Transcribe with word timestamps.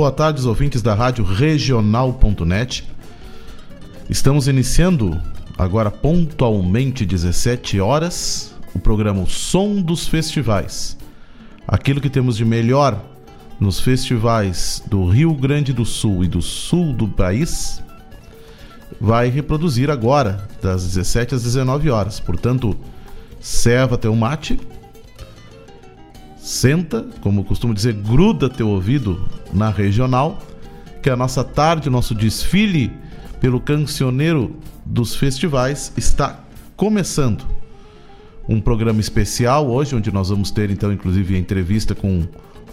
boa 0.00 0.10
tarde, 0.10 0.48
ouvintes 0.48 0.80
da 0.80 0.94
Rádio 0.94 1.22
Regional.net. 1.22 2.88
Estamos 4.08 4.48
iniciando 4.48 5.20
agora 5.58 5.90
pontualmente 5.90 7.04
17 7.04 7.78
horas 7.80 8.54
o 8.74 8.78
programa 8.78 9.20
o 9.20 9.26
Som 9.28 9.82
dos 9.82 10.08
Festivais. 10.08 10.96
Aquilo 11.68 12.00
que 12.00 12.08
temos 12.08 12.38
de 12.38 12.46
melhor 12.46 12.98
nos 13.60 13.78
festivais 13.78 14.82
do 14.86 15.06
Rio 15.06 15.34
Grande 15.34 15.70
do 15.70 15.84
Sul 15.84 16.24
e 16.24 16.28
do 16.28 16.40
sul 16.40 16.94
do 16.94 17.06
país 17.06 17.82
vai 18.98 19.28
reproduzir 19.28 19.90
agora, 19.90 20.48
das 20.62 20.82
17 20.82 21.34
às 21.34 21.42
19 21.42 21.90
horas. 21.90 22.18
Portanto, 22.18 22.74
serva 23.38 23.98
teu 23.98 24.16
mate, 24.16 24.58
senta, 26.60 27.06
como 27.22 27.42
costumo 27.42 27.72
dizer, 27.72 27.94
gruda 27.94 28.50
teu 28.50 28.68
ouvido 28.68 29.26
na 29.50 29.70
regional, 29.70 30.38
que 31.02 31.08
a 31.08 31.16
nossa 31.16 31.42
tarde, 31.42 31.88
o 31.88 31.90
nosso 31.90 32.14
desfile 32.14 32.92
pelo 33.40 33.58
cancioneiro 33.58 34.54
dos 34.84 35.14
festivais 35.16 35.90
está 35.96 36.40
começando 36.76 37.46
um 38.46 38.60
programa 38.60 39.00
especial 39.00 39.70
hoje, 39.70 39.96
onde 39.96 40.12
nós 40.12 40.28
vamos 40.28 40.50
ter, 40.50 40.70
então, 40.70 40.92
inclusive, 40.92 41.34
a 41.34 41.38
entrevista 41.38 41.94
com 41.94 42.24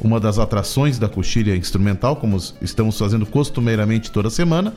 uma 0.02 0.20
das 0.20 0.38
atrações 0.38 1.00
da 1.00 1.08
coxilha 1.08 1.56
instrumental, 1.56 2.18
como 2.18 2.36
estamos 2.62 3.00
fazendo 3.00 3.26
costumeiramente 3.26 4.12
toda 4.12 4.30
semana. 4.30 4.74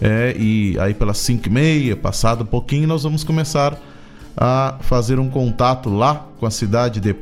É, 0.00 0.34
e 0.38 0.78
aí 0.78 0.94
pelas 0.94 1.18
5 1.18 1.48
e 1.48 1.50
meia, 1.50 1.96
passado 1.96 2.42
um 2.42 2.46
pouquinho, 2.46 2.86
nós 2.86 3.02
vamos 3.02 3.24
começar 3.24 3.76
a 4.36 4.78
fazer 4.80 5.18
um 5.18 5.28
contato 5.28 5.90
lá 5.90 6.26
com 6.38 6.46
a 6.46 6.50
cidade 6.50 7.00
de 7.00 7.14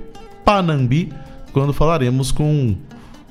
Panambi, 0.44 1.12
quando 1.52 1.72
falaremos 1.72 2.32
com 2.32 2.76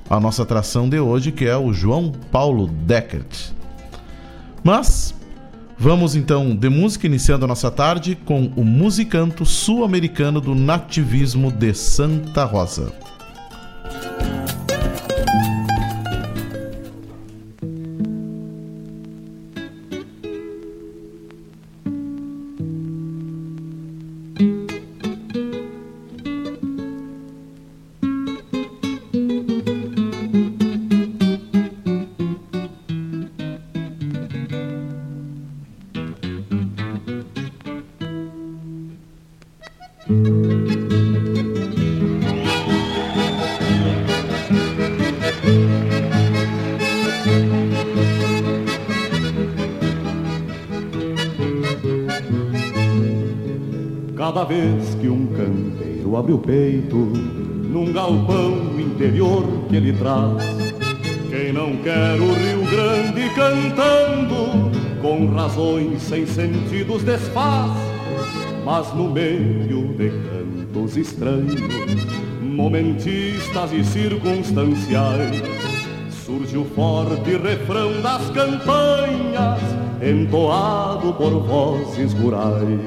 a 0.09 0.19
nossa 0.19 0.43
atração 0.43 0.89
de 0.89 0.99
hoje, 0.99 1.31
que 1.31 1.45
é 1.45 1.55
o 1.55 1.71
João 1.71 2.11
Paulo 2.31 2.67
Deckert. 2.67 3.51
Mas 4.63 5.13
Vamos 5.81 6.13
então 6.13 6.53
de 6.53 6.67
música 6.67 7.07
iniciando 7.07 7.45
a 7.45 7.47
nossa 7.47 7.71
tarde 7.71 8.13
com 8.13 8.51
o 8.57 8.65
musicanto 8.65 9.45
sul-americano 9.45 10.41
do 10.41 10.53
nativismo 10.53 11.49
de 11.49 11.73
Santa 11.73 12.43
Rosa. 12.43 12.91
Peito 56.49 56.95
num 56.95 57.93
galpão 57.93 58.79
interior 58.79 59.45
que 59.69 59.75
ele 59.75 59.93
traz. 59.93 60.43
Quem 61.29 61.53
não 61.53 61.77
quer 61.77 62.19
o 62.19 62.33
Rio 62.33 62.65
Grande 62.71 63.29
cantando, 63.35 64.71
com 64.99 65.27
razões 65.27 66.01
sem 66.01 66.25
sentidos 66.25 67.03
desfaz, 67.03 67.71
mas 68.65 68.91
no 68.95 69.11
meio 69.11 69.93
de 69.93 70.09
cantos 70.09 70.97
estranhos, 70.97 71.61
momentistas 72.41 73.71
e 73.71 73.83
circunstanciais, 73.83 75.43
surge 76.25 76.57
o 76.57 76.65
forte 76.65 77.37
refrão 77.37 78.01
das 78.01 78.27
campanhas, 78.31 79.61
entoado 80.01 81.13
por 81.13 81.29
vozes 81.43 82.11
rurais. 82.13 82.79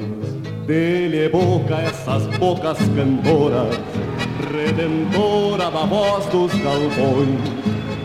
Dele 0.67 1.19
é 1.19 1.29
boca 1.29 1.77
essas 2.03 2.27
bocas 2.37 2.77
cantoras, 2.97 3.79
redentora 4.51 5.71
da 5.71 5.85
voz 5.85 6.25
dos 6.25 6.51
galpões. 6.55 7.39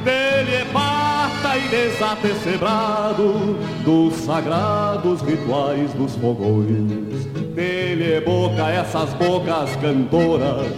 Dele 0.05 0.55
é 0.55 0.65
pata 0.73 1.57
e 1.57 1.69
desate 1.69 2.33
cebrado 2.45 3.59
dos 3.85 4.15
sagrados 4.15 5.21
rituais 5.23 5.93
dos 5.95 6.15
fogões. 6.15 7.27
Dele 7.57 8.13
é 8.13 8.21
boca 8.21 8.71
essas 8.71 9.13
bocas 9.15 9.75
cantoras, 9.77 10.71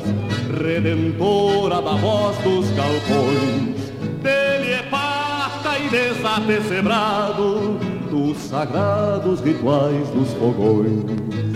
redentora 0.59 1.83
da 1.83 1.93
voz 1.97 2.39
dos 2.39 2.71
galpões. 2.71 3.93
Dele 4.23 4.73
é 4.73 4.83
pata 4.91 5.79
e 5.79 5.91
desate 5.91 6.63
cebrado 6.67 7.79
dos 8.11 8.39
sagrados 8.39 9.41
rituais 9.43 10.09
dos 10.09 10.33
fogões. 10.33 11.50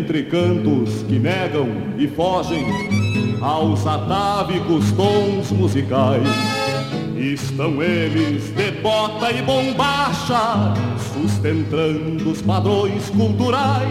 Entre 0.00 0.22
cantos 0.22 1.02
que 1.02 1.18
negam 1.18 1.68
e 1.98 2.08
fogem 2.08 2.64
aos 3.42 3.86
atávicos 3.86 4.90
tons 4.92 5.52
musicais. 5.52 6.26
Estão 7.16 7.82
eles 7.82 8.50
de 8.50 8.70
bota 8.80 9.30
e 9.30 9.42
bombacha, 9.42 10.72
sustentando 11.12 12.30
os 12.30 12.40
padrões 12.40 13.10
culturais. 13.10 13.88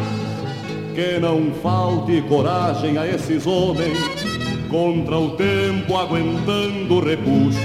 Que 0.95 1.19
não 1.19 1.51
falte 1.61 2.21
coragem 2.23 2.97
a 2.97 3.07
esses 3.07 3.45
homens, 3.45 3.99
contra 4.67 5.17
o 5.17 5.31
tempo 5.31 5.95
aguentando 5.95 6.99
repuxo, 6.99 7.59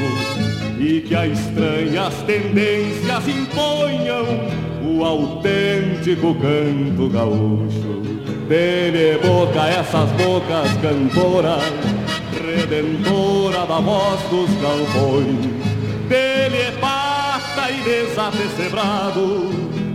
e 0.79 1.01
que 1.01 1.15
a 1.15 1.27
estranhas 1.27 2.15
tendências 2.27 3.27
imponham 3.27 4.65
o 4.85 5.03
autêntico 5.03 6.35
canto 6.35 7.09
gaúcho. 7.09 7.94
Dele 8.49 9.19
boca 9.27 9.67
essas 9.69 10.11
bocas 10.11 10.71
cantoras, 10.83 11.63
redentora 12.31 13.65
da 13.67 13.81
voz 13.81 14.21
dos 14.25 14.51
galpões. 14.61 15.47
Dele 16.07 16.59
é 16.59 16.73
pata 16.79 17.71
e 17.71 17.83
desate 17.83 18.47
cebrado 18.55 19.49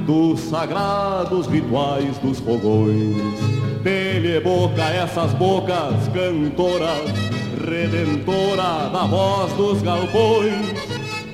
dos 0.04 0.40
sagrados 0.40 1.46
rituais 1.46 2.18
dos 2.18 2.40
fogões. 2.40 3.40
Dele 3.84 4.38
é 4.38 4.40
boca 4.40 4.82
essas 4.82 5.32
bocas 5.34 6.08
cantoras, 6.08 7.08
redentora 7.70 8.90
da 8.92 9.06
voz 9.06 9.54
dos 9.54 9.80
galpões. 9.84 10.74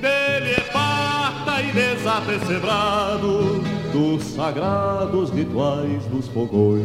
Dele 0.02 0.50
é 0.54 0.64
pata 0.70 1.62
e 1.62 1.72
desate 1.72 2.46
cebrado 2.46 3.75
dos 3.96 4.24
sagrados 4.24 5.30
rituais 5.30 6.04
dos 6.08 6.28
fogões. 6.28 6.84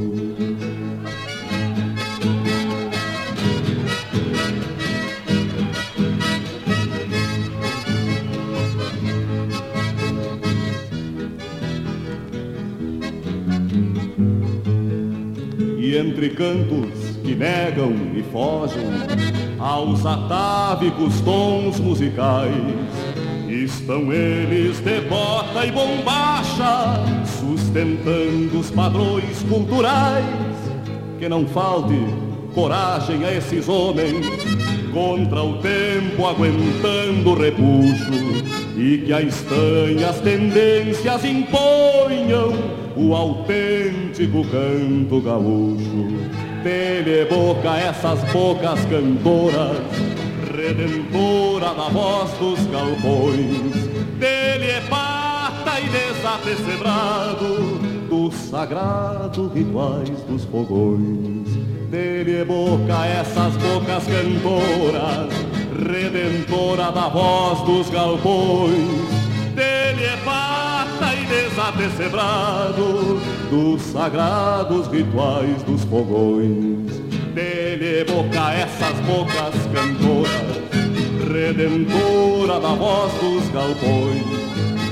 E 15.77 15.97
entre 15.97 16.29
cantos 16.29 17.17
que 17.21 17.35
negam 17.35 17.91
e 18.15 18.23
fogem 18.31 18.87
aos 19.59 20.05
atávicos 20.05 21.19
tons 21.19 21.77
musicais 21.77 23.10
Estão 23.51 24.13
eles 24.13 24.79
de 24.79 25.01
bota 25.01 25.65
e 25.65 25.71
bombacha, 25.71 27.03
sustentando 27.25 28.57
os 28.57 28.71
padrões 28.71 29.43
culturais. 29.43 30.25
Que 31.19 31.27
não 31.27 31.45
falte 31.45 31.99
coragem 32.55 33.25
a 33.25 33.33
esses 33.33 33.67
homens, 33.67 34.25
contra 34.93 35.43
o 35.43 35.57
tempo 35.57 36.25
aguentando 36.25 37.33
repuxo 37.33 38.11
e 38.77 38.99
que 39.05 39.11
a 39.11 39.21
estranha 39.21 40.09
as 40.09 40.21
tendências 40.21 41.25
imponham 41.25 42.53
o 42.95 43.13
autêntico 43.13 44.45
canto 44.45 45.19
gaúcho. 45.19 46.07
Dele 46.63 47.25
boca 47.25 47.77
essas 47.77 48.23
bocas 48.31 48.79
cantoras, 48.85 49.77
redentora 50.51 51.73
da 51.73 51.89
voz 51.89 52.31
dos 52.33 52.65
galpões. 52.67 53.73
Dele 54.19 54.71
é 54.71 54.81
pata 54.89 55.79
e 55.79 55.89
desapecebrado 55.89 57.79
dos 58.09 58.35
sagrados 58.35 59.53
rituais 59.53 60.21
dos 60.29 60.43
fogões. 60.45 61.47
Dele 61.89 62.37
é 62.37 62.45
boca 62.45 63.05
essas 63.05 63.55
bocas 63.57 64.03
cantoras, 64.05 65.33
redentora 65.89 66.91
da 66.91 67.09
voz 67.09 67.61
dos 67.61 67.89
galpões. 67.89 69.09
Dele 69.55 70.03
é 70.03 70.17
pata 70.23 71.13
e 71.13 71.25
desapecebrado 71.25 73.19
dos 73.49 73.81
sagrados 73.81 74.87
rituais 74.87 75.63
dos 75.63 75.83
fogões. 75.85 77.10
Dele 77.33 78.03
boca 78.03 78.53
essas 78.53 78.99
bocas 79.05 79.55
cantoras, 79.73 80.31
redentora 81.31 82.59
da 82.59 82.73
voz 82.75 83.13
dos 83.13 83.49
galpões. 83.51 84.21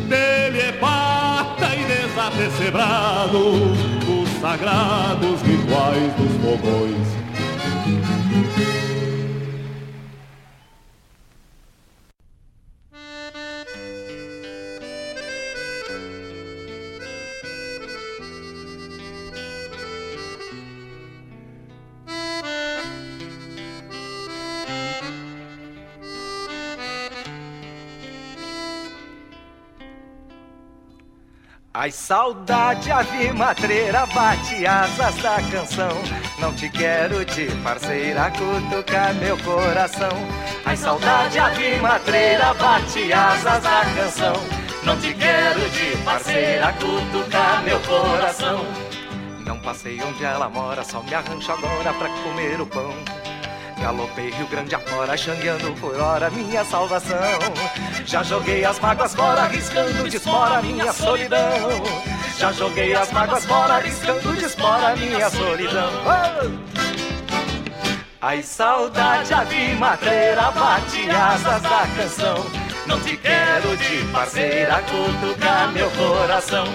Dele 0.08 0.60
é 0.60 0.72
pata 0.80 1.76
e 1.76 1.84
desapecebrado 1.84 3.40
dos 4.06 4.30
sagrados 4.40 5.42
rituais 5.42 6.14
dos 6.14 6.32
fogões. 6.42 7.29
Ai, 31.82 31.92
saudade, 31.92 32.92
ave 32.92 33.32
matreira, 33.32 34.06
bate 34.08 34.66
asas 34.66 35.16
da 35.22 35.38
canção. 35.50 35.88
Não 36.38 36.54
te 36.54 36.68
quero 36.68 37.24
de 37.24 37.46
parceira, 37.64 38.30
cutucar 38.32 39.14
meu 39.14 39.38
coração. 39.38 40.10
Ai, 40.66 40.76
saudade, 40.76 41.40
ave 41.40 41.78
matreira, 41.78 42.54
bate 42.56 43.14
asas 43.14 43.64
da 43.64 43.86
canção. 43.96 44.34
Não 44.84 45.00
te 45.00 45.14
quero 45.14 45.70
de 45.70 45.96
parceira, 46.04 46.74
cutucar 46.74 47.64
meu 47.64 47.80
coração. 47.80 48.66
Não 49.46 49.58
passei 49.62 50.02
onde 50.04 50.26
ela 50.26 50.50
mora, 50.50 50.84
só 50.84 51.02
me 51.02 51.14
arranjo 51.14 51.50
agora 51.50 51.94
pra 51.94 52.10
comer 52.10 52.60
o 52.60 52.66
pão. 52.66 52.94
Galopei 53.82 54.30
Rio 54.32 54.48
Grande 54.48 54.76
afora, 54.76 55.16
xangueando 55.16 55.72
por 55.80 56.00
hora 56.00 56.30
minha 56.30 56.64
salvação. 56.66 57.18
Já 58.06 58.24
joguei 58.24 58.66
as 58.66 58.80
mágoas 58.80 59.16
fora, 59.16 59.42
arriscando 59.42 60.10
de 60.10 60.18
espora 60.18 60.62
minha 60.62 60.92
solidão. 60.92 61.84
Já 62.38 62.52
joguei 62.52 62.94
as 62.94 63.12
mágoas 63.12 63.46
fora, 63.46 63.76
arriscando 63.76 64.34
de 64.36 64.46
espora 64.46 64.96
minha 64.96 65.30
solidão. 65.30 65.90
Oh! 66.06 66.80
Ai, 68.22 68.44
saudade, 68.44 69.34
ave 69.34 69.76
matreira, 69.76 70.52
bate 70.52 71.10
asas 71.10 71.62
da 71.62 71.88
canção. 71.96 72.46
Não 72.86 73.00
te 73.00 73.16
quero 73.16 73.78
de 73.78 74.04
parceira, 74.12 74.84
cutucar 74.84 75.72
meu 75.72 75.90
coração. 75.92 76.66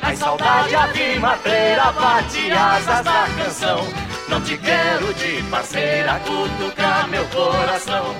Ai, 0.00 0.14
saudade, 0.14 0.74
ave 0.76 1.18
matreira, 1.18 1.90
bate 1.92 2.52
asas 2.52 3.04
da 3.04 3.26
canção. 3.36 4.11
Não 4.32 4.40
te 4.40 4.56
quero 4.56 5.12
de 5.12 5.42
parceira, 5.50 6.18
cutucar 6.20 7.06
meu 7.06 7.22
coração. 7.26 8.16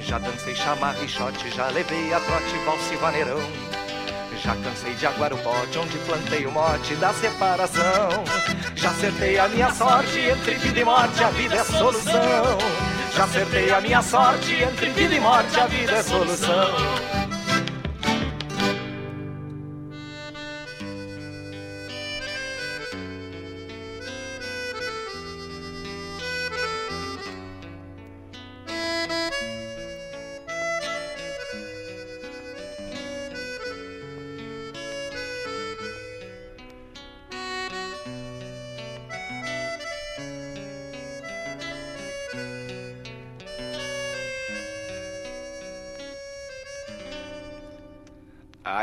Já 0.00 0.16
dancei 0.16 0.54
chamar 0.54 0.94
richote, 0.94 1.50
já 1.50 1.66
levei 1.66 2.14
a 2.14 2.20
trote, 2.20 2.56
valse 2.64 2.96
vaneirão. 2.96 3.38
Já 4.42 4.56
cansei 4.56 4.94
de 4.94 5.06
aguar 5.06 5.34
o 5.34 5.36
pote, 5.36 5.78
onde 5.78 5.98
plantei 5.98 6.46
o 6.46 6.50
mote 6.50 6.94
da 6.94 7.12
separação. 7.12 8.24
Já 8.74 8.88
acertei 8.88 9.38
a 9.38 9.46
minha 9.48 9.70
sorte, 9.70 10.18
entre 10.18 10.54
vida 10.54 10.80
e 10.80 10.84
morte 10.84 11.22
a 11.22 11.28
vida 11.28 11.56
é 11.56 11.64
solução. 11.64 12.58
Já 13.14 13.24
acertei 13.24 13.70
a 13.70 13.82
minha 13.82 14.00
sorte, 14.00 14.54
entre 14.54 14.88
vida 14.92 15.14
e 15.14 15.20
morte 15.20 15.60
a 15.60 15.66
vida 15.66 15.92
é 15.92 16.02
solução. 16.02 16.74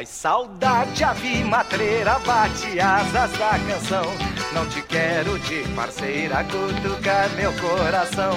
Ai, 0.02 0.06
saudade, 0.08 1.04
ave 1.04 1.44
matreira, 1.44 2.18
bate 2.26 2.80
asas 2.80 3.32
da 3.38 3.52
canção. 3.52 4.04
Não 4.52 4.68
te 4.68 4.82
quero 4.82 5.38
de 5.38 5.62
parceira, 5.76 6.44
cutucar 6.46 7.30
meu 7.36 7.54
coração. 7.54 8.32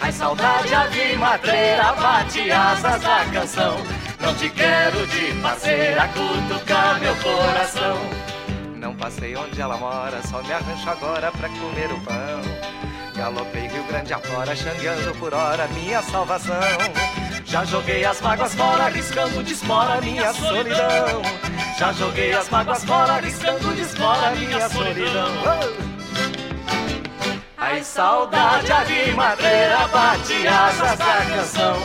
Ai, 0.00 0.12
saudade, 0.12 0.72
ave 0.72 1.16
matreira, 1.16 1.92
bate 1.94 2.48
asas 2.52 3.02
da 3.02 3.24
canção. 3.32 3.78
Não 4.20 4.32
te 4.36 4.48
quero 4.48 5.04
de 5.08 5.32
parceira, 5.42 6.08
cutucar 6.08 7.00
meu 7.00 7.16
coração. 7.16 7.98
Não 8.76 8.94
passei 8.94 9.34
onde 9.34 9.60
ela 9.60 9.76
mora, 9.76 10.22
só 10.22 10.40
me 10.40 10.52
arranjo 10.52 10.88
agora 10.88 11.32
pra 11.32 11.48
comer 11.48 11.90
o 11.90 12.00
pão. 12.02 12.42
Galopei 13.16 13.66
Rio 13.66 13.82
Grande 13.88 14.12
afora, 14.12 14.54
xangueando 14.54 15.12
por 15.16 15.34
hora 15.34 15.66
minha 15.74 16.00
salvação. 16.00 16.54
Já 17.48 17.64
joguei 17.64 18.04
as 18.04 18.20
mágoas 18.20 18.54
fora, 18.54 18.84
arriscando 18.84 19.42
de 19.42 19.54
espora 19.54 20.02
minha 20.02 20.34
solidão. 20.34 21.22
Já 21.78 21.92
joguei 21.94 22.34
as 22.34 22.46
mágoas 22.50 22.84
fora, 22.84 23.14
arriscando 23.14 23.74
de 23.74 23.80
espora 23.80 24.32
minha 24.32 24.68
solidão. 24.68 25.32
Ai, 27.56 27.82
saudade, 27.82 28.70
ave 28.70 29.12
madeira, 29.12 29.88
bate 29.88 30.46
asas 30.46 30.98
da 30.98 31.24
canção. 31.24 31.76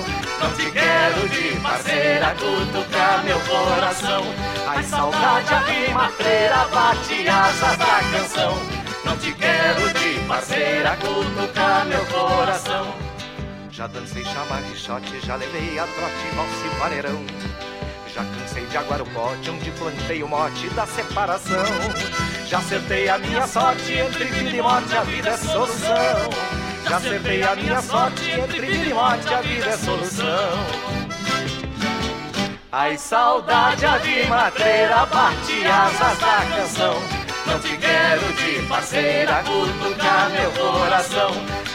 Não 0.41 0.51
te 0.51 0.70
quero 0.70 1.29
de 1.29 1.58
parceira, 1.62 2.36
cutucar 2.36 3.24
meu 3.24 3.39
coração. 3.39 4.22
Ai, 4.67 4.84
saudade, 4.84 5.53
ave 5.53 5.93
madeira, 5.93 6.67
bate 6.74 7.29
asas 7.29 7.77
da 7.77 8.01
canção. 8.12 8.58
Não 9.05 9.15
te 9.15 9.34
quero 9.34 9.93
de 9.93 10.20
parceira, 10.27 10.98
cutucar 10.98 11.86
meu 11.86 12.05
coração. 12.08 13.02
Já 13.73 13.87
dancei 13.87 14.23
chamar 14.23 14.61
richote, 14.69 15.19
já 15.25 15.35
levei 15.35 15.79
a 15.79 15.87
trote, 15.87 16.35
valse 16.35 16.67
vaneirão. 16.77 17.25
Já 18.13 18.23
cansei 18.23 18.67
de 18.67 18.77
aguar 18.77 19.01
o 19.01 19.05
pote, 19.07 19.49
onde 19.49 19.71
plantei 19.71 20.21
o 20.21 20.27
mote 20.27 20.69
da 20.75 20.85
separação. 20.85 21.65
Já 22.45 22.59
acertei 22.59 23.09
a 23.09 23.17
minha 23.17 23.47
sorte, 23.47 23.93
entre 23.93 24.25
vida 24.25 24.57
e 24.57 24.61
morte 24.61 24.95
a 24.95 25.01
vida 25.01 25.29
é 25.31 25.37
solução. 25.37 26.29
Já 26.87 26.97
acertei 26.97 27.41
a 27.41 27.55
minha 27.55 27.81
sorte, 27.81 28.29
entre 28.29 28.61
vida 28.61 28.89
e 28.89 28.93
morte 28.93 29.33
a 29.33 29.41
vida 29.41 29.65
é 29.65 29.77
solução. 29.77 30.27
Ai, 32.71 32.95
saudade, 32.95 33.85
ave 33.87 34.23
matreira, 34.27 35.03
bate 35.07 35.65
asas 35.65 36.19
da 36.19 36.57
canção. 36.57 37.22
Não 37.45 37.59
te 37.59 37.77
quero 37.77 38.33
de 38.33 38.67
parceira, 38.67 39.43
cutucar 39.43 40.29
meu 40.29 40.51
coração. 40.51 41.31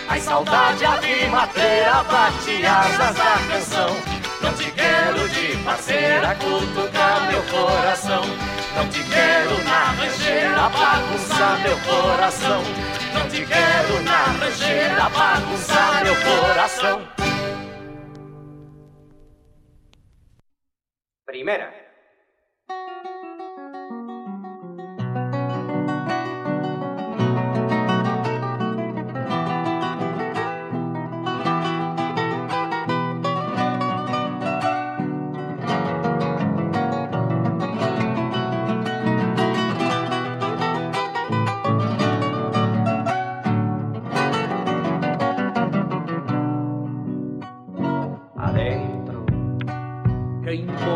Ai, 0.09 0.21
saudade, 0.21 0.85
ave 0.85 1.27
matreira, 1.27 2.03
bate 2.05 2.65
asas 2.65 3.15
da 3.15 3.39
canção. 3.51 3.97
Não 4.41 4.53
te 4.55 4.71
quero 4.73 5.29
de 5.29 5.57
parceira, 5.65 6.35
cutucar 6.37 7.31
meu 7.31 7.43
coração. 7.45 8.23
Não 8.77 8.89
te 8.89 9.03
quero 9.05 9.65
na 9.65 9.91
rancheira, 9.93 10.69
bagunçar 10.69 11.61
meu 11.61 11.79
coração. 11.81 12.63
Não 13.13 13.29
te 13.29 13.45
quero 13.45 14.03
na 14.05 14.25
rancheira, 14.25 15.09
bagunçar 15.11 16.05
meu 16.05 16.17
coração. 16.17 17.09
Primera. 21.27 21.88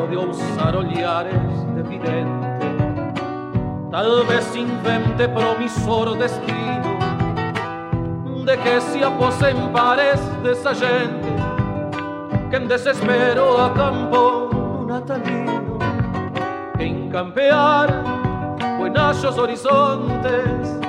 Quem 0.03 0.09
pode 0.09 0.17
ousar 0.17 0.75
olhares 0.75 1.33
de 1.75 1.83
vidente 1.83 2.67
Talvez 3.91 4.57
invente 4.57 5.29
promissor 5.29 6.17
destino 6.17 6.99
De 8.45 8.57
que 8.57 8.81
se 8.81 9.05
aposen 9.05 9.69
pares 9.73 10.21
dessa 10.43 10.75
gente 10.75 11.29
Que 12.51 12.57
en 12.57 12.67
desespero 12.67 13.59
acampou 13.59 14.51
no 14.53 14.87
natalino 14.87 15.79
Que 16.77 16.85
en 16.85 17.09
campear 17.09 17.89
buenachos 18.79 19.39
horizontes 19.39 20.81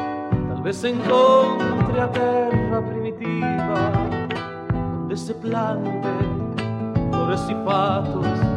Tal 0.50 0.64
vez 0.64 0.84
encontre 0.84 2.02
a 2.02 2.08
terra 2.08 2.82
primitiva 2.82 3.92
Donde 4.72 5.16
se 5.18 5.36
plante 5.36 6.44
flores 7.12 7.50
e 7.50 7.56
patos 7.56 8.53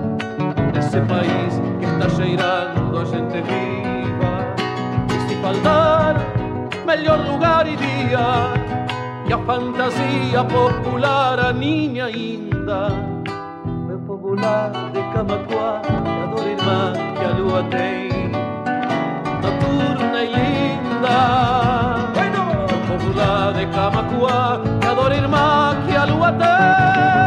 Nesse 0.77 1.01
país 1.01 1.59
que 1.79 1.87
está 1.87 2.07
cheirando 2.11 2.99
a 2.99 3.05
gente 3.07 3.41
viva. 3.49 4.55
E 5.09 5.27
se 5.27 5.35
faltar 5.37 6.17
melhor 6.85 7.19
lugar 7.27 7.67
e 7.67 7.77
dia. 7.77 8.53
E 9.27 9.33
a 9.33 9.39
fantasia 9.39 10.45
popular 10.45 11.41
a 11.41 11.53
niña 11.55 12.05
ainda. 12.05 12.91
Meu 13.87 13.99
popular 14.01 14.71
de 14.93 15.01
Camacuá 15.15 15.81
E 15.89 16.23
a 16.23 16.27
dor 16.27 16.47
irmã 16.47 16.93
que 17.17 17.25
a 17.25 17.31
lua 17.39 17.63
tem. 17.71 18.11
Noturna 19.41 20.25
e 20.25 20.29
linda. 20.29 21.17
Meu 22.69 22.99
popular 22.99 23.55
de 23.55 23.67
Camacuá 23.69 24.61
E 24.83 24.87
a 24.87 24.93
dor 24.93 25.13
irmã 25.13 25.75
que 25.89 25.97
a 25.97 26.05
lua 26.05 26.33
tem 26.33 27.26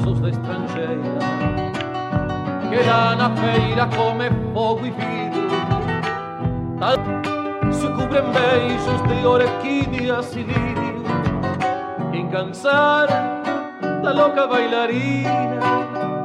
nos 0.00 0.18
braços 0.18 0.20
da 0.20 0.28
estrangeira 0.30 1.18
Que 2.68 2.88
lá 2.88 3.16
na 3.16 3.30
feira 3.36 3.86
come 3.86 4.30
fogo 4.52 4.86
e 4.86 4.90
vidro 4.90 5.48
Tal 6.78 7.72
se 7.72 7.88
cobrem 7.88 8.22
beijos 8.32 9.02
de 9.02 9.26
orquídeas 9.26 10.34
e 10.34 10.42
lírio 10.42 11.02
Quem 12.12 12.28
cansar 12.28 13.08
da 14.02 14.12
louca 14.12 14.46
bailarina 14.46 15.60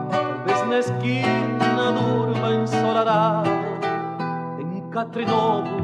Talvez 0.10 0.68
na 0.68 0.80
esquina 0.80 1.92
durma 1.92 2.54
ensolarado 2.54 3.50
Em 4.60 4.82
catre 4.90 5.26
novo 5.26 5.82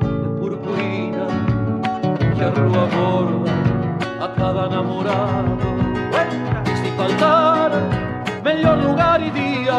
de 0.00 0.40
purpurina 0.40 1.26
que 2.34 2.44
a 2.44 2.48
rua 2.48 2.86
borda 2.86 3.50
a 4.24 4.28
cada 4.28 4.68
namorado. 4.68 5.69
Melhor 8.42 8.78
lugar 8.78 9.20
e 9.20 9.30
dia 9.30 9.74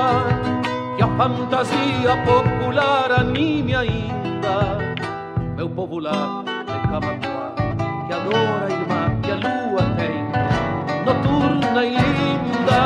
que 0.95 1.03
a 1.03 1.07
fantasia 1.17 2.15
popular 2.25 3.11
anime 3.11 3.75
ainda, 3.75 4.77
meu 5.55 5.69
povo 5.69 5.99
lá 5.99 6.43
de 6.45 6.79
Camacuá, 6.87 7.53
que 8.07 8.13
adora 8.13 8.67
a 8.67 8.71
irmã 8.71 9.19
que 9.21 9.31
a 9.31 9.35
lua 9.35 9.83
tem, 9.97 10.23
noturna 11.05 11.83
e 11.85 11.95
linda. 11.95 12.81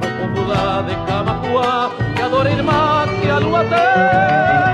Meu 0.00 0.10
povo 0.34 0.48
lá 0.48 0.82
de 0.82 0.94
Camacuá, 1.06 1.90
que 2.16 2.22
adora 2.22 2.48
a 2.48 2.52
irmã 2.52 3.06
que 3.20 3.30
a 3.30 3.38
lua 3.38 3.64
tem, 3.64 4.73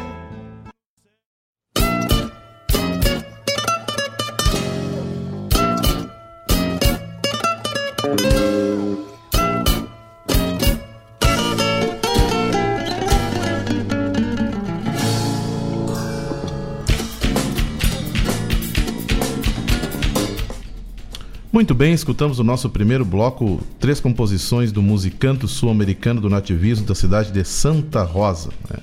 Muito 21.61 21.75
bem, 21.75 21.93
escutamos 21.93 22.39
o 22.39 22.43
nosso 22.43 22.67
primeiro 22.71 23.05
bloco, 23.05 23.61
três 23.79 23.99
composições 23.99 24.71
do 24.71 24.81
musicanto 24.81 25.47
sul-americano 25.47 26.19
do 26.19 26.27
nativismo 26.27 26.87
da 26.87 26.95
cidade 26.95 27.31
de 27.31 27.45
Santa 27.45 28.01
Rosa. 28.01 28.49
né? 28.67 28.79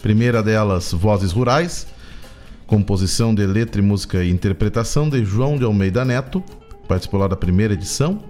Primeira 0.00 0.42
delas, 0.42 0.92
Vozes 0.92 1.30
Rurais, 1.30 1.86
composição 2.66 3.34
de 3.34 3.44
letra 3.44 3.82
e 3.82 3.84
música 3.84 4.24
e 4.24 4.30
interpretação 4.30 5.10
de 5.10 5.22
João 5.26 5.58
de 5.58 5.64
Almeida 5.64 6.06
Neto, 6.06 6.42
participou 6.88 7.20
lá 7.20 7.28
da 7.28 7.36
primeira 7.36 7.74
edição. 7.74 8.22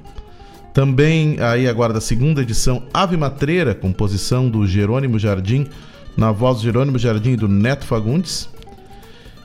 Também 0.74 1.38
aí 1.38 1.68
agora 1.68 1.92
da 1.92 2.00
segunda 2.00 2.42
edição, 2.42 2.82
Ave 2.92 3.16
Matreira, 3.16 3.72
composição 3.72 4.50
do 4.50 4.66
Jerônimo 4.66 5.16
Jardim, 5.16 5.68
na 6.16 6.32
voz 6.32 6.56
do 6.56 6.64
Jerônimo 6.64 6.98
Jardim 6.98 7.34
e 7.34 7.36
do 7.36 7.46
Neto 7.46 7.86
Fagundes. 7.86 8.48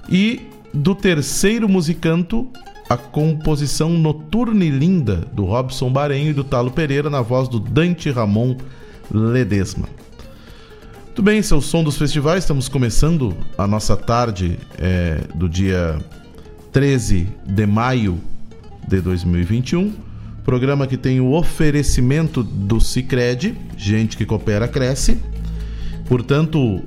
E 0.09 0.47
do 0.73 0.95
terceiro 0.95 1.69
musicanto, 1.69 2.51
a 2.89 2.95
composição 2.95 3.89
Noturna 3.89 4.63
e 4.63 4.69
Linda, 4.69 5.17
do 5.33 5.45
Robson 5.45 5.91
Barenho 5.91 6.29
e 6.29 6.33
do 6.33 6.43
Talo 6.43 6.71
Pereira, 6.71 7.09
na 7.09 7.21
voz 7.21 7.49
do 7.49 7.59
Dante 7.59 8.09
Ramon 8.09 8.55
Ledesma. 9.11 9.87
Muito 11.05 11.21
bem, 11.21 11.39
esse 11.39 11.51
é 11.51 11.55
o 11.55 11.61
som 11.61 11.83
dos 11.83 11.97
festivais. 11.97 12.43
Estamos 12.43 12.69
começando 12.69 13.35
a 13.57 13.67
nossa 13.67 13.97
tarde 13.97 14.57
é, 14.77 15.21
do 15.35 15.49
dia 15.49 15.99
13 16.71 17.27
de 17.45 17.65
maio 17.65 18.19
de 18.87 19.01
2021. 19.01 19.91
Programa 20.45 20.87
que 20.87 20.95
tem 20.95 21.19
o 21.19 21.33
oferecimento 21.33 22.41
do 22.41 22.79
Cicred, 22.79 23.57
gente 23.75 24.15
que 24.15 24.25
coopera 24.25 24.67
cresce. 24.67 25.19
Portanto, 26.07 26.81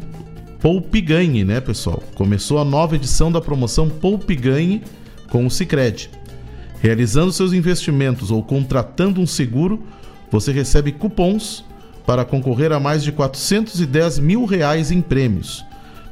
Poupe 0.60 1.00
Ganhe, 1.00 1.44
né, 1.44 1.60
pessoal? 1.60 2.02
Começou 2.14 2.58
a 2.58 2.64
nova 2.64 2.96
edição 2.96 3.30
da 3.30 3.40
promoção 3.40 3.88
Poupe 3.88 4.34
Ganhe 4.34 4.82
com 5.30 5.46
o 5.46 5.50
Cicred. 5.50 6.10
Realizando 6.82 7.32
seus 7.32 7.52
investimentos 7.52 8.30
ou 8.30 8.42
contratando 8.42 9.20
um 9.20 9.26
seguro, 9.26 9.82
você 10.30 10.52
recebe 10.52 10.92
cupons 10.92 11.64
para 12.06 12.24
concorrer 12.24 12.72
a 12.72 12.80
mais 12.80 13.02
de 13.02 13.12
410 13.12 14.18
mil 14.18 14.44
reais 14.44 14.90
em 14.90 15.00
prêmios. 15.00 15.64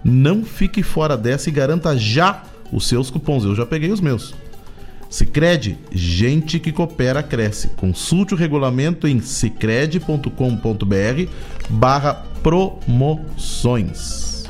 Não 0.05 0.45
fique 0.45 0.83
fora 0.83 1.17
dessa 1.17 1.49
e 1.49 1.53
garanta 1.53 1.97
já 1.97 2.45
os 2.73 2.87
seus 2.87 3.11
cupons. 3.11 3.45
Eu 3.45 3.55
já 3.55 3.67
peguei 3.67 3.91
os 3.91 4.01
meus. 4.01 4.35
Cicred, 5.11 5.79
gente 5.91 6.59
que 6.59 6.71
coopera 6.71 7.23
cresce. 7.23 7.69
Consulte 7.69 8.35
o 8.35 8.37
regulamento 8.37 9.09
em 9.09 9.21
cicred.com.br 9.21 11.31
barra 11.71 12.15
promoções. 12.43 14.45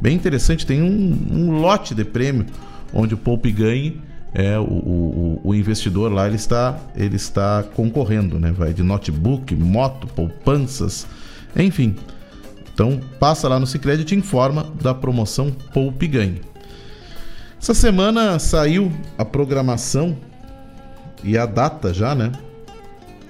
Bem 0.00 0.14
interessante, 0.14 0.64
tem 0.64 0.80
um, 0.80 1.26
um 1.30 1.60
lote 1.60 1.94
de 1.94 2.04
prêmio 2.04 2.46
onde 2.92 3.14
o 3.14 3.18
Poupe 3.18 3.50
Ganhe 3.50 4.00
é 4.38 4.58
o, 4.58 4.64
o, 4.64 5.40
o 5.42 5.54
investidor 5.54 6.12
lá 6.12 6.26
ele 6.26 6.36
está 6.36 6.78
ele 6.94 7.16
está 7.16 7.64
concorrendo, 7.74 8.38
né? 8.38 8.52
Vai 8.52 8.74
de 8.74 8.82
notebook, 8.82 9.54
moto, 9.56 10.06
poupanças, 10.06 11.06
enfim, 11.56 11.96
Então 12.74 13.00
passa 13.18 13.48
lá 13.48 13.58
no 13.58 13.66
Cicred 13.66 14.02
e 14.02 14.04
te 14.04 14.14
informa 14.14 14.70
da 14.82 14.92
promoção 14.94 15.50
Poupe 15.72 16.06
Ganhe. 16.06 16.42
Essa 17.58 17.72
semana 17.72 18.38
saiu 18.38 18.92
a 19.16 19.24
programação 19.24 20.14
e 21.24 21.38
a 21.38 21.46
data 21.46 21.94
já, 21.94 22.14
né? 22.14 22.30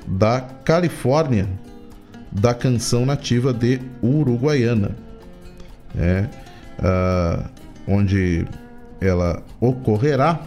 Da 0.08 0.40
Califórnia, 0.40 1.48
da 2.32 2.52
canção 2.52 3.06
nativa 3.06 3.52
de 3.52 3.80
Uruguaiana. 4.02 4.96
É, 5.96 6.28
uh, 6.80 7.48
onde 7.86 8.44
ela 9.00 9.40
ocorrerá. 9.60 10.40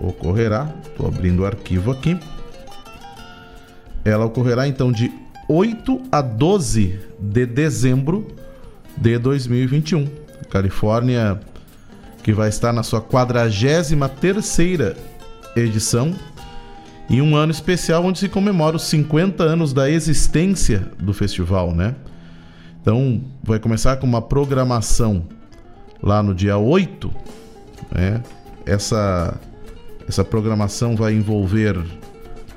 Ocorrerá, 0.00 0.72
estou 0.84 1.06
abrindo 1.06 1.40
o 1.42 1.46
arquivo 1.46 1.90
aqui. 1.90 2.18
Ela 4.04 4.24
ocorrerá 4.24 4.68
então 4.68 4.92
de 4.92 5.12
8 5.48 6.02
a 6.12 6.20
12 6.20 7.00
de 7.18 7.46
dezembro 7.46 8.28
de 8.96 9.18
2021. 9.18 10.08
Califórnia, 10.50 11.40
que 12.22 12.32
vai 12.32 12.48
estar 12.48 12.72
na 12.72 12.82
sua 12.82 13.00
43ª 13.00 14.96
edição, 15.56 16.14
e 17.10 17.22
um 17.22 17.34
ano 17.34 17.50
especial 17.50 18.04
onde 18.04 18.18
se 18.18 18.28
comemora 18.28 18.76
os 18.76 18.82
50 18.84 19.42
anos 19.42 19.72
da 19.72 19.90
existência 19.90 20.86
do 20.98 21.14
festival, 21.14 21.74
né? 21.74 21.94
Então, 22.82 23.22
vai 23.42 23.58
começar 23.58 23.96
com 23.96 24.06
uma 24.06 24.20
programação 24.20 25.26
lá 26.02 26.22
no 26.22 26.34
dia 26.34 26.58
8, 26.58 27.10
né? 27.90 28.22
Essa 28.66 29.40
essa 30.08 30.24
programação 30.24 30.96
vai 30.96 31.14
envolver 31.14 31.78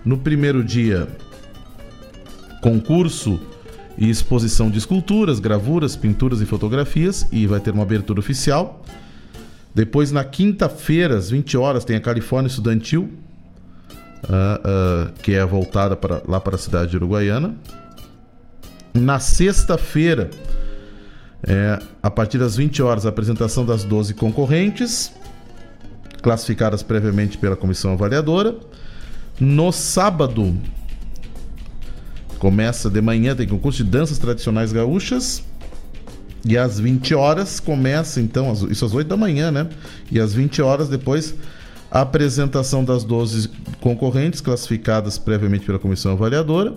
no 0.05 0.17
primeiro 0.17 0.63
dia 0.63 1.08
concurso 2.62 3.39
e 3.98 4.10
exposição 4.10 4.70
de 4.70 4.77
esculturas, 4.77 5.39
gravuras, 5.39 5.96
pinturas 5.96 6.41
e 6.41 6.46
fotografias 6.46 7.27
e 7.31 7.46
vai 7.46 7.60
ter 7.60 7.72
uma 7.72 7.84
abertura 7.84 8.20
oficial. 8.20 8.84
Depois, 9.74 10.12
na 10.12 10.24
quinta-feira, 10.24 11.17
às 11.17 11.29
20 11.29 11.58
horas, 11.58 11.86
tem 11.86 11.96
a 11.96 12.01
Califórnia 12.01 12.48
Estudantil, 12.48 13.10
uh, 14.24 15.08
uh, 15.08 15.13
que 15.22 15.34
é 15.34 15.46
voltada 15.46 15.96
para, 15.96 16.22
lá 16.27 16.39
para 16.39 16.55
a 16.55 16.60
cidade 16.60 16.91
de 16.91 16.98
Uruguaiana. 16.98 17.55
Na 18.94 19.20
sexta-feira, 19.20 20.29
é, 21.44 21.79
a 22.03 22.11
partir 22.11 22.37
das 22.37 22.55
20 22.55 22.83
horas, 22.83 23.05
a 23.05 23.09
apresentação 23.09 23.66
das 23.66 23.83
12 23.83 24.14
concorrentes, 24.14 25.14
classificadas 26.22 26.84
previamente 26.84 27.38
pela 27.38 27.55
comissão 27.55 27.94
avaliadora. 27.94 28.55
No 29.40 29.72
sábado, 29.72 30.55
Começa 32.42 32.90
de 32.90 33.00
manhã, 33.01 33.36
tem 33.36 33.48
concurso 33.48 33.84
de 33.84 33.92
danças 33.92 34.18
tradicionais 34.18 34.74
gaúchas. 34.74 35.44
E 36.44 36.57
às 36.57 36.79
20 36.79 37.14
horas 37.14 37.60
começa, 37.60 38.20
então, 38.20 38.51
isso 38.68 38.84
às 38.84 38.96
8 38.96 39.07
da 39.07 39.16
manhã, 39.16 39.51
né? 39.51 39.70
E 40.12 40.20
às 40.20 40.34
20 40.34 40.60
horas 40.60 40.90
depois, 40.90 41.36
a 41.92 42.01
apresentação 42.01 42.84
das 42.84 43.03
12 43.03 43.48
concorrentes 43.79 44.42
classificadas 44.42 45.20
previamente 45.20 45.68
pela 45.68 45.77
comissão 45.77 46.14
avaliadora. 46.14 46.74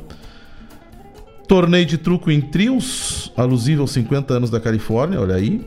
Torneio 1.48 1.86
de 1.86 1.96
truco 1.96 2.30
em 2.30 2.42
trios, 2.42 3.32
alusivo 3.34 3.80
aos 3.80 3.92
50 3.92 4.34
anos 4.34 4.50
da 4.50 4.60
Califórnia, 4.60 5.18
olha 5.18 5.36
aí. 5.36 5.66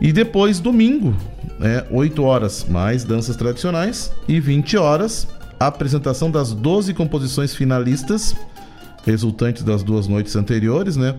E 0.00 0.12
depois, 0.12 0.60
domingo, 0.60 1.14
né, 1.58 1.84
8 1.90 2.22
horas, 2.22 2.64
mais 2.68 3.04
danças 3.04 3.36
tradicionais. 3.36 4.10
E 4.26 4.40
20 4.40 4.76
horas, 4.76 5.28
a 5.58 5.66
apresentação 5.66 6.30
das 6.30 6.52
12 6.52 6.94
composições 6.94 7.54
finalistas 7.54 8.34
resultantes 9.04 9.62
das 9.62 9.82
duas 9.82 10.06
noites 10.06 10.36
anteriores, 10.36 10.96
né? 10.96 11.14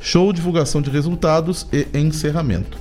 Show, 0.00 0.32
divulgação 0.32 0.82
de 0.82 0.90
resultados 0.90 1.66
e 1.72 1.86
encerramento. 1.98 2.78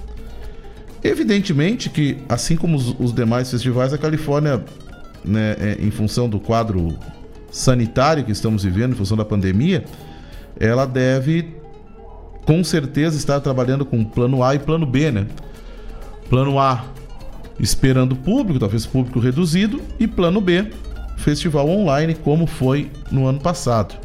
Evidentemente 1.04 1.90
que, 1.90 2.18
assim 2.30 2.56
como 2.56 2.78
os, 2.78 2.96
os 3.00 3.14
demais 3.14 3.50
festivais, 3.50 3.94
a 3.94 3.98
Califórnia, 3.98 4.64
né, 5.24 5.56
é, 5.60 5.78
em 5.80 5.92
função 5.92 6.30
do 6.30 6.40
quadro 6.40 6.98
sanitário 7.52 8.24
que 8.24 8.32
estamos 8.32 8.64
vivendo, 8.64 8.94
em 8.94 8.96
função 8.96 9.18
da 9.18 9.26
pandemia, 9.26 9.86
ela 10.60 10.86
deve 10.86 11.56
com 12.46 12.64
certeza 12.64 13.18
estar 13.18 13.40
trabalhando 13.40 13.86
com 13.86 14.04
plano 14.04 14.44
A 14.44 14.56
e 14.56 14.60
plano 14.60 14.86
B, 14.86 15.12
né? 15.12 15.28
Plano 16.30 16.60
A 16.60 16.86
esperando 17.60 18.16
público, 18.16 18.60
talvez 18.60 18.86
público 18.86 19.20
reduzido, 19.20 19.82
e 20.00 20.08
plano 20.08 20.42
B, 20.42 20.72
festival 21.18 21.70
online, 21.70 22.16
como 22.16 22.48
foi 22.48 22.92
no 23.12 23.28
ano 23.28 23.40
passado. 23.40 23.96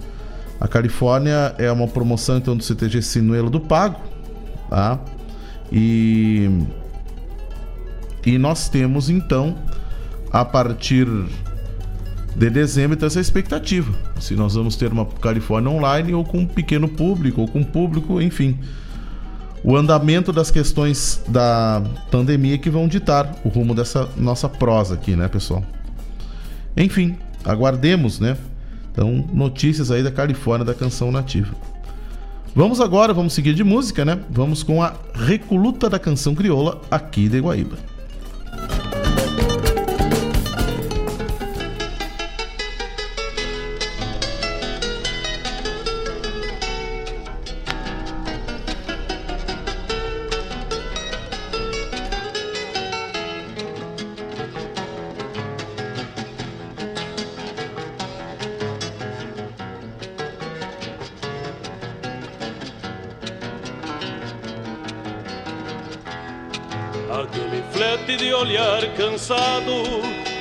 A 0.60 0.68
Califórnia 0.68 1.54
é 1.56 1.70
uma 1.70 1.86
promoção 1.86 2.36
então 2.36 2.56
do 2.56 2.62
CTG 2.62 3.00
Sinuelo 3.00 3.48
do 3.48 3.60
Pago, 3.60 4.00
tá? 4.68 4.98
E 5.72 6.50
e 8.26 8.36
nós 8.36 8.68
temos 8.68 9.08
então 9.08 9.56
a 10.30 10.44
partir 10.44 11.06
de 12.38 12.48
dezembro 12.48 12.96
então, 12.96 13.08
essa 13.08 13.20
expectativa. 13.20 13.92
Se 14.20 14.34
nós 14.36 14.54
vamos 14.54 14.76
ter 14.76 14.92
uma 14.92 15.04
Califórnia 15.04 15.70
online 15.70 16.14
ou 16.14 16.24
com 16.24 16.38
um 16.38 16.46
pequeno 16.46 16.86
público 16.86 17.40
ou 17.40 17.48
com 17.48 17.64
público, 17.64 18.22
enfim. 18.22 18.56
O 19.64 19.76
andamento 19.76 20.32
das 20.32 20.48
questões 20.48 21.20
da 21.26 21.82
pandemia 22.12 22.56
que 22.56 22.70
vão 22.70 22.86
ditar 22.86 23.34
o 23.44 23.48
rumo 23.48 23.74
dessa 23.74 24.08
nossa 24.16 24.48
prosa 24.48 24.94
aqui, 24.94 25.16
né, 25.16 25.26
pessoal? 25.26 25.64
Enfim, 26.76 27.16
aguardemos, 27.44 28.20
né? 28.20 28.36
Então, 28.92 29.24
notícias 29.32 29.90
aí 29.90 30.00
da 30.00 30.12
Califórnia 30.12 30.64
da 30.64 30.74
canção 30.74 31.10
nativa. 31.10 31.52
Vamos 32.54 32.80
agora, 32.80 33.12
vamos 33.12 33.32
seguir 33.32 33.52
de 33.52 33.64
música, 33.64 34.04
né? 34.04 34.20
Vamos 34.30 34.62
com 34.62 34.80
a 34.80 34.94
Recoluta 35.12 35.90
da 35.90 35.98
canção 35.98 36.36
crioula 36.36 36.80
aqui 36.88 37.28
de 37.28 37.40
Guaíba. 37.40 37.87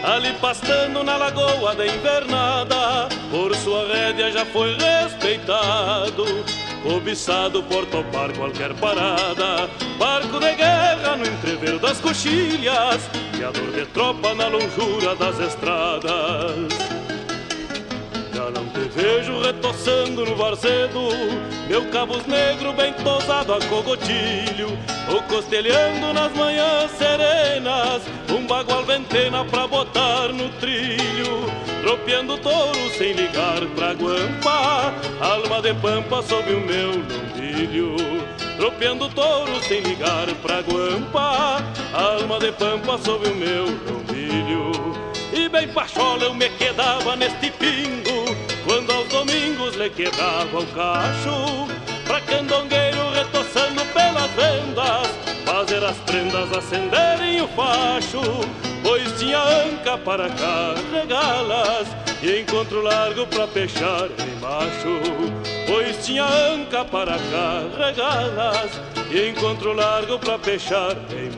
Ali 0.03 0.33
pastando 0.39 1.03
na 1.03 1.17
lagoa 1.17 1.75
da 1.75 1.85
invernada, 1.85 3.09
por 3.29 3.55
sua 3.57 3.87
rédea 3.87 4.31
já 4.31 4.45
foi 4.45 4.75
respeitado, 4.77 6.25
cobiçado 6.81 7.61
por 7.63 7.85
topar 7.87 8.31
qualquer 8.33 8.73
parada, 8.75 9.69
barco 9.97 10.39
de 10.39 10.55
guerra 10.55 11.17
no 11.17 11.25
entrever 11.25 11.77
das 11.79 11.99
coxilhas, 11.99 13.09
e 13.37 13.43
a 13.43 13.51
dor 13.51 13.71
de 13.71 13.85
tropa 13.87 14.33
na 14.33 14.47
longura 14.47 15.15
das 15.15 15.39
estradas. 15.39 16.73
Já 18.33 18.49
não 18.51 18.65
te 18.69 18.87
vejo 18.95 19.41
retoçando 19.41 20.23
no 20.23 20.35
varzedo 20.35 21.09
Meu 21.67 21.83
cabos 21.89 22.23
negro 22.27 22.71
bem 22.71 22.93
tosado 22.93 23.51
a 23.51 23.59
cogotilho 23.61 24.77
Ou 25.09 25.21
costelhando 25.23 26.13
nas 26.13 26.31
manhãs 26.33 26.91
serenas 26.91 28.01
Um 28.29 28.45
bagual 28.45 28.83
ventena 28.83 29.45
pra 29.45 29.67
botar 29.67 30.29
no 30.29 30.49
trilho 30.59 31.45
Tropeando 31.81 32.37
touro 32.37 32.89
sem 32.97 33.13
ligar 33.13 33.61
pra 33.75 33.93
guampa 33.93 34.93
Alma 35.21 35.61
de 35.61 35.73
pampa 35.75 36.21
sob 36.21 36.51
o 36.53 36.59
meu 36.59 36.91
lombilho 36.91 37.95
Tropeando 38.57 39.07
touro 39.09 39.63
sem 39.63 39.79
ligar 39.79 40.27
pra 40.41 40.61
guampa 40.61 41.63
Alma 41.93 42.39
de 42.39 42.51
pampa 42.51 42.97
sob 42.97 43.29
o 43.29 43.35
meu 43.35 43.65
lombilho 43.65 44.71
E 45.31 45.47
bem 45.47 45.69
pachola 45.69 46.25
eu 46.25 46.33
me 46.33 46.49
quedava 46.49 47.15
neste 47.15 47.49
pingo 47.51 48.35
quando 48.65 48.91
aos 48.91 49.07
domingos 49.07 49.75
lhe 49.77 49.89
quebrava 49.89 50.59
o 50.59 50.65
cacho 50.67 51.67
Pra 52.05 52.19
candongueiro 52.19 52.86
retoçando 53.17 53.83
pelas 53.93 54.31
vendas 54.31 55.07
Fazer 55.45 55.83
as 55.83 55.97
prendas 55.97 56.51
acenderem 56.51 57.41
o 57.41 57.47
facho 57.49 58.21
Pois 58.83 59.11
tinha 59.19 59.39
anca 59.39 59.97
para 59.97 60.29
carregá-las 60.29 61.87
E 62.21 62.41
encontro 62.41 62.81
largo 62.81 63.25
pra 63.27 63.47
peixar 63.47 64.09
em 64.19 64.39
macho 64.39 65.01
Pois 65.65 66.05
tinha 66.05 66.25
anca 66.25 66.85
para 66.85 67.17
carregá-las 67.17 68.71
E 69.09 69.29
encontro 69.29 69.73
largo 69.73 70.19
pra 70.19 70.37
peixar 70.37 70.95
em 71.11 71.35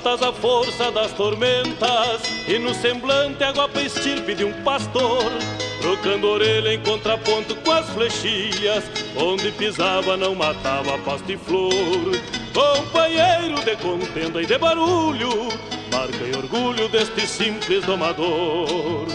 patas 0.00 0.22
a 0.22 0.32
força 0.32 0.90
das 0.90 1.12
tormentas 1.12 2.22
E 2.48 2.58
no 2.58 2.74
semblante 2.74 3.44
a 3.44 3.52
guapa 3.52 3.80
estirpe 3.82 4.34
de 4.34 4.44
um 4.44 4.52
pastor 4.62 5.30
Trocando 5.80 6.28
orelha 6.28 6.74
em 6.74 6.80
contraponto 6.80 7.54
com 7.56 7.72
as 7.72 7.88
flechilhas 7.90 8.84
Onde 9.16 9.50
pisava 9.52 10.16
não 10.16 10.34
matava 10.34 10.98
pasto 10.98 11.30
e 11.30 11.36
flor. 11.36 11.70
Companheiro 12.52 13.62
de 13.64 13.76
contenda 13.76 14.42
e 14.42 14.46
de 14.46 14.58
barulho 14.58 15.48
Marca 15.92 16.24
e 16.24 16.36
orgulho 16.36 16.88
deste 16.88 17.26
simples 17.26 17.84
domador. 17.84 19.06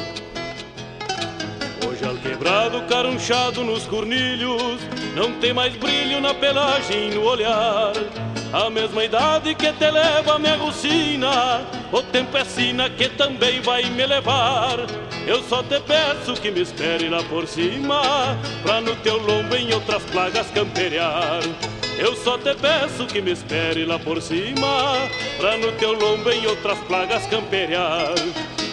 Hoje 1.88 2.06
alquebrado, 2.06 2.82
carunchado 2.84 3.64
nos 3.64 3.86
cornilhos 3.86 4.82
Não 5.16 5.34
tem 5.40 5.54
mais 5.54 5.76
brilho 5.76 6.20
na 6.20 6.34
pelagem 6.34 7.12
e 7.12 7.16
no 7.16 7.24
olhar 7.24 7.94
a 8.54 8.70
mesma 8.70 9.04
idade 9.04 9.56
que 9.56 9.72
te 9.74 9.92
leva 9.92 10.40
me 10.40 10.50
alucina 10.50 11.66
O 11.92 12.02
tempo 12.02 12.38
é 12.38 12.46
sina 12.46 12.90
que 12.90 13.10
também 13.10 13.62
vai 13.62 13.84
me 13.86 14.06
levar. 14.06 14.78
Eu 15.28 15.44
só 15.44 15.64
te 15.64 15.80
peço 15.82 16.40
que 16.40 16.52
me 16.52 16.62
espere 16.62 17.10
lá 17.10 17.24
por 17.24 17.48
cima 17.48 18.38
Pra 18.64 18.80
no 18.82 18.96
teu 18.98 19.18
lombo 19.18 19.56
em 19.56 19.74
outras 19.74 20.04
plagas 20.04 20.50
camperear 20.52 21.42
eu 21.98 22.14
só 22.14 22.38
te 22.38 22.54
peço 22.56 23.08
que 23.08 23.22
me 23.22 23.32
espere 23.32 23.86
lá 23.86 23.98
por 23.98 24.22
cima 24.22 24.98
Pra 25.38 25.58
no 25.58 25.72
teu 25.74 25.94
lombo 25.94 26.30
em 26.30 26.46
outras 26.46 26.78
plagas 26.80 27.26
camperear 27.28 28.14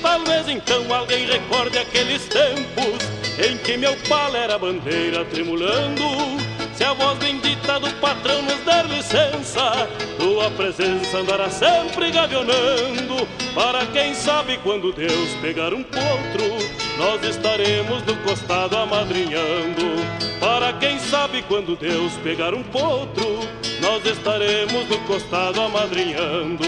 Talvez 0.02 0.48
então 0.48 0.92
alguém 0.92 1.24
recorde 1.26 1.78
aqueles 1.78 2.26
tempos 2.26 2.98
Em 3.38 3.56
que 3.58 3.76
meu 3.76 3.96
pala 4.08 4.38
era 4.38 4.58
bandeira 4.58 5.24
tremulando 5.26 6.41
Se 6.83 6.87
a 6.87 6.95
voz 6.95 7.16
bendita 7.18 7.79
do 7.79 7.88
patrão 8.01 8.42
nos 8.42 8.59
der 8.64 8.85
licença. 8.87 9.88
Tua 10.18 10.51
presença 10.51 11.18
andará 11.18 11.49
sempre 11.49 12.11
gavionando 12.11 13.25
Para 13.55 13.87
quem 13.87 14.12
sabe 14.14 14.59
quando 14.64 14.92
Deus 14.92 15.31
pegar 15.40 15.73
um 15.73 15.85
potro 15.85 16.59
Nós 16.99 17.23
estaremos 17.23 18.03
no 18.03 18.16
costado 18.25 18.77
amadrinhando. 18.77 19.95
Para 20.40 20.73
quem 20.73 20.99
sabe 20.99 21.42
quando 21.42 21.77
Deus 21.77 22.14
pegar 22.14 22.53
um 22.53 22.64
potro 22.64 23.38
Nós 23.81 24.05
estaremos 24.05 24.88
no 24.88 24.99
costado 25.07 25.61
amadrinhando. 25.61 26.64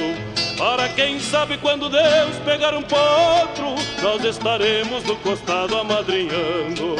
Para 0.57 0.89
quem 0.91 1.19
sabe 1.19 1.59
quando 1.59 1.89
Deus 1.89 2.37
pegar 2.45 2.73
um 2.75 2.83
potro, 2.83 3.75
nós 4.01 4.23
estaremos 4.23 5.03
no 5.03 5.17
costado 5.17 5.77
amadrinhando. 5.77 6.95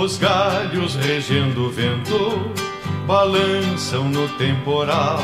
Os 0.00 0.16
galhos 0.16 0.94
regendo 0.94 1.66
o 1.66 1.70
vento 1.70 2.50
balançam 3.06 4.04
no 4.04 4.26
temporal, 4.38 5.20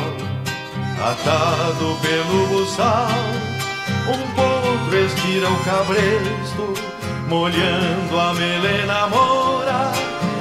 atado 1.01 1.97
pelo 2.03 2.47
buçal. 2.49 3.09
Um 4.07 4.35
povo 4.35 4.95
estira 4.95 5.49
o 5.49 5.65
cabresto, 5.65 6.75
molhando 7.27 8.21
a 8.21 8.35
melena 8.35 9.07
mora. 9.07 9.93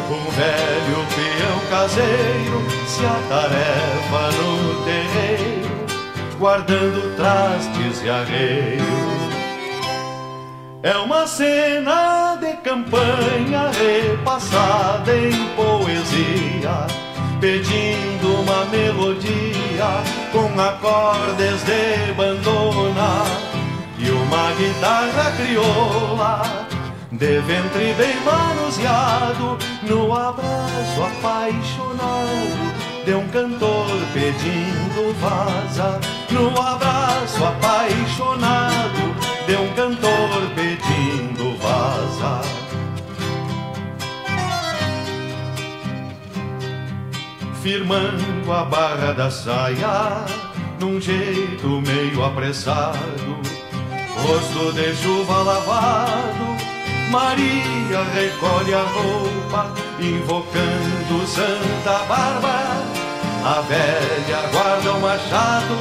Um 0.09 0.29
velho 0.31 1.05
peão 1.15 1.59
caseiro 1.69 2.61
se 2.87 3.05
atarefa 3.05 4.31
no 4.35 4.83
terreiro, 4.83 5.85
guardando 6.37 7.15
trastes 7.15 8.03
e 8.03 8.09
arreios. 8.09 9.15
É 10.83 10.97
uma 10.97 11.25
cena 11.25 12.24
campanha 12.75 13.71
repassada 13.71 15.15
em 15.15 15.31
poesia, 15.55 16.85
pedindo 17.39 18.41
uma 18.41 18.65
melodia 18.65 20.03
com 20.33 20.59
acordes 20.59 21.63
de 21.63 22.13
bandona 22.13 23.23
e 23.97 24.09
uma 24.09 24.51
guitarra 24.57 25.31
crioula 25.37 26.67
de 27.13 27.39
ventre 27.39 27.93
bem 27.93 28.19
manuseado 28.25 29.57
no 29.83 30.13
abraço 30.13 31.01
apaixonado 31.01 32.75
de 33.05 33.13
um 33.13 33.27
cantor 33.29 33.87
pedindo 34.13 35.15
vaza 35.21 35.97
no 36.29 36.49
abraço 36.61 37.45
apaixonado 37.45 39.15
de 39.47 39.55
um 39.55 39.73
cantor 39.75 40.51
pedindo 40.55 41.57
vaza. 41.59 42.64
Firmando 47.65 48.53
a 48.53 48.63
barra 48.63 49.11
da 49.13 49.31
saia 49.31 50.23
num 50.79 51.01
jeito 51.01 51.81
meio 51.81 52.23
apressado, 52.23 53.39
rosto 54.21 54.71
de 54.73 54.95
chuva 54.95 55.41
lavado, 55.41 56.45
Maria 57.09 58.03
recolhe 58.13 58.71
a 58.71 58.83
roupa, 58.83 59.73
invocando 59.99 61.25
Santa 61.25 62.05
Bárbara. 62.05 62.83
A 63.43 63.61
velha 63.61 64.47
guarda 64.51 64.93
o 64.93 65.01
machado, 65.01 65.75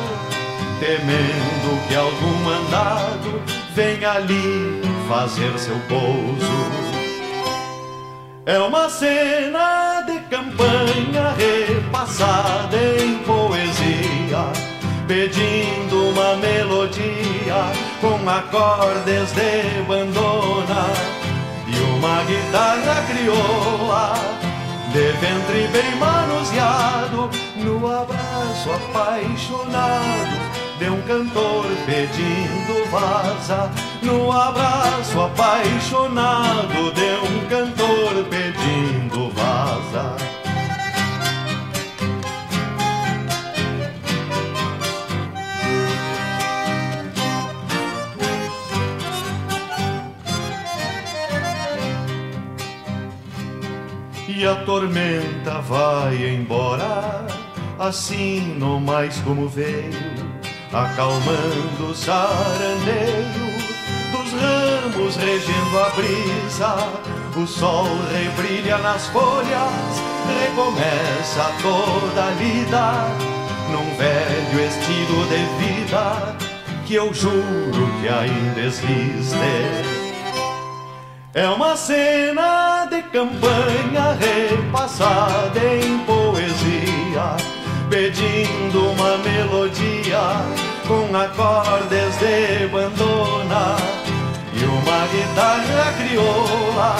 temendo 0.80 1.86
que 1.86 1.94
algum 1.94 2.44
mandado 2.44 3.42
venha 3.74 4.12
ali 4.12 4.80
fazer 5.06 5.58
seu 5.58 5.78
pouso. 5.80 6.93
É 8.46 8.58
uma 8.58 8.90
cena 8.90 10.02
de 10.02 10.18
campanha 10.28 11.34
repassada 11.38 12.76
em 12.76 13.16
poesia, 13.20 14.52
pedindo 15.08 16.10
uma 16.10 16.36
melodia 16.36 17.72
com 18.02 18.28
acordes 18.28 19.32
de 19.32 19.82
bandona 19.88 20.84
e 21.66 21.96
uma 21.96 22.22
guitarra 22.24 23.02
crioula 23.08 24.12
de 24.92 25.12
ventre 25.12 25.66
bem 25.68 25.96
manuseado 25.96 27.30
no 27.56 27.86
abraço 27.86 28.70
apaixonado 28.72 30.63
de 30.84 30.90
um 30.90 31.00
cantor 31.02 31.64
pedindo 31.86 32.90
vaza 32.90 33.70
no 34.02 34.30
abraço 34.30 35.18
apaixonado 35.18 36.92
de 36.92 37.26
um 37.26 37.48
cantor 37.48 38.24
pedindo 38.28 39.30
vaza. 39.30 40.16
E 54.28 54.46
a 54.46 54.54
tormenta 54.66 55.62
vai 55.62 56.28
embora, 56.28 57.26
assim 57.78 58.54
não 58.58 58.78
mais 58.78 59.16
como 59.20 59.48
veio 59.48 60.33
acalmando 60.74 61.90
o 61.90 61.94
sarandeio 61.94 63.54
dos 64.10 64.32
ramos 64.32 65.16
regendo 65.16 65.78
a 65.78 65.90
brisa. 65.90 66.76
O 67.36 67.46
sol 67.46 67.86
rebrilha 68.12 68.78
nas 68.78 69.08
folhas, 69.08 70.02
recomeça 70.40 71.50
toda 71.62 72.26
a 72.26 72.30
lida 72.30 72.92
num 73.70 73.96
velho 73.96 74.68
estilo 74.68 75.26
de 75.26 75.64
vida 75.64 76.36
que 76.86 76.94
eu 76.94 77.12
juro 77.12 77.90
que 78.00 78.08
ainda 78.08 78.60
existe. 78.60 79.36
É 81.34 81.48
uma 81.48 81.76
cena 81.76 82.86
de 82.88 83.02
campanha 83.02 84.16
repassada 84.20 85.58
em 85.58 85.98
poesia 86.04 87.54
pedindo 87.90 88.90
uma 88.90 89.18
melodia 89.18 90.63
com 90.86 91.16
acordes 91.16 92.16
de 92.18 92.66
bandona 92.68 93.76
e 94.52 94.64
uma 94.64 95.06
guitarra 95.08 95.92
crioula 95.98 96.96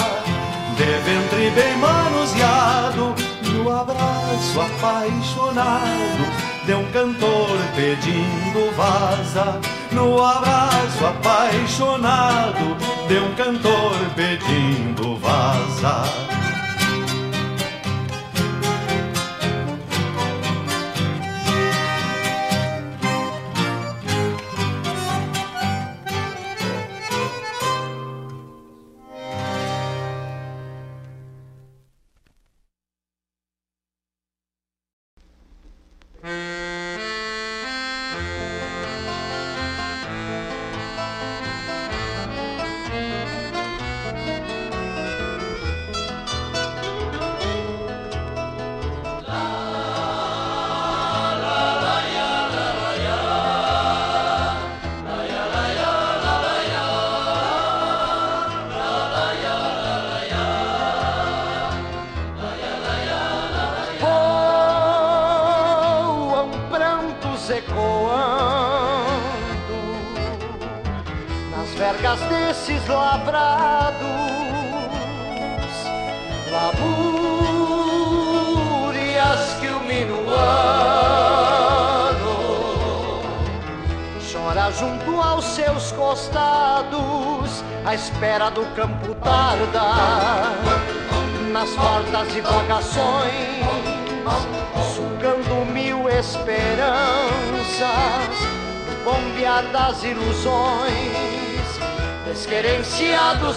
de 0.75 0.85
ventre 0.85 1.51
bem 1.51 1.77
manuseado 1.77 3.15
no 3.53 3.71
abraço 3.71 4.59
apaixonado 4.59 6.45
de 6.65 6.73
um 6.73 6.85
cantor 6.91 7.57
pedindo 7.75 8.75
vaza. 8.75 9.59
No 9.91 10.23
abraço 10.23 11.05
apaixonado 11.05 12.75
de 13.07 13.19
um 13.19 13.35
cantor 13.35 13.95
pedindo 14.15 15.15
vaza. 15.17 16.44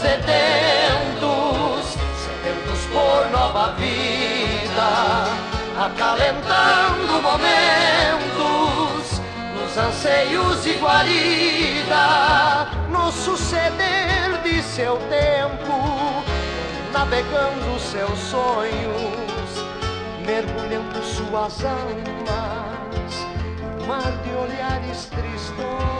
Detentos, 0.00 1.96
sedentos 2.24 2.80
por 2.92 3.30
nova 3.30 3.72
vida, 3.72 5.26
acalentando 5.78 7.22
momentos, 7.22 9.20
nos 9.54 9.78
anseios 9.78 10.64
de 10.64 10.74
guarida, 10.74 12.68
no 12.90 13.10
suceder 13.12 14.40
de 14.42 14.62
seu 14.62 14.96
tempo, 15.08 16.22
navegando 16.92 17.78
seus 17.78 18.18
sonhos, 18.18 19.64
mergulhando 20.24 21.02
suas 21.04 21.64
almas, 21.64 23.26
mar 23.86 24.12
de 24.22 24.30
olhares 24.34 25.06
tristos 25.06 25.97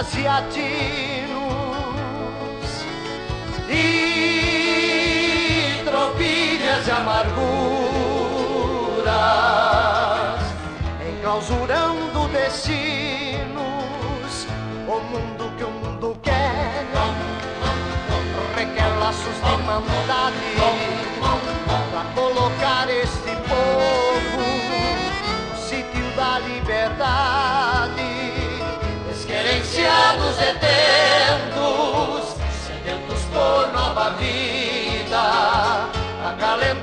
aprontas 0.00 0.16
e 3.68 3.82
tropilhas 5.84 6.84
de 6.84 6.90
amarguras, 6.90 7.44
enclausurando 11.06 12.28
destinos, 12.28 13.50
o 14.88 15.00
mundo 15.00 15.52
que 15.58 15.64
o 15.64 15.70
mundo 15.70 16.16
quer 16.22 16.86
requer 18.56 18.88
laços 18.98 19.36
de 19.36 19.56
maldade 19.64 20.89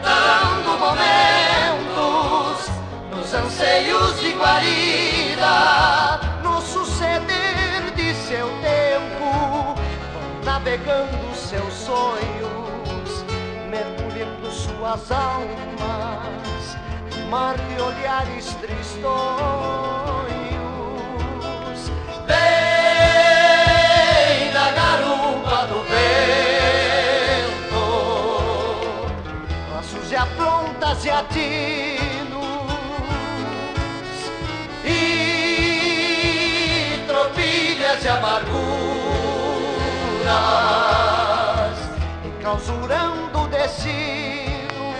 acalentando 0.07 0.77
momentos 0.79 2.69
nos 3.11 3.33
anseios 3.33 4.19
de 4.19 4.31
guarida, 4.33 6.19
no 6.43 6.61
suceder 6.61 7.91
de 7.95 8.13
seu 8.15 8.47
tempo, 8.61 9.75
navegando 10.43 11.35
seus 11.35 11.73
sonhos 11.73 12.57
suas 14.77 15.11
almas, 15.11 16.77
mar 17.29 17.57
de 17.57 17.81
olhares 17.81 18.55
tristonhos. 18.61 19.07
Vem 22.25 22.37
da 24.53 24.71
garupa 24.71 25.67
do 25.67 25.83
vento, 25.83 26.46
aprontas 30.77 31.05
e 31.05 31.09
e 34.85 34.89
tropilhas 37.07 38.01
de 38.01 38.07
amarguras, 38.07 38.57
enclausurando 42.23 43.47
destino 43.49 44.93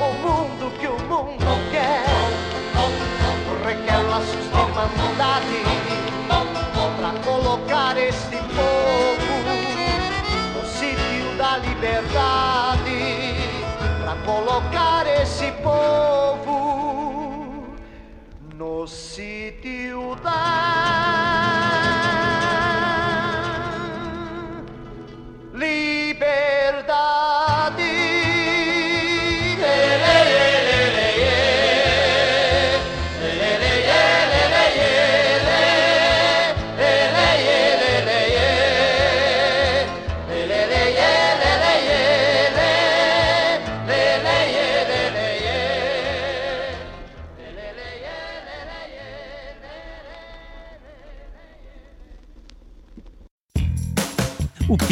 o 0.00 0.12
mundo 0.20 0.72
que 0.78 0.88
o 0.88 0.98
mundo 0.98 1.70
quer. 1.70 2.02
Requer 3.64 4.02
laços 4.10 4.34
de 4.34 4.58
irmandade 4.58 5.62
para 6.98 7.12
colocar 7.24 7.96
este 7.96 8.36
povo 8.36 9.34
no 10.52 10.62
sítio 10.66 11.36
da 11.38 11.58
liberdade. 11.58 13.21
Para 14.12 14.20
colocar 14.24 15.06
esse 15.06 15.50
povo 15.62 16.44
no 18.54 18.86
sítio 18.86 20.14
da 20.16 20.61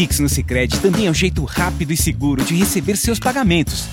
Pix 0.00 0.18
no 0.18 0.30
Sicredi 0.30 0.80
também 0.80 1.08
é 1.08 1.10
um 1.10 1.14
jeito 1.14 1.44
rápido 1.44 1.92
e 1.92 1.96
seguro 1.96 2.42
de 2.42 2.54
receber 2.54 2.96
seus 2.96 3.18
pagamentos. 3.18 3.86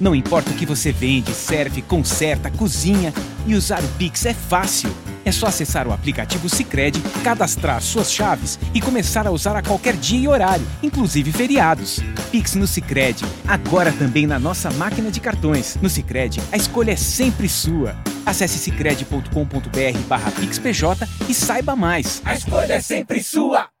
Não 0.00 0.12
importa 0.12 0.50
o 0.50 0.54
que 0.54 0.66
você 0.66 0.90
vende, 0.90 1.30
serve, 1.30 1.80
conserta, 1.80 2.50
cozinha 2.50 3.14
e 3.46 3.54
usar 3.54 3.78
o 3.78 3.88
Pix 3.96 4.26
é 4.26 4.34
fácil. 4.34 4.90
É 5.24 5.30
só 5.30 5.46
acessar 5.46 5.86
o 5.86 5.92
aplicativo 5.92 6.48
Sicredi, 6.48 7.00
cadastrar 7.22 7.80
suas 7.80 8.12
chaves 8.12 8.58
e 8.74 8.80
começar 8.80 9.28
a 9.28 9.30
usar 9.30 9.54
a 9.54 9.62
qualquer 9.62 9.94
dia 9.94 10.18
e 10.18 10.26
horário, 10.26 10.66
inclusive 10.82 11.30
feriados. 11.30 12.00
Pix 12.32 12.56
no 12.56 12.66
Sicredi, 12.66 13.24
agora 13.46 13.92
também 13.92 14.26
na 14.26 14.40
nossa 14.40 14.72
máquina 14.72 15.08
de 15.08 15.20
cartões. 15.20 15.78
No 15.80 15.88
Sicredi, 15.88 16.42
a 16.50 16.56
escolha 16.56 16.90
é 16.90 16.96
sempre 16.96 17.48
sua. 17.48 17.94
Acesse 18.26 18.58
cicred.com.br 18.58 19.98
barra 20.08 20.32
pixpj 20.32 21.06
e 21.28 21.32
saiba 21.32 21.76
mais. 21.76 22.20
A 22.24 22.34
escolha 22.34 22.72
é 22.72 22.80
sempre 22.80 23.22
sua! 23.22 23.73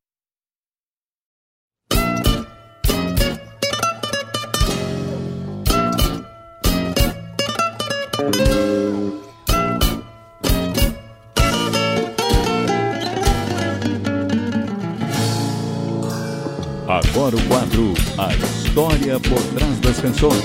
Agora 17.24 17.36
o 17.36 17.48
quadro 17.48 17.94
A 18.18 18.34
História 18.34 19.18
por 19.18 19.42
Trás 19.54 19.80
das 19.80 19.98
Canções. 19.98 20.44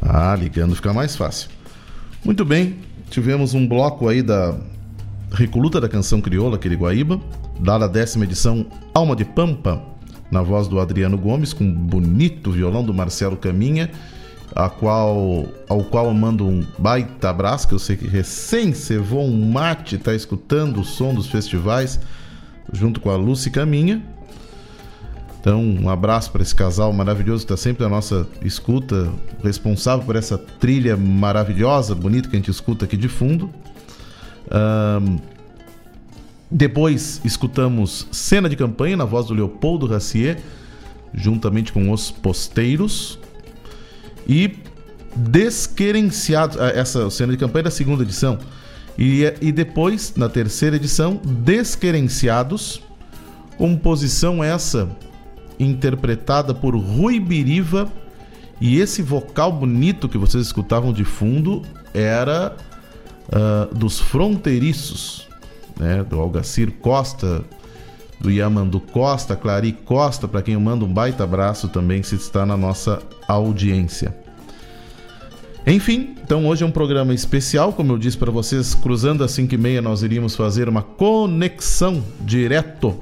Ah, 0.00 0.34
ligando 0.34 0.74
fica 0.74 0.94
mais 0.94 1.14
fácil. 1.14 1.50
Muito 2.24 2.42
bem, 2.42 2.78
tivemos 3.10 3.52
um 3.52 3.68
bloco 3.68 4.08
aí 4.08 4.22
da 4.22 4.58
Recoluta 5.32 5.78
da 5.78 5.86
Canção 5.86 6.22
Crioula, 6.22 6.56
aquele 6.56 6.74
Guaíba, 6.74 7.20
dada 7.60 7.84
a 7.84 7.88
décima 7.88 8.24
edição 8.24 8.64
Alma 8.94 9.14
de 9.14 9.26
Pampa, 9.26 9.84
na 10.30 10.40
voz 10.40 10.68
do 10.68 10.80
Adriano 10.80 11.18
Gomes, 11.18 11.52
com 11.52 11.64
um 11.64 11.70
bonito 11.70 12.50
violão 12.50 12.82
do 12.82 12.94
Marcelo 12.94 13.36
Caminha, 13.36 13.90
a 14.54 14.68
qual, 14.68 15.46
ao 15.68 15.84
qual 15.84 16.06
eu 16.06 16.14
mando 16.14 16.46
um 16.46 16.64
baita 16.78 17.30
abraço, 17.30 17.68
que 17.68 17.74
eu 17.74 17.78
sei 17.78 17.96
que 17.96 18.06
recém 18.06 18.72
cevou 18.72 19.24
um 19.24 19.50
mate, 19.50 19.96
está 19.96 20.14
escutando 20.14 20.80
o 20.80 20.84
som 20.84 21.14
dos 21.14 21.26
festivais, 21.26 22.00
junto 22.72 23.00
com 23.00 23.10
a 23.10 23.16
Lucy 23.16 23.50
Caminha. 23.50 24.02
Então, 25.40 25.62
um 25.62 25.88
abraço 25.88 26.32
para 26.32 26.42
esse 26.42 26.54
casal 26.54 26.92
maravilhoso 26.92 27.46
que 27.46 27.52
está 27.52 27.62
sempre 27.62 27.84
na 27.84 27.88
nossa 27.88 28.26
escuta, 28.42 29.12
responsável 29.44 30.04
por 30.04 30.16
essa 30.16 30.36
trilha 30.36 30.96
maravilhosa, 30.96 31.94
bonita 31.94 32.28
que 32.28 32.34
a 32.34 32.38
gente 32.38 32.50
escuta 32.50 32.84
aqui 32.84 32.96
de 32.96 33.08
fundo. 33.08 33.48
Um, 34.50 35.18
depois 36.50 37.20
escutamos 37.24 38.06
Cena 38.10 38.48
de 38.48 38.56
Campanha 38.56 38.96
na 38.96 39.04
voz 39.04 39.26
do 39.26 39.34
Leopoldo 39.34 39.86
Racier, 39.86 40.38
juntamente 41.14 41.72
com 41.72 41.92
os 41.92 42.10
Posteiros. 42.10 43.18
E 44.28 44.58
Desquerenciados, 45.14 46.58
essa 46.58 47.08
cena 47.08 47.32
de 47.32 47.38
campanha 47.38 47.64
da 47.64 47.70
segunda 47.70 48.02
edição. 48.02 48.38
E, 48.98 49.22
e 49.40 49.50
depois, 49.50 50.14
na 50.14 50.28
terceira 50.28 50.76
edição, 50.76 51.20
Desquerenciados, 51.24 52.82
composição 53.56 54.44
essa 54.44 54.88
interpretada 55.58 56.54
por 56.54 56.76
Rui 56.76 57.18
Biriva. 57.18 57.90
E 58.60 58.78
esse 58.78 59.02
vocal 59.02 59.52
bonito 59.52 60.08
que 60.08 60.18
vocês 60.18 60.46
escutavam 60.46 60.92
de 60.92 61.04
fundo 61.04 61.62
era 61.92 62.56
uh, 63.28 63.74
dos 63.74 63.98
Fronteiriços, 63.98 65.28
né? 65.78 66.02
do 66.04 66.20
Algacir 66.20 66.72
Costa, 66.72 67.44
do 68.20 68.30
Yamandu 68.30 68.80
Costa, 68.80 69.36
Clari 69.36 69.72
Costa, 69.72 70.26
para 70.26 70.42
quem 70.42 70.54
eu 70.54 70.60
mando 70.60 70.86
um 70.86 70.92
baita 70.92 71.24
abraço 71.24 71.68
também 71.68 72.02
se 72.02 72.14
está 72.14 72.46
na 72.46 72.56
nossa 72.56 73.00
audiência. 73.28 74.16
Enfim, 75.66 76.14
então 76.22 76.46
hoje 76.46 76.62
é 76.62 76.66
um 76.66 76.70
programa 76.70 77.12
especial, 77.12 77.72
como 77.72 77.92
eu 77.92 77.98
disse 77.98 78.16
para 78.16 78.30
vocês, 78.30 78.74
cruzando 78.74 79.24
às 79.24 79.32
5 79.32 79.52
e 79.52 79.58
meia 79.58 79.82
nós 79.82 80.02
iríamos 80.02 80.36
fazer 80.36 80.68
uma 80.68 80.82
conexão 80.82 82.02
direto 82.20 82.96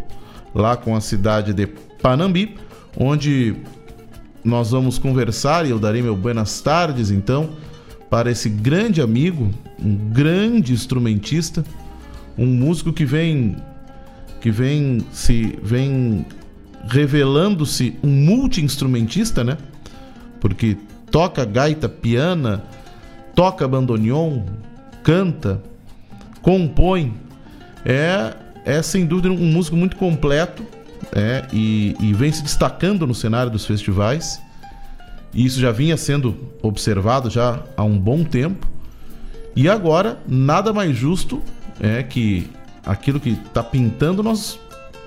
lá 0.55 0.75
com 0.77 0.97
a 0.97 1.01
cidade 1.01 1.53
de 1.53 1.67
Panambi, 2.01 2.57
onde 2.97 3.55
nós 4.43 4.71
vamos 4.71 4.99
conversar 4.99 5.67
e 5.67 5.71
eu 5.71 5.79
darei 5.79 6.01
meu 6.01 6.17
buenas 6.17 6.61
tardes 6.61 7.11
então 7.11 7.51
para 8.09 8.31
esse 8.31 8.49
grande 8.49 9.03
amigo, 9.03 9.51
um 9.79 9.95
grande 9.95 10.73
instrumentista, 10.73 11.65
um 12.39 12.47
músico 12.47 12.93
que 12.93 13.05
vem 13.05 13.57
que 14.45 14.51
vem 14.51 14.99
se 15.11 15.59
vem 15.63 16.27
revelando-se 16.87 17.97
um 18.05 18.11
multi-instrumentista, 18.11 19.43
né? 19.43 19.57
Porque 20.39 20.77
toca 21.11 21.47
gaita 21.47 21.89
piana, 21.89 22.63
toca 23.35 23.67
bandoneon, 23.67 24.43
canta, 25.03 25.63
compõe. 26.43 27.15
É, 27.87 28.35
é 28.67 28.83
sem 28.83 29.07
dúvida 29.07 29.31
um 29.31 29.51
músico 29.51 29.77
muito 29.77 29.97
completo 29.97 30.63
é, 31.11 31.47
e, 31.51 31.97
e 31.99 32.13
vem 32.13 32.31
se 32.31 32.43
destacando 32.43 33.07
no 33.07 33.15
cenário 33.15 33.51
dos 33.51 33.65
festivais. 33.65 34.39
E 35.33 35.47
isso 35.47 35.59
já 35.59 35.73
vinha 35.73 35.97
sendo 35.97 36.37
observado 36.61 37.31
já 37.31 37.63
há 37.79 37.83
um 37.83 37.99
bom 37.99 38.23
tempo. 38.23 38.69
E 39.57 39.71
agora, 39.71 40.19
nada 40.29 40.71
mais 40.71 40.95
justo 40.95 41.41
é 41.81 42.03
que 42.03 42.47
aquilo 42.85 43.21
que 43.21 43.31
está 43.31 43.63
pintando 43.63 44.23
nós 44.23 44.59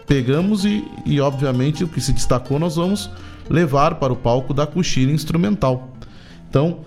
pegamos 0.06 0.66
e, 0.66 0.90
e, 1.06 1.20
obviamente, 1.20 1.84
o 1.84 1.88
que 1.88 2.00
se 2.00 2.14
destacou 2.14 2.58
nós 2.58 2.78
vamos 2.78 3.10
levar 3.50 3.96
para 3.96 4.14
o 4.14 4.16
palco 4.16 4.54
da 4.54 4.66
coxilha 4.66 5.12
instrumental. 5.12 5.90
Então, 6.50 6.80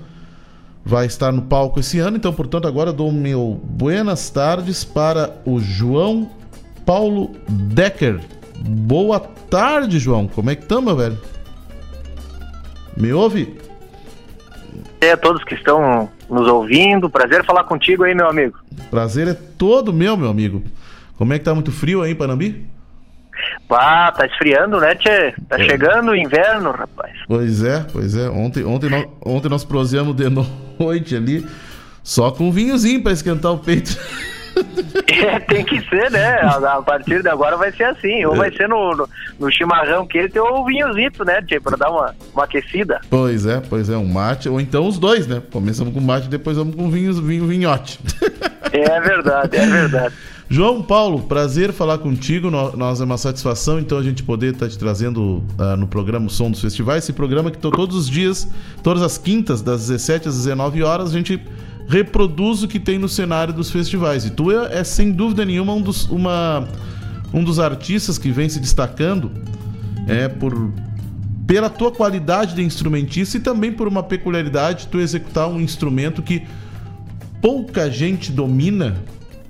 vai 0.85 1.07
estar 1.07 1.31
no 1.31 1.43
palco 1.43 1.81
esse 1.81 1.99
ano. 1.99 2.17
Então, 2.17 2.33
portanto, 2.33 2.67
agora 2.67 2.93
dou 2.93 3.13
meu 3.13 3.61
buenas 3.63 4.31
tardes 4.31 4.85
para 4.85 5.37
o 5.45 5.61
João 5.61 6.31
Paulo 6.85 7.33
Decker. 7.49 8.21
Boa 8.59 9.21
tarde, 9.21 9.99
João. 9.99 10.27
Como 10.27 10.51
é 10.51 10.57
que 10.57 10.63
estamos, 10.63 10.97
velho? 10.97 11.19
Me 12.97 13.13
ouve? 13.13 13.57
É, 15.01 15.17
todos 15.17 15.43
que 15.45 15.55
estão 15.55 16.11
nos 16.29 16.47
ouvindo. 16.47 17.09
Prazer 17.09 17.45
falar 17.45 17.65
contigo 17.65 18.05
aí, 18.05 18.15
meu 18.15 18.29
amigo. 18.29 18.59
Prazer 18.91 19.29
é 19.29 19.35
todo 19.35 19.93
meu, 19.93 20.17
meu 20.17 20.29
amigo. 20.29 20.63
Como 21.17 21.33
é 21.33 21.39
que 21.39 21.45
tá 21.45 21.55
muito 21.55 21.71
frio 21.71 22.03
aí 22.03 22.13
em 22.13 22.17
Panambi? 22.17 22.67
Pá, 23.69 24.11
tá 24.13 24.27
esfriando, 24.27 24.81
né, 24.81 24.95
Tchê? 24.97 25.33
Tá 25.49 25.59
é. 25.61 25.65
chegando 25.65 26.11
o 26.11 26.17
inverno, 26.17 26.73
rapaz. 26.73 27.13
Pois 27.27 27.63
é, 27.63 27.87
pois 27.93 28.17
é. 28.17 28.29
Ontem, 28.29 28.65
ontem, 28.65 28.91
nós, 28.91 29.07
ontem 29.25 29.49
nós 29.49 29.65
prosemos 29.65 30.15
de 30.15 30.29
noite 30.79 31.15
ali, 31.15 31.47
só 32.03 32.31
com 32.31 32.51
vinhozinho 32.51 33.03
para 33.03 33.13
esquentar 33.13 33.53
o 33.53 33.59
peito. 33.59 33.97
É, 35.07 35.39
tem 35.41 35.65
que 35.65 35.81
ser, 35.89 36.11
né? 36.11 36.41
A, 36.41 36.83
partir 36.83 37.23
de 37.23 37.29
agora 37.29 37.57
vai 37.57 37.71
ser 37.73 37.85
assim. 37.85 38.25
Ou 38.25 38.35
é. 38.35 38.39
vai 38.39 38.53
ser 38.53 38.69
no, 38.69 38.97
no, 38.97 39.09
no, 39.39 39.53
chimarrão 39.53 40.07
que 40.07 40.19
ele 40.19 40.29
tem 40.29 40.41
o 40.43 40.65
vinhozinho, 40.65 41.11
né, 41.25 41.41
Tchê? 41.43 41.61
Pra 41.61 41.77
dar 41.77 41.91
uma, 41.91 42.15
uma 42.35 42.45
aquecida. 42.45 43.01
Pois 43.09 43.47
é, 43.47 43.61
pois 43.61 43.89
é, 43.89 43.97
um 43.97 44.07
mate, 44.07 44.49
ou 44.49 44.61
então 44.61 44.87
os 44.87 44.99
dois, 44.99 45.27
né? 45.27 45.43
Começamos 45.53 45.95
com 45.95 46.01
mate, 46.01 46.29
depois 46.29 46.57
vamos 46.57 46.75
com 46.75 46.91
vinho, 46.91 47.13
vinho 47.15 47.47
vinhote. 47.47 48.01
É 48.73 49.01
verdade, 49.01 49.57
é 49.57 49.67
verdade. 49.67 50.15
João 50.53 50.83
Paulo, 50.83 51.21
prazer 51.23 51.73
falar 51.73 51.99
contigo. 51.99 52.51
Nós 52.51 53.01
é 53.01 53.05
uma 53.05 53.17
satisfação, 53.17 53.79
então, 53.79 53.97
a 53.97 54.03
gente 54.03 54.25
poder 54.25 54.55
estar 54.55 54.67
tá 54.67 54.71
te 54.73 54.77
trazendo 54.77 55.45
uh, 55.57 55.77
no 55.79 55.87
programa 55.87 56.27
o 56.27 56.31
Som 56.31 56.51
dos 56.51 56.61
Festivais. 56.61 57.05
Esse 57.05 57.13
programa 57.13 57.53
que 57.53 57.59
todos 57.59 57.95
os 57.95 58.09
dias, 58.09 58.49
todas 58.83 59.01
as 59.01 59.17
quintas, 59.17 59.63
das 59.63 59.83
17 59.87 60.29
às 60.29 60.37
19 60.39 60.83
horas, 60.83 61.11
a 61.11 61.13
gente 61.13 61.41
reproduz 61.89 62.65
o 62.65 62.69
que 62.69 62.81
tem 62.81 62.99
no 62.99 63.09
cenário 63.09 63.55
dos 63.55 63.71
festivais. 63.71 64.25
E 64.25 64.31
tu 64.31 64.51
é, 64.51 64.81
é 64.81 64.83
sem 64.85 65.13
dúvida 65.13 65.45
nenhuma, 65.45 65.73
um 65.73 65.83
dos, 65.83 66.09
uma, 66.09 66.67
um 67.33 67.45
dos 67.45 67.61
artistas 67.61 68.19
que 68.19 68.33
vem 68.33 68.49
se 68.49 68.59
destacando 68.59 69.31
é, 70.09 70.27
por, 70.27 70.73
pela 71.47 71.71
tua 71.71 71.93
qualidade 71.93 72.57
de 72.57 72.63
instrumentista 72.63 73.37
e 73.37 73.41
também 73.41 73.73
por 73.73 73.87
uma 73.87 74.03
peculiaridade, 74.03 74.89
tu 74.89 74.99
executar 74.99 75.49
um 75.49 75.61
instrumento 75.61 76.23
que 76.23 76.45
pouca 77.41 77.91
gente 77.91 78.31
domina 78.31 78.97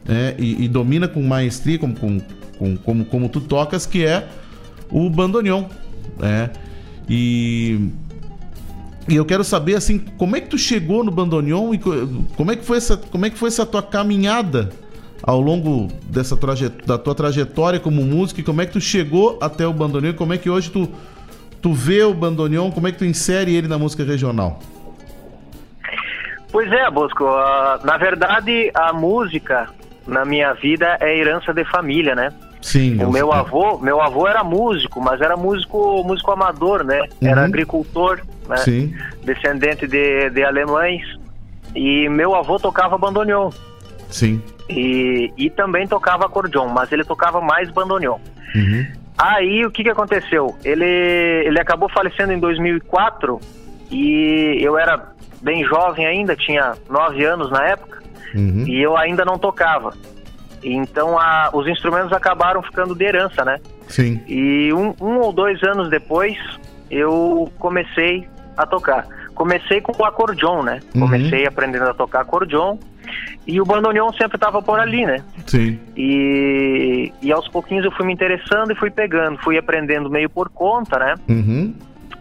né, 0.04 0.34
e, 0.38 0.64
e, 0.64 0.68
domina 0.68 1.06
com 1.08 1.22
maestria, 1.22 1.78
como, 1.78 1.94
com, 1.94 2.20
com, 2.58 2.76
como, 2.76 3.04
como 3.04 3.28
tu 3.28 3.40
tocas, 3.40 3.86
que 3.86 4.04
é 4.04 4.28
o 4.90 5.08
bandoneon. 5.08 5.64
Né? 6.18 6.50
E, 7.08 7.90
e 9.08 9.16
eu 9.16 9.24
quero 9.24 9.44
saber 9.44 9.76
assim, 9.76 9.98
como 9.98 10.36
é 10.36 10.40
que 10.40 10.48
tu 10.48 10.58
chegou 10.58 11.04
no 11.04 11.10
bandoneon 11.10 11.74
e 11.74 11.78
como 12.36 12.52
é 12.52 12.56
que 12.56 12.64
foi 12.64 12.76
essa, 12.76 12.96
como 12.96 13.26
é 13.26 13.30
que 13.30 13.38
foi 13.38 13.48
essa 13.48 13.66
tua 13.66 13.82
caminhada 13.82 14.70
ao 15.22 15.40
longo 15.40 15.88
dessa 16.08 16.38
da 16.86 16.96
tua 16.96 17.14
trajetória 17.14 17.78
como 17.78 18.02
músico 18.02 18.40
e 18.40 18.42
como 18.42 18.62
é 18.62 18.66
que 18.66 18.72
tu 18.72 18.80
chegou 18.80 19.38
até 19.40 19.66
o 19.66 19.72
bandoneon? 19.72 20.14
Como 20.14 20.32
é 20.32 20.38
que 20.38 20.48
hoje 20.48 20.70
tu 20.70 20.88
tu 21.60 21.72
vê 21.74 22.02
o 22.02 22.14
bandoneon? 22.14 22.70
Como 22.70 22.88
é 22.88 22.92
que 22.92 22.98
tu 22.98 23.04
insere 23.04 23.54
ele 23.54 23.68
na 23.68 23.78
música 23.78 24.04
regional? 24.04 24.60
Pois 26.52 26.70
é, 26.72 26.90
Bosco. 26.90 27.24
Uh, 27.24 27.84
na 27.84 27.96
verdade, 27.96 28.70
a 28.74 28.92
música 28.92 29.68
na 30.06 30.24
minha 30.24 30.52
vida 30.54 30.96
é 31.00 31.16
herança 31.16 31.52
de 31.52 31.64
família, 31.64 32.14
né? 32.14 32.32
Sim. 32.60 33.02
O 33.02 33.10
meu 33.10 33.32
avô, 33.32 33.78
meu 33.78 34.00
avô 34.00 34.28
era 34.28 34.44
músico, 34.44 35.00
mas 35.00 35.20
era 35.20 35.36
músico, 35.36 36.04
músico 36.04 36.30
amador, 36.30 36.84
né? 36.84 37.00
Uhum. 37.20 37.28
Era 37.28 37.44
agricultor, 37.44 38.20
né? 38.48 38.56
Sim. 38.58 38.94
Descendente 39.24 39.86
de, 39.86 40.30
de 40.30 40.44
alemães. 40.44 41.02
E 41.74 42.08
meu 42.08 42.34
avô 42.34 42.58
tocava 42.58 42.98
bandoneon. 42.98 43.50
Sim. 44.10 44.42
E, 44.68 45.32
e 45.36 45.50
também 45.50 45.86
tocava 45.86 46.26
acordeon, 46.26 46.68
mas 46.68 46.92
ele 46.92 47.04
tocava 47.04 47.40
mais 47.40 47.70
bandoneon. 47.70 48.18
Uhum. 48.54 48.86
Aí 49.16 49.64
o 49.64 49.70
que, 49.70 49.82
que 49.82 49.90
aconteceu? 49.90 50.56
Ele, 50.64 50.84
ele 50.84 51.60
acabou 51.60 51.88
falecendo 51.88 52.32
em 52.32 52.38
2004 52.38 53.40
e 53.90 54.58
eu 54.60 54.78
era 54.78 55.12
bem 55.40 55.64
jovem 55.64 56.06
ainda, 56.06 56.36
tinha 56.36 56.74
nove 56.88 57.24
anos 57.24 57.50
na 57.50 57.64
época, 57.66 58.02
Uhum. 58.34 58.64
e 58.66 58.80
eu 58.82 58.96
ainda 58.96 59.24
não 59.24 59.38
tocava. 59.38 59.92
Então 60.62 61.18
a- 61.18 61.50
os 61.52 61.66
instrumentos 61.66 62.12
acabaram 62.12 62.62
ficando 62.62 62.94
de 62.94 63.04
herança, 63.04 63.44
né? 63.44 63.58
Sim. 63.88 64.20
E 64.28 64.72
um, 64.72 64.94
um 65.00 65.18
ou 65.18 65.32
dois 65.32 65.62
anos 65.62 65.88
depois 65.88 66.36
eu 66.90 67.50
comecei 67.58 68.28
a 68.56 68.66
tocar. 68.66 69.06
Comecei 69.34 69.80
com 69.80 69.92
o 70.00 70.04
acordeon, 70.04 70.62
né? 70.62 70.80
Uhum. 70.94 71.00
Comecei 71.02 71.46
aprendendo 71.46 71.86
a 71.88 71.94
tocar 71.94 72.20
acordeon 72.20 72.76
e 73.46 73.58
o 73.60 73.64
bandoneon 73.64 74.12
sempre 74.12 74.36
estava 74.36 74.60
por 74.60 74.78
ali, 74.78 75.06
né? 75.06 75.24
Sim. 75.46 75.78
E, 75.96 77.10
e 77.22 77.32
aos 77.32 77.48
pouquinhos 77.48 77.84
eu 77.86 77.90
fui 77.92 78.04
me 78.06 78.12
interessando 78.12 78.70
e 78.70 78.74
fui 78.74 78.90
pegando, 78.90 79.38
fui 79.42 79.56
aprendendo 79.56 80.10
meio 80.10 80.28
por 80.28 80.50
conta, 80.50 80.98
né? 80.98 81.14
Uhum. 81.28 81.74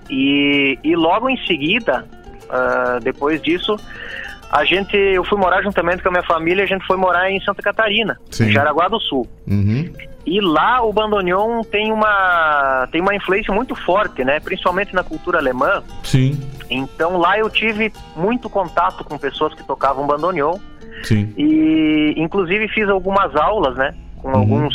E, 0.10 0.80
e 0.84 0.96
logo 0.96 1.30
em 1.30 1.38
seguida, 1.46 2.06
ah, 2.50 3.00
depois 3.02 3.42
disso, 3.42 3.78
a 4.52 4.66
gente, 4.66 4.96
eu 4.98 5.24
fui 5.24 5.38
morar 5.38 5.62
juntamente 5.62 6.02
com 6.02 6.10
a 6.10 6.12
minha 6.12 6.24
família, 6.24 6.64
a 6.64 6.68
gente 6.68 6.86
foi 6.86 6.98
morar 6.98 7.30
em 7.30 7.40
Santa 7.42 7.62
Catarina, 7.62 8.20
Sim. 8.32 8.46
em 8.46 8.52
Jaraguá 8.52 8.88
do 8.88 9.00
Sul. 9.00 9.28
Uhum. 9.48 9.92
E 10.26 10.42
lá 10.42 10.84
o 10.84 10.92
bandoneon 10.92 11.64
tem 11.64 11.92
uma 11.92 12.88
tem 12.92 13.02
uma 13.02 13.16
influência 13.16 13.54
muito 13.54 13.76
forte, 13.76 14.24
né? 14.24 14.40
Principalmente 14.40 14.94
na 14.94 15.04
cultura 15.04 15.40
alemã. 15.40 15.84
Sim. 16.04 16.40
Então 16.70 17.18
lá 17.18 17.38
eu 17.38 17.50
tive 17.50 17.92
muito 18.16 18.50
contato 18.50 19.04
com 19.04 19.18
pessoas 19.18 19.54
que 19.54 19.64
tocavam 19.64 20.06
bandoneon 20.06 20.58
Sim. 21.04 21.34
e 21.38 22.14
inclusive 22.18 22.68
fiz 22.68 22.90
algumas 22.90 23.36
aulas, 23.36 23.76
né? 23.76 23.96
Com 24.18 24.30
alguns 24.30 24.74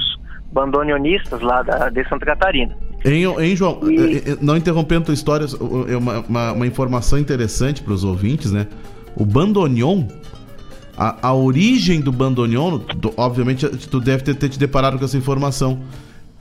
bandoneonistas 0.52 1.40
lá 1.40 1.62
da, 1.62 1.88
de 1.88 2.08
Santa 2.08 2.24
Catarina. 2.24 2.76
Hein, 3.04 3.24
hein, 3.38 3.54
João, 3.54 3.80
eh, 3.84 4.30
eh, 4.30 4.38
não 4.40 4.56
interrompendo 4.56 5.06
tua 5.06 5.14
história, 5.14 5.46
é 5.88 5.96
uma, 5.96 6.20
uma, 6.20 6.52
uma 6.52 6.66
informação 6.66 7.18
interessante 7.18 7.82
para 7.82 7.92
os 7.92 8.02
ouvintes, 8.02 8.50
né? 8.50 8.66
O 9.14 9.26
bandoneon, 9.26 10.04
a, 10.96 11.28
a 11.28 11.34
origem 11.34 12.00
do 12.00 12.10
bandoneon, 12.10 12.80
obviamente 13.16 13.68
tu 13.68 14.00
deve 14.00 14.22
ter, 14.22 14.34
ter 14.34 14.48
te 14.48 14.58
deparado 14.58 14.98
com 14.98 15.04
essa 15.04 15.18
informação. 15.18 15.80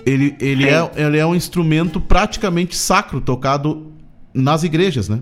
Ele, 0.06 0.36
ele, 0.40 0.68
é, 0.68 0.90
ele 0.96 1.18
é 1.18 1.26
um 1.26 1.36
instrumento 1.36 2.00
praticamente 2.00 2.76
sacro, 2.78 3.20
tocado 3.20 3.92
nas 4.34 4.64
igrejas, 4.64 5.10
né? 5.10 5.20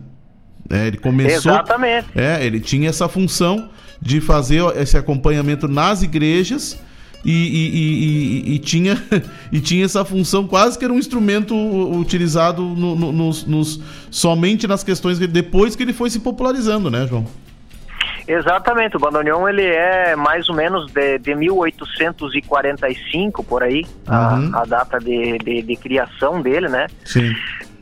É, 0.69 0.87
ele 0.87 0.97
começou. 0.97 1.51
Exatamente. 1.51 2.07
É, 2.15 2.45
ele 2.45 2.59
tinha 2.59 2.89
essa 2.89 3.09
função 3.09 3.69
de 3.99 4.21
fazer 4.21 4.63
esse 4.77 4.95
acompanhamento 4.95 5.67
nas 5.67 6.03
igrejas 6.03 6.79
e, 7.23 7.31
e- 7.31 8.51
e- 8.51 8.55
e- 8.55 8.59
tinha, 8.59 8.97
e 9.51 9.59
tinha 9.59 9.85
essa 9.85 10.03
função 10.05 10.47
quase 10.47 10.77
que 10.79 10.85
era 10.85 10.93
um 10.93 10.97
instrumento 10.99 11.53
utilizado 11.55 12.61
no- 12.63 12.95
no- 12.95 13.11
nos, 13.11 13.45
nos- 13.45 13.79
somente 14.09 14.65
nas 14.67 14.83
questões 14.83 15.19
que 15.19 15.27
depois 15.27 15.75
que 15.75 15.83
ele 15.83 15.93
foi 15.93 16.09
se 16.09 16.19
popularizando, 16.19 16.89
né, 16.89 17.05
João? 17.07 17.25
Exatamente, 18.27 18.95
o 18.95 18.99
bandoneon 18.99 19.47
ele 19.49 19.63
é 19.63 20.15
mais 20.15 20.47
ou 20.47 20.55
menos 20.55 20.89
de, 20.91 21.17
de 21.19 21.35
1845 21.35 23.43
por 23.43 23.61
aí, 23.63 23.83
a- 24.07 24.35
Uhum. 24.35 24.51
a, 24.55 24.65
data 24.65 24.99
de, 24.99 25.37
de, 25.39 25.61
de 25.61 25.75
criação 25.75 26.41
dele, 26.41 26.67
né? 26.69 26.87
Sim. 27.05 27.33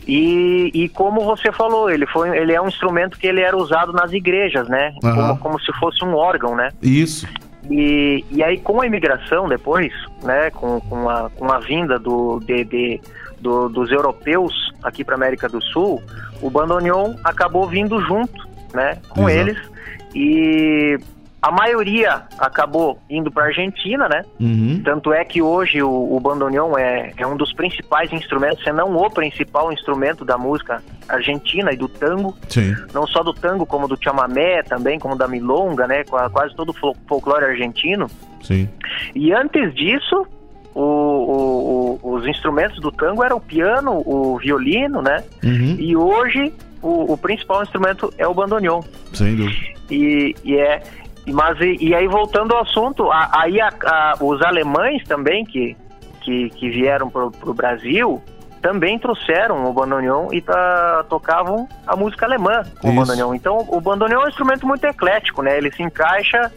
E, 0.08 0.72
e 0.74 0.90
como 0.90 1.22
você 1.24 1.52
falou, 1.52 1.88
ele 1.90 2.08
foi, 2.08 2.36
ele 2.36 2.52
é 2.54 2.60
um 2.62 2.68
instrumento 2.68 3.18
que 3.20 3.28
ele 3.28 3.42
era 3.42 3.56
usado 3.56 3.94
nas 3.94 4.12
igrejas, 4.12 4.68
né? 4.68 4.92
Aham. 5.04 5.16
Como, 5.16 5.38
como 5.40 5.60
se 5.62 5.72
fosse 5.80 6.04
um 6.04 6.16
órgão, 6.16 6.56
né? 6.56 6.70
Isso. 6.82 7.28
E, 7.70 8.24
e 8.32 8.44
aí 8.44 8.60
com 8.60 8.82
a 8.82 8.86
imigração 8.86 9.48
depois, 9.50 9.92
né? 10.24 10.50
Com, 10.52 10.80
com, 10.82 11.10
a, 11.10 11.30
com 11.32 11.52
a 11.52 11.60
vinda 11.60 11.98
do, 12.00 12.40
de, 12.40 12.64
de- 12.64 13.02
do- 13.40 13.70
dos 13.70 13.92
europeus 13.92 14.54
aqui 14.84 15.04
para 15.04 15.16
América 15.16 15.50
do 15.50 15.62
Sul, 15.62 16.02
o 16.42 16.50
bandoneon 16.50 17.16
acabou 17.24 17.68
vindo 17.68 18.00
junto, 18.02 18.48
né? 18.74 18.98
Com 19.10 19.30
Exato. 19.30 19.50
eles 19.50 19.72
e 20.16 20.98
a 21.42 21.52
maioria 21.52 22.24
acabou 22.38 23.00
indo 23.10 23.32
para 23.32 23.46
Argentina, 23.46 24.10
né? 24.10 24.24
Uhum. 24.40 24.82
Tanto 24.84 25.14
é 25.14 25.24
que 25.24 25.42
hoje 25.42 25.82
o, 25.82 25.90
o 26.16 26.20
bandoneon 26.20 26.78
é, 26.78 27.14
é 27.16 27.26
um 27.26 27.38
dos 27.38 27.54
principais 27.54 28.12
instrumentos, 28.12 28.64
se 28.64 28.72
não 28.74 28.94
o 28.96 29.10
principal 29.10 29.72
instrumento 29.72 30.26
da 30.26 30.38
música 30.38 30.84
argentina 31.08 31.72
e 31.72 31.78
do 31.78 31.88
tango. 31.88 32.36
Sim. 32.50 32.76
Não 32.94 33.08
só 33.08 33.24
do 33.24 33.34
tango, 33.34 33.66
como 33.66 33.88
do 33.88 33.98
chamamé 34.02 34.62
também, 34.64 35.00
como 35.00 35.16
da 35.16 35.28
milonga, 35.28 35.88
né? 35.88 36.04
Qua- 36.04 36.30
Quase 36.30 36.54
todo 36.56 36.70
o 36.70 36.74
fol- 36.74 36.98
folclore 37.08 37.46
argentino. 37.46 38.08
Sim. 38.44 38.68
E 39.16 39.32
antes 39.32 39.74
disso, 39.76 40.28
o- 40.76 40.82
o- 40.82 42.00
o- 42.04 42.14
os 42.16 42.28
instrumentos 42.28 42.80
do 42.82 42.92
tango 42.92 43.24
eram 43.24 43.38
o 43.38 43.42
piano, 43.42 44.02
o 44.06 44.38
violino, 44.38 45.02
né? 45.02 45.24
Uhum. 45.44 45.76
E 45.80 45.96
hoje 45.96 46.54
o, 46.82 47.14
o 47.14 47.18
principal 47.18 47.64
instrumento 47.64 48.14
é 48.18 48.28
o 48.28 48.34
bandoneon. 48.34 48.82
Sem 49.14 49.36
dúvida. 49.36 49.58
E, 49.90 50.36
e 50.44 50.58
é. 50.58 50.82
Mas 51.32 51.60
e, 51.60 51.78
e 51.80 51.96
aí 51.96 52.08
voltando 52.08 52.54
ao 52.54 52.62
assunto, 52.64 53.12
a- 53.12 53.30
aí 53.42 53.60
a- 53.62 53.70
a- 53.84 54.14
os 54.22 54.42
alemães 54.42 55.04
também 55.06 55.44
que, 55.46 55.76
que, 56.22 56.50
que 56.52 56.70
vieram 56.70 57.10
pro, 57.10 57.32
pro 57.32 57.54
Brasil 57.54 58.22
também 58.62 59.00
trouxeram 59.00 59.70
o 59.70 59.74
bandoneon 59.74 60.28
e 60.34 60.42
tá, 60.42 61.06
tocavam 61.10 61.66
a 61.88 61.96
música 61.96 62.26
alemã 62.26 62.62
com 62.82 62.90
o 62.90 62.94
bandoneon. 62.94 63.34
Então 63.34 63.66
o 63.70 63.80
bandoneon 63.80 64.22
é 64.22 64.26
um 64.26 64.28
instrumento 64.28 64.68
muito 64.68 64.84
eclético, 64.84 65.42
né? 65.42 65.58
Ele 65.58 65.72
se 65.72 65.82
encaixa 65.82 66.52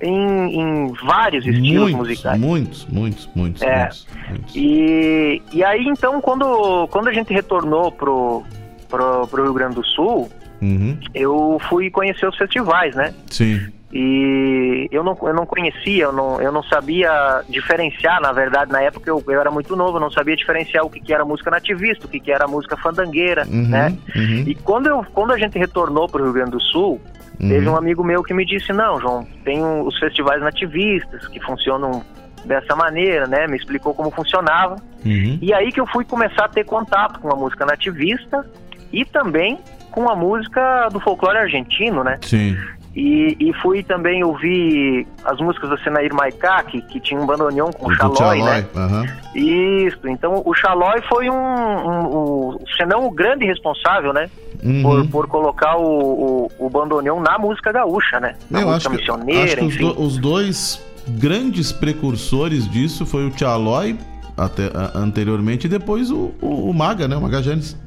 em, 0.00 0.60
em 0.60 0.92
vários 1.04 1.44
estilos 1.44 1.90
Muitos, 1.92 1.96
musicais. 1.98 2.38
muitos, 2.40 2.86
muitos, 2.86 3.28
muitos, 3.34 3.62
É. 3.62 3.78
muitos, 3.80 4.06
muitos. 4.28 4.54
E, 4.56 5.42
e 5.52 5.64
aí, 5.64 5.84
então, 5.88 6.20
quando, 6.20 6.86
quando 6.88 7.08
a 7.08 7.12
gente 7.12 7.32
retornou 7.32 7.90
pro, 7.90 8.44
pro, 8.88 9.26
pro 9.26 9.42
Rio 9.42 9.52
Grande 9.52 9.74
do 9.74 9.84
Sul, 9.84 10.30
Uhum. 10.62 10.98
eu 11.14 11.58
fui 11.70 11.90
conhecer 11.90 12.26
os 12.28 12.36
festivais, 12.36 12.94
né? 12.94 13.14
Sim. 13.30 13.66
E 13.92 14.88
eu 14.92 15.02
não, 15.02 15.18
eu 15.22 15.34
não 15.34 15.44
conhecia, 15.44 16.04
eu 16.04 16.12
não, 16.12 16.40
eu 16.40 16.52
não 16.52 16.62
sabia 16.62 17.42
diferenciar, 17.48 18.20
na 18.20 18.30
verdade, 18.32 18.70
na 18.70 18.80
época 18.80 19.10
eu, 19.10 19.22
eu 19.26 19.40
era 19.40 19.50
muito 19.50 19.74
novo, 19.74 19.96
eu 19.96 20.00
não 20.00 20.10
sabia 20.10 20.36
diferenciar 20.36 20.84
o 20.84 20.90
que, 20.90 21.00
que 21.00 21.12
era 21.12 21.24
música 21.24 21.50
nativista, 21.50 22.06
o 22.06 22.08
que, 22.08 22.20
que 22.20 22.30
era 22.30 22.46
música 22.46 22.76
fandangueira, 22.76 23.44
Uhum, 23.48 23.68
né? 23.68 23.96
uhum. 24.14 24.44
E 24.46 24.54
quando, 24.54 24.86
eu, 24.86 25.04
quando 25.12 25.32
a 25.32 25.38
gente 25.38 25.58
retornou 25.58 26.08
para 26.08 26.20
o 26.20 26.24
Rio 26.24 26.32
Grande 26.32 26.52
do 26.52 26.60
Sul, 26.60 27.00
Uhum. 27.40 27.48
teve 27.48 27.68
um 27.70 27.76
amigo 27.76 28.04
meu 28.04 28.22
que 28.22 28.34
me 28.34 28.44
disse, 28.44 28.70
não, 28.72 29.00
João, 29.00 29.26
tem 29.44 29.64
os 29.64 29.98
festivais 29.98 30.42
nativistas 30.42 31.26
que 31.28 31.40
funcionam 31.40 32.04
dessa 32.44 32.76
maneira, 32.76 33.26
né? 33.26 33.46
Me 33.46 33.56
explicou 33.56 33.94
como 33.94 34.10
funcionava. 34.10 34.76
Uhum. 35.06 35.38
E 35.40 35.52
aí 35.54 35.72
que 35.72 35.80
eu 35.80 35.86
fui 35.86 36.04
começar 36.04 36.44
a 36.44 36.48
ter 36.48 36.64
contato 36.64 37.18
com 37.18 37.32
a 37.32 37.36
música 37.36 37.64
nativista 37.64 38.44
e 38.92 39.06
também 39.06 39.58
com 39.90 40.06
a 40.10 40.14
música 40.14 40.88
do 40.90 41.00
folclore 41.00 41.38
argentino, 41.38 42.04
né? 42.04 42.18
Sim. 42.20 42.58
E, 42.94 43.36
e 43.38 43.52
fui 43.62 43.84
também 43.84 44.24
ouvir 44.24 45.06
as 45.24 45.38
músicas 45.38 45.70
da 45.70 45.78
Senair 45.78 46.12
Maicá, 46.12 46.62
que, 46.64 46.82
que 46.82 46.98
tinha 46.98 47.20
um 47.20 47.24
bandoneon 47.24 47.70
com 47.70 47.86
o 47.86 47.88
Do 47.90 47.94
Xalói, 48.16 48.42
né? 48.42 48.66
aham. 48.74 49.06
Isso, 49.34 50.08
então 50.08 50.42
o 50.44 50.52
Xalói 50.54 51.00
foi 51.08 51.30
um, 51.30 51.34
um, 51.34 52.48
um 52.48 52.58
se 52.76 52.84
não 52.86 53.06
o 53.06 53.10
grande 53.12 53.46
responsável, 53.46 54.12
né? 54.12 54.28
Uhum. 54.62 54.82
Por, 54.82 55.06
por 55.08 55.26
colocar 55.28 55.76
o, 55.76 56.48
o, 56.58 56.66
o 56.66 56.68
bandoneon 56.68 57.20
na 57.20 57.38
música 57.38 57.70
gaúcha, 57.70 58.18
né? 58.18 58.34
Na 58.50 58.60
Eu 58.62 58.66
música 58.68 58.88
acho 58.88 58.90
que, 58.90 58.96
missioneira, 58.96 59.44
acho 59.44 59.56
que 59.56 59.64
os, 59.64 59.76
do- 59.76 60.02
os 60.02 60.18
dois 60.18 60.84
grandes 61.08 61.70
precursores 61.72 62.68
disso 62.68 63.06
foi 63.06 63.24
o 63.26 63.30
Tchalói 63.30 63.96
até, 64.36 64.64
anteriormente 64.94 65.66
e 65.66 65.70
depois 65.70 66.10
o, 66.10 66.32
o, 66.42 66.70
o 66.70 66.74
Maga, 66.74 67.06
né? 67.06 67.16
O 67.16 67.20
Maga 67.22 67.40
Janes. 67.40 67.78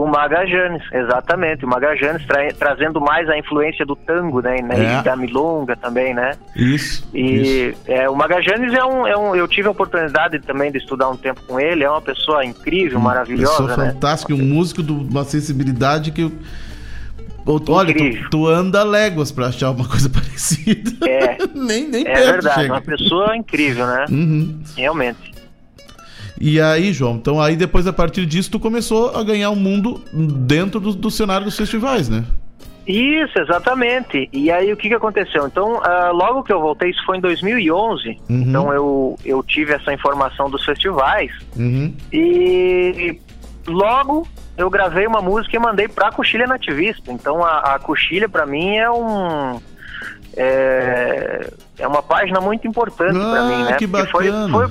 O 0.00 0.06
Magajanes, 0.06 0.82
exatamente. 0.92 1.64
O 1.64 1.68
Magajanes 1.68 2.24
tra 2.26 2.52
trazendo 2.54 3.00
mais 3.00 3.28
a 3.28 3.36
influência 3.36 3.84
do 3.84 3.96
tango, 3.96 4.40
né? 4.40 4.56
É. 4.70 5.00
E 5.00 5.02
da 5.02 5.16
milonga 5.16 5.74
também, 5.76 6.14
né? 6.14 6.32
Isso. 6.54 7.08
E 7.12 7.74
é, 7.86 8.08
o 8.08 8.14
Magajanes 8.14 8.72
é 8.72 8.84
um, 8.84 9.06
é 9.06 9.16
um. 9.16 9.34
Eu 9.34 9.48
tive 9.48 9.66
a 9.66 9.70
oportunidade 9.72 10.38
também 10.40 10.70
de 10.70 10.78
estudar 10.78 11.08
um 11.08 11.16
tempo 11.16 11.40
com 11.48 11.58
ele. 11.58 11.82
É 11.82 11.90
uma 11.90 12.00
pessoa 12.00 12.44
incrível, 12.44 13.00
maravilhosa, 13.00 13.64
Pessoa 13.64 13.76
né? 13.76 13.92
fantástica, 13.92 14.34
um 14.34 14.38
músico 14.38 14.82
de 14.84 14.92
uma 14.92 15.24
sensibilidade 15.24 16.12
que. 16.12 16.22
eu- 16.22 16.32
Olha, 17.70 17.94
tu, 17.94 18.30
tu 18.30 18.46
anda 18.46 18.82
léguas 18.84 19.32
pra 19.32 19.46
achar 19.46 19.70
uma 19.70 19.84
coisa 19.88 20.10
parecida. 20.10 20.90
É, 21.08 21.38
nem 21.58 21.88
nem 21.88 22.02
é 22.06 22.12
perto 22.12 22.30
verdade. 22.32 22.60
chega. 22.60 22.74
Uma 22.74 22.82
pessoa 22.82 23.36
incrível, 23.36 23.86
né? 23.86 24.04
Uhum. 24.10 24.60
Realmente. 24.76 25.32
E 26.40 26.60
aí, 26.60 26.92
João, 26.92 27.16
então 27.16 27.40
aí 27.40 27.56
depois 27.56 27.86
a 27.86 27.92
partir 27.92 28.24
disso 28.26 28.50
tu 28.50 28.60
começou 28.60 29.16
a 29.16 29.22
ganhar 29.24 29.50
um 29.50 29.56
mundo 29.56 30.00
dentro 30.12 30.78
do, 30.80 30.92
do 30.94 31.10
cenário 31.10 31.44
dos 31.44 31.56
festivais, 31.56 32.08
né? 32.08 32.24
Isso, 32.86 33.38
exatamente. 33.38 34.30
E 34.32 34.50
aí 34.50 34.72
o 34.72 34.76
que, 34.76 34.88
que 34.88 34.94
aconteceu? 34.94 35.46
Então, 35.46 35.78
ah, 35.82 36.10
logo 36.10 36.42
que 36.42 36.52
eu 36.52 36.58
voltei, 36.60 36.88
isso 36.90 37.04
foi 37.04 37.18
em 37.18 37.20
2011. 37.20 38.08
Uhum. 38.30 38.40
Então 38.42 38.72
eu, 38.72 39.18
eu 39.24 39.42
tive 39.42 39.74
essa 39.74 39.92
informação 39.92 40.48
dos 40.48 40.64
festivais. 40.64 41.30
Uhum. 41.54 41.92
E 42.12 43.20
logo 43.66 44.26
eu 44.56 44.70
gravei 44.70 45.06
uma 45.06 45.20
música 45.20 45.54
e 45.56 45.60
mandei 45.60 45.86
pra 45.86 46.10
Coxilha 46.10 46.46
Nativista. 46.46 47.12
Então 47.12 47.44
a, 47.44 47.74
a 47.74 47.78
Coxilha 47.78 48.28
pra 48.28 48.46
mim 48.46 48.76
é 48.76 48.90
um 48.90 49.60
é, 50.36 51.50
é 51.78 51.86
uma 51.86 52.02
página 52.02 52.40
muito 52.40 52.66
importante 52.66 53.12
pra 53.18 53.40
Ah, 53.40 53.48
mim, 53.48 53.64
né? 53.64 53.72
que 53.74 53.86
Porque 53.86 54.10
foi, 54.10 54.30
bacana. 54.30 54.48
foi, 54.50 54.68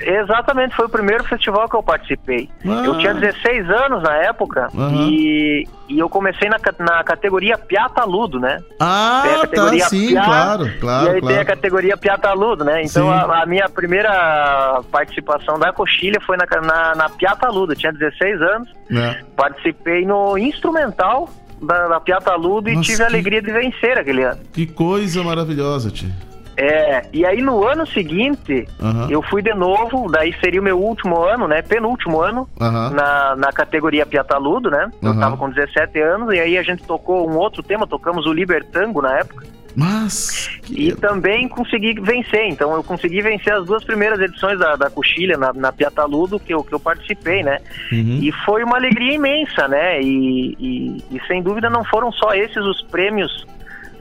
Exatamente, 0.00 0.74
foi 0.74 0.86
o 0.86 0.88
primeiro 0.88 1.22
festival 1.24 1.68
que 1.68 1.76
eu 1.76 1.82
participei. 1.82 2.48
Ah. 2.66 2.82
Eu 2.84 2.98
tinha 2.98 3.14
16 3.14 3.70
anos 3.70 4.02
na 4.02 4.14
época 4.16 4.68
Aham. 4.76 5.06
e, 5.08 5.66
e 5.88 5.98
eu 5.98 6.08
comecei 6.08 6.48
na, 6.48 6.58
na 6.78 7.04
categoria 7.04 7.56
Piataludo, 7.56 8.40
né? 8.40 8.58
Tem 8.58 8.66
a 8.80 8.84
Ah, 8.84 9.22
tá, 9.24 9.38
categoria 9.42 9.84
sim, 9.88 10.08
Piá, 10.08 10.24
claro, 10.24 10.72
claro, 10.80 11.06
E 11.06 11.10
aí 11.10 11.20
tem 11.20 11.28
a 11.30 11.32
claro. 11.32 11.46
categoria 11.46 11.96
Piataludo, 11.96 12.64
né? 12.64 12.82
Então 12.82 13.10
a, 13.10 13.42
a 13.42 13.46
minha 13.46 13.68
primeira 13.68 14.80
participação 14.90 15.58
da 15.58 15.72
coxilha 15.72 16.20
foi 16.20 16.36
na, 16.36 16.46
na, 16.60 16.94
na 16.94 17.08
Piataludo. 17.08 17.72
Eu 17.72 17.76
tinha 17.76 17.92
16 17.92 18.42
anos, 18.42 18.68
É. 18.90 19.20
participei 19.36 20.04
no 20.04 20.36
instrumental 20.36 21.28
da, 21.62 21.86
da 21.88 22.00
Piataludo 22.00 22.68
e 22.68 22.74
Nossa, 22.74 22.90
tive 22.90 23.02
a 23.02 23.06
alegria 23.06 23.40
de 23.40 23.52
vencer 23.52 23.96
aquele 23.98 24.24
ano. 24.24 24.40
Que 24.52 24.66
coisa 24.66 25.22
maravilhosa, 25.22 25.90
tio. 25.90 26.10
É, 26.56 27.02
e 27.12 27.24
aí 27.24 27.40
no 27.40 27.66
ano 27.66 27.86
seguinte, 27.86 28.66
Aham. 28.80 29.08
eu 29.10 29.22
fui 29.22 29.40
de 29.42 29.54
novo, 29.54 30.10
daí 30.10 30.34
seria 30.40 30.60
o 30.60 30.64
meu 30.64 30.78
último 30.78 31.22
ano, 31.22 31.48
né? 31.48 31.62
Penúltimo 31.62 32.20
ano, 32.20 32.48
Aham. 32.60 32.90
na, 32.90 33.36
na 33.36 33.52
categoria 33.52 34.04
Piataludo, 34.04 34.70
né? 34.70 34.90
Eu 35.02 35.10
Aham. 35.12 35.20
tava 35.20 35.36
com 35.36 35.48
17 35.48 35.98
anos, 36.00 36.32
e 36.34 36.38
aí 36.38 36.58
a 36.58 36.62
gente 36.62 36.82
tocou 36.84 37.28
um 37.30 37.36
outro 37.36 37.62
tema, 37.62 37.86
tocamos 37.86 38.26
o 38.26 38.32
Libertango 38.32 39.00
na 39.00 39.18
época. 39.18 39.46
Mas. 39.74 40.50
E 40.70 40.92
também 40.92 41.48
consegui 41.48 41.94
vencer, 41.98 42.46
então 42.46 42.74
eu 42.74 42.84
consegui 42.84 43.22
vencer 43.22 43.54
as 43.54 43.64
duas 43.64 43.82
primeiras 43.82 44.20
edições 44.20 44.58
da, 44.58 44.76
da 44.76 44.90
Coxilha 44.90 45.38
na, 45.38 45.50
na 45.54 45.72
Piataludo 45.72 46.38
que 46.38 46.52
eu, 46.52 46.62
que 46.62 46.74
eu 46.74 46.78
participei, 46.78 47.42
né? 47.42 47.58
Uhum. 47.90 48.18
E 48.22 48.30
foi 48.44 48.62
uma 48.64 48.76
alegria 48.76 49.14
imensa, 49.14 49.66
né? 49.68 50.00
E, 50.02 50.54
e- 50.60 51.04
e 51.16 51.20
sem 51.26 51.42
dúvida 51.42 51.70
não 51.70 51.82
foram 51.84 52.12
só 52.12 52.34
esses 52.34 52.58
os 52.58 52.82
prêmios 52.82 53.46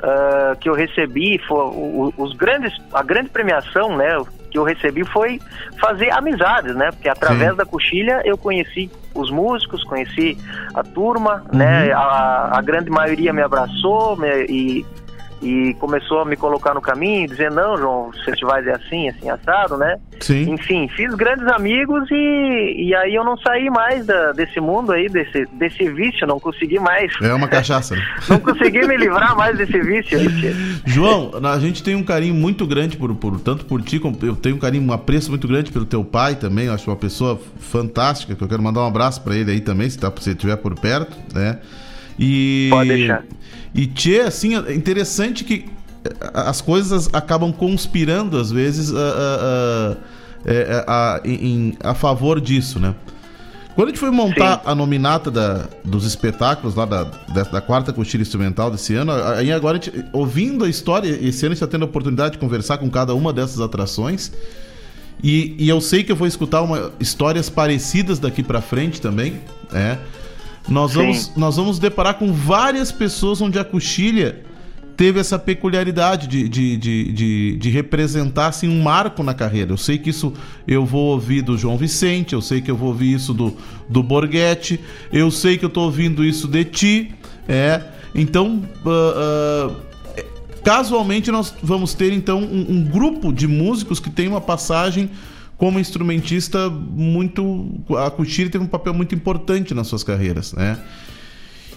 ah, 0.03 0.55
que 0.59 0.69
eu 0.69 0.73
recebi, 0.73 1.37
foi, 1.47 1.57
o- 1.59 2.13
os 2.17 2.33
grandes, 2.33 2.73
a 2.93 3.03
grande 3.03 3.29
premiação, 3.29 3.95
né? 3.97 4.21
Que 4.49 4.57
eu 4.57 4.63
recebi 4.63 5.05
foi 5.05 5.39
fazer 5.79 6.11
amizades, 6.11 6.75
né? 6.75 6.91
Porque 6.91 7.07
através 7.07 7.51
Sim. 7.51 7.55
da 7.57 7.65
coxilha 7.65 8.21
eu 8.25 8.37
conheci 8.37 8.91
os 9.13 9.29
músicos, 9.31 9.83
conheci 9.83 10.37
a 10.73 10.83
turma, 10.83 11.43
né? 11.53 11.91
A, 11.93 12.57
a 12.57 12.61
grande 12.61 12.89
maioria 12.89 13.31
me 13.31 13.41
abraçou 13.41 14.17
me- 14.17 14.45
e, 14.49 14.85
e 15.41 15.73
começou 15.79 16.19
a 16.19 16.25
me 16.25 16.35
colocar 16.35 16.73
no 16.73 16.81
caminho, 16.81 17.27
dizer, 17.27 17.49
não, 17.49 17.75
João, 17.77 18.09
os 18.09 18.23
festivais 18.23 18.65
é 18.67 18.73
assim, 18.75 19.09
assim, 19.09 19.29
assado, 19.29 19.75
né? 19.77 19.97
Sim. 20.19 20.51
Enfim, 20.53 20.87
fiz 20.89 21.13
grandes 21.15 21.47
amigos 21.47 22.07
e, 22.11 22.89
e 22.89 22.95
aí 22.95 23.15
eu 23.15 23.23
não 23.23 23.35
saí 23.37 23.69
mais 23.69 24.05
da- 24.05 24.31
desse 24.33 24.59
mundo 24.59 24.91
aí, 24.91 25.09
desse, 25.09 25.45
desse 25.53 25.89
vício, 25.89 26.27
não 26.27 26.39
consegui 26.39 26.79
mais. 26.79 27.11
É 27.21 27.33
uma 27.33 27.47
cachaça, 27.47 27.95
né? 27.95 28.01
Não 28.29 28.39
consegui 28.39 28.85
me 28.87 28.95
livrar 28.97 29.35
mais 29.35 29.57
desse 29.57 29.79
vício. 29.81 30.19
João, 30.85 31.31
a 31.43 31.59
gente 31.59 31.81
tem 31.83 31.95
um 31.95 32.03
carinho 32.03 32.33
muito 32.35 32.65
grande 32.67 32.95
por, 32.97 33.13
por 33.15 33.39
tanto 33.39 33.65
por 33.65 33.81
ti, 33.81 33.99
como 33.99 34.17
eu 34.21 34.35
tenho 34.35 34.55
um 34.55 34.59
carinho, 34.59 34.83
um 34.87 34.93
apreço 34.93 35.29
muito 35.29 35.47
grande 35.47 35.71
pelo 35.71 35.85
teu 35.85 36.03
pai 36.03 36.35
também. 36.35 36.67
Eu 36.67 36.73
acho 36.73 36.89
uma 36.89 36.95
pessoa 36.95 37.39
fantástica, 37.59 38.35
que 38.35 38.43
eu 38.43 38.47
quero 38.47 38.61
mandar 38.61 38.81
um 38.81 38.87
abraço 38.87 39.21
pra 39.21 39.35
ele 39.35 39.51
aí 39.51 39.59
também, 39.61 39.89
se, 39.89 39.97
tá, 39.97 40.11
se 40.19 40.29
estiver 40.31 40.55
por 40.57 40.79
perto, 40.79 41.17
né? 41.33 41.59
E 42.19 42.67
Pode 42.69 42.89
deixar. 42.89 43.23
E 43.73 43.87
Tchê, 43.87 44.21
assim, 44.21 44.55
é 44.55 44.73
interessante 44.73 45.43
que 45.43 45.65
eh, 46.03 46.09
as 46.33 46.59
coisas 46.61 47.09
acabam 47.13 47.51
conspirando 47.53 48.37
às 48.37 48.51
vezes 48.51 48.93
a, 48.93 48.97
a- 48.99 49.01
a- 49.93 49.97
é, 50.45 50.83
a- 50.87 51.21
em- 51.23 51.77
a 51.81 51.93
favor 51.93 52.41
disso, 52.41 52.79
né? 52.79 52.93
Quando 53.73 53.87
a 53.87 53.91
gente 53.91 53.99
foi 53.99 54.11
montar 54.11 54.61
a 54.65 54.75
nominata 54.75 55.31
da- 55.31 55.69
dos 55.85 56.05
espetáculos 56.05 56.75
lá 56.75 56.85
da, 56.85 57.03
da, 57.03 57.43
da 57.43 57.61
quarta 57.61 57.93
coxilha 57.93 58.21
instrumental 58.21 58.69
desse 58.69 58.93
ano, 58.95 59.13
aí 59.13 59.49
agora, 59.51 59.75
gente- 59.81 60.03
ouvindo 60.11 60.65
a 60.65 60.69
história, 60.69 61.07
esse 61.07 61.45
ano 61.45 61.53
a 61.53 61.55
gente 61.55 61.63
está 61.63 61.67
tendo 61.67 61.83
a 61.83 61.85
oportunidade 61.85 62.33
de 62.33 62.37
conversar 62.39 62.77
com 62.79 62.89
cada 62.89 63.15
uma 63.15 63.31
dessas 63.31 63.61
atrações. 63.61 64.31
E, 65.23 65.55
e 65.57 65.69
eu 65.69 65.79
sei 65.79 66.03
que 66.03 66.11
eu 66.11 66.15
vou 66.15 66.27
escutar 66.27 66.61
uma, 66.63 66.91
histórias 66.99 67.49
parecidas 67.49 68.19
daqui 68.19 68.43
pra 68.43 68.59
frente 68.59 68.99
também, 68.99 69.39
né? 69.71 69.99
Nós 70.71 70.91
Sim. 70.91 70.97
vamos, 70.97 71.31
nós 71.35 71.55
vamos 71.57 71.79
deparar 71.79 72.13
com 72.15 72.31
várias 72.31 72.91
pessoas 72.91 73.41
onde 73.41 73.59
a 73.59 73.63
coxilha 73.63 74.41
teve 74.95 75.19
essa 75.19 75.37
peculiaridade 75.37 76.27
de, 76.27 76.47
de, 76.47 76.77
de, 76.77 77.11
de, 77.11 77.57
de 77.57 77.69
representar 77.69 78.47
assim, 78.47 78.69
um 78.69 78.81
marco 78.81 79.21
na 79.21 79.33
carreira. 79.33 79.73
Eu 79.73 79.77
sei 79.77 79.97
que 79.97 80.09
isso 80.09 80.31
eu 80.67 80.85
vou 80.85 81.11
ouvir 81.11 81.41
do 81.41 81.57
João 81.57 81.77
Vicente, 81.77 82.33
eu 82.33 82.41
sei 82.41 82.61
que 82.61 82.71
eu 82.71 82.77
vou 82.77 82.89
ouvir 82.89 83.13
isso 83.13 83.33
do, 83.33 83.57
do 83.89 84.01
Borghetti, 84.01 84.79
eu 85.11 85.29
sei 85.29 85.57
que 85.57 85.65
eu 85.65 85.69
tô 85.69 85.81
ouvindo 85.81 86.23
isso 86.23 86.47
de 86.47 86.63
ti, 86.63 87.15
é. 87.49 87.81
Então, 88.13 88.61
ah, 88.85 89.71
ah, 90.15 90.23
casualmente 90.63 91.31
nós 91.31 91.53
vamos 91.61 91.93
ter 91.93 92.13
então 92.13 92.39
um, 92.39 92.65
um 92.69 92.83
grupo 92.83 93.33
de 93.33 93.47
músicos 93.47 93.99
que 93.99 94.09
tem 94.09 94.27
uma 94.27 94.41
passagem 94.41 95.09
como 95.61 95.79
instrumentista 95.79 96.71
muito 96.71 97.83
a 97.95 98.09
Cochilha 98.09 98.49
teve 98.49 98.63
um 98.63 98.67
papel 98.67 98.95
muito 98.95 99.13
importante 99.13 99.75
nas 99.75 99.85
suas 99.85 100.03
carreiras, 100.03 100.53
né? 100.53 100.79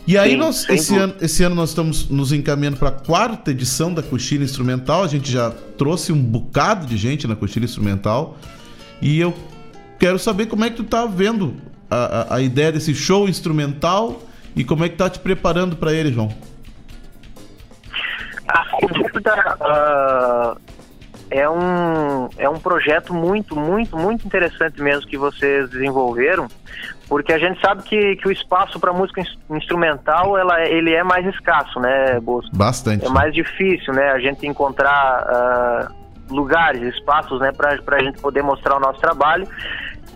E 0.06 0.16
aí 0.16 0.30
Sim, 0.30 0.36
nós 0.38 0.66
esse 0.70 0.96
ano, 0.96 1.14
esse 1.20 1.42
ano 1.42 1.54
nós 1.54 1.68
estamos 1.68 2.08
nos 2.08 2.32
encaminhando 2.32 2.78
para 2.78 2.88
a 2.88 2.92
quarta 2.92 3.50
edição 3.50 3.92
da 3.92 4.02
Cochilha 4.02 4.42
Instrumental. 4.42 5.04
A 5.04 5.06
gente 5.06 5.30
já 5.30 5.50
trouxe 5.50 6.12
um 6.12 6.22
bocado 6.22 6.86
de 6.86 6.96
gente 6.96 7.26
na 7.26 7.36
Cochilha 7.36 7.66
Instrumental 7.66 8.38
e 9.02 9.20
eu 9.20 9.34
quero 9.98 10.18
saber 10.18 10.46
como 10.46 10.64
é 10.64 10.70
que 10.70 10.76
tu 10.76 10.84
tá 10.84 11.04
vendo 11.04 11.54
a, 11.90 11.96
a, 11.96 12.36
a 12.36 12.40
ideia 12.40 12.72
desse 12.72 12.94
show 12.94 13.28
instrumental 13.28 14.22
e 14.56 14.64
como 14.64 14.82
é 14.82 14.88
que 14.88 14.96
tá 14.96 15.10
te 15.10 15.18
preparando 15.18 15.76
para 15.76 15.92
ele, 15.92 16.10
João. 16.10 16.34
Ah, 18.48 18.64
sem 18.80 18.88
dúvida, 18.88 19.34
ah, 19.60 20.56
é 21.36 21.50
um, 21.50 22.28
é 22.38 22.48
um 22.48 22.60
projeto 22.60 23.12
muito, 23.12 23.56
muito, 23.56 23.96
muito 23.98 24.24
interessante 24.24 24.80
mesmo 24.80 25.08
que 25.08 25.16
vocês 25.18 25.68
desenvolveram, 25.68 26.46
porque 27.08 27.32
a 27.32 27.38
gente 27.38 27.60
sabe 27.60 27.82
que, 27.82 28.14
que 28.16 28.28
o 28.28 28.30
espaço 28.30 28.78
para 28.78 28.92
música 28.92 29.20
ins- 29.20 29.36
instrumental 29.50 30.38
ela, 30.38 30.64
ele 30.64 30.94
é 30.94 31.02
mais 31.02 31.26
escasso, 31.26 31.80
né, 31.80 32.20
Bosco? 32.20 32.54
Bastante. 32.56 33.04
É 33.04 33.08
mais 33.08 33.34
difícil, 33.34 33.92
né, 33.92 34.10
a 34.12 34.18
gente 34.20 34.46
encontrar 34.46 34.92
ah, 35.26 35.88
lugares, 36.30 36.82
espaços, 36.94 37.40
né, 37.40 37.50
para 37.50 37.76
a 37.96 38.02
gente 38.02 38.20
poder 38.20 38.42
mostrar 38.42 38.76
o 38.76 38.80
nosso 38.80 39.00
trabalho. 39.00 39.48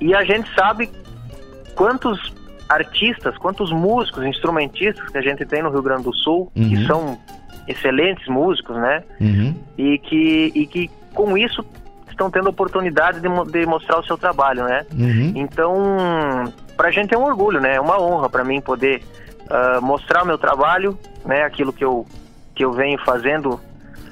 E 0.00 0.14
a 0.14 0.22
gente 0.22 0.48
sabe 0.54 0.88
quantos 1.74 2.32
artistas, 2.68 3.36
quantos 3.38 3.72
músicos, 3.72 4.24
instrumentistas 4.24 5.08
que 5.10 5.18
a 5.18 5.22
gente 5.22 5.44
tem 5.44 5.64
no 5.64 5.70
Rio 5.70 5.82
Grande 5.82 6.04
do 6.04 6.14
Sul, 6.14 6.52
Uhum. 6.54 6.68
que 6.68 6.86
são 6.86 7.18
excelentes 7.66 8.26
músicos, 8.28 8.76
né? 8.76 9.02
Uhum. 9.20 9.54
E 9.76 9.98
que, 9.98 10.52
e 10.54 10.66
que 10.66 10.88
com 11.18 11.36
isso 11.36 11.64
estão 12.08 12.30
tendo 12.30 12.46
a 12.46 12.50
oportunidade 12.50 13.20
de, 13.20 13.28
de 13.50 13.66
mostrar 13.66 13.98
o 13.98 14.04
seu 14.04 14.16
trabalho, 14.16 14.64
né? 14.64 14.86
Uhum. 14.96 15.32
Então, 15.34 16.52
pra 16.76 16.92
gente 16.92 17.12
é 17.12 17.18
um 17.18 17.24
orgulho, 17.24 17.60
né? 17.60 17.74
É 17.74 17.80
uma 17.80 18.00
honra 18.00 18.28
para 18.28 18.44
mim 18.44 18.60
poder 18.60 19.02
ah, 19.50 19.80
mostrar 19.80 20.22
o 20.22 20.26
meu 20.26 20.38
trabalho, 20.38 20.96
né? 21.24 21.42
Aquilo 21.42 21.72
que 21.72 21.84
eu, 21.84 22.06
que 22.54 22.64
eu 22.64 22.72
venho 22.72 22.98
fazendo 23.04 23.60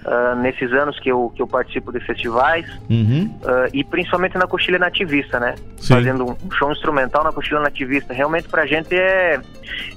ah, 0.05 0.35
nesses 0.35 0.73
anos 0.73 0.99
que 0.99 1.09
eu, 1.09 1.33
que 1.35 1.41
eu 1.41 1.47
participo 1.47 1.93
de 1.93 2.01
festivais 2.01 2.67
Uhum. 2.91 3.33
ah, 3.45 3.69
e 3.73 3.85
principalmente 3.85 4.37
na 4.37 4.49
coxilha 4.49 4.79
nativista, 4.81 5.39
né? 5.39 5.55
Sim. 5.77 5.95
Fazendo 5.95 6.25
um 6.25 6.51
show 6.53 6.73
instrumental 6.73 7.23
na 7.23 7.33
coxilha 7.33 7.61
nativista. 7.61 8.13
Realmente 8.13 8.49
pra 8.49 8.67
gente 8.67 8.97
é, 8.97 9.41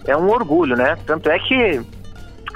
é 0.05 0.15
um 0.15 0.29
orgulho, 0.29 0.75
né? 0.75 0.95
Tanto 1.07 1.27
é 1.29 1.39
que 1.39 1.81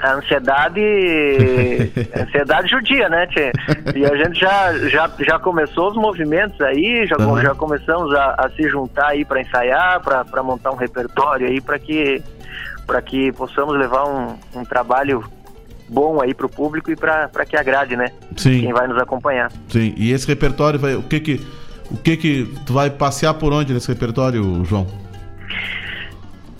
a 0.04 0.14
ansiedade 0.14 0.80
ansiedade 2.20 2.68
judia, 2.68 3.08
né, 3.08 3.26
tchê? 3.28 3.52
E 3.94 4.04
a 4.04 4.16
gente 4.16 4.38
já, 4.40 4.78
já, 4.88 5.10
já 5.20 5.38
começou 5.38 5.90
os 5.90 5.96
movimentos 5.96 6.60
aí, 6.60 7.06
já, 7.06 7.16
Uhum. 7.18 7.40
já 7.40 7.54
começamos 7.54 8.14
a, 8.14 8.34
a 8.38 8.50
se 8.50 8.68
juntar 8.68 9.08
aí 9.08 9.24
para 9.24 9.40
ensaiar, 9.40 10.00
para 10.02 10.42
montar 10.42 10.70
um 10.72 10.76
repertório 10.76 11.46
aí 11.46 11.60
para 11.60 11.78
que 11.78 12.22
para 12.86 13.00
que 13.00 13.32
possamos 13.32 13.78
levar 13.78 14.04
um, 14.04 14.36
um 14.54 14.64
trabalho 14.64 15.24
bom 15.88 16.20
aí 16.20 16.34
pro 16.34 16.48
público 16.50 16.90
e 16.90 16.96
para 16.96 17.28
que 17.48 17.56
agrade, 17.56 17.96
né? 17.96 18.08
Sim. 18.36 18.60
Quem 18.60 18.72
vai 18.72 18.86
nos 18.86 18.98
acompanhar. 19.00 19.50
Sim. 19.68 19.94
E 19.96 20.12
esse 20.12 20.26
repertório 20.26 20.78
vai. 20.78 20.94
O 20.94 21.02
que 21.02 21.18
que. 21.20 21.46
O 21.90 21.96
que 21.96 22.16
que. 22.16 22.54
Tu 22.66 22.72
vai 22.74 22.90
passear 22.90 23.34
por 23.34 23.52
onde 23.54 23.72
nesse 23.72 23.88
repertório, 23.88 24.64
João? 24.66 24.86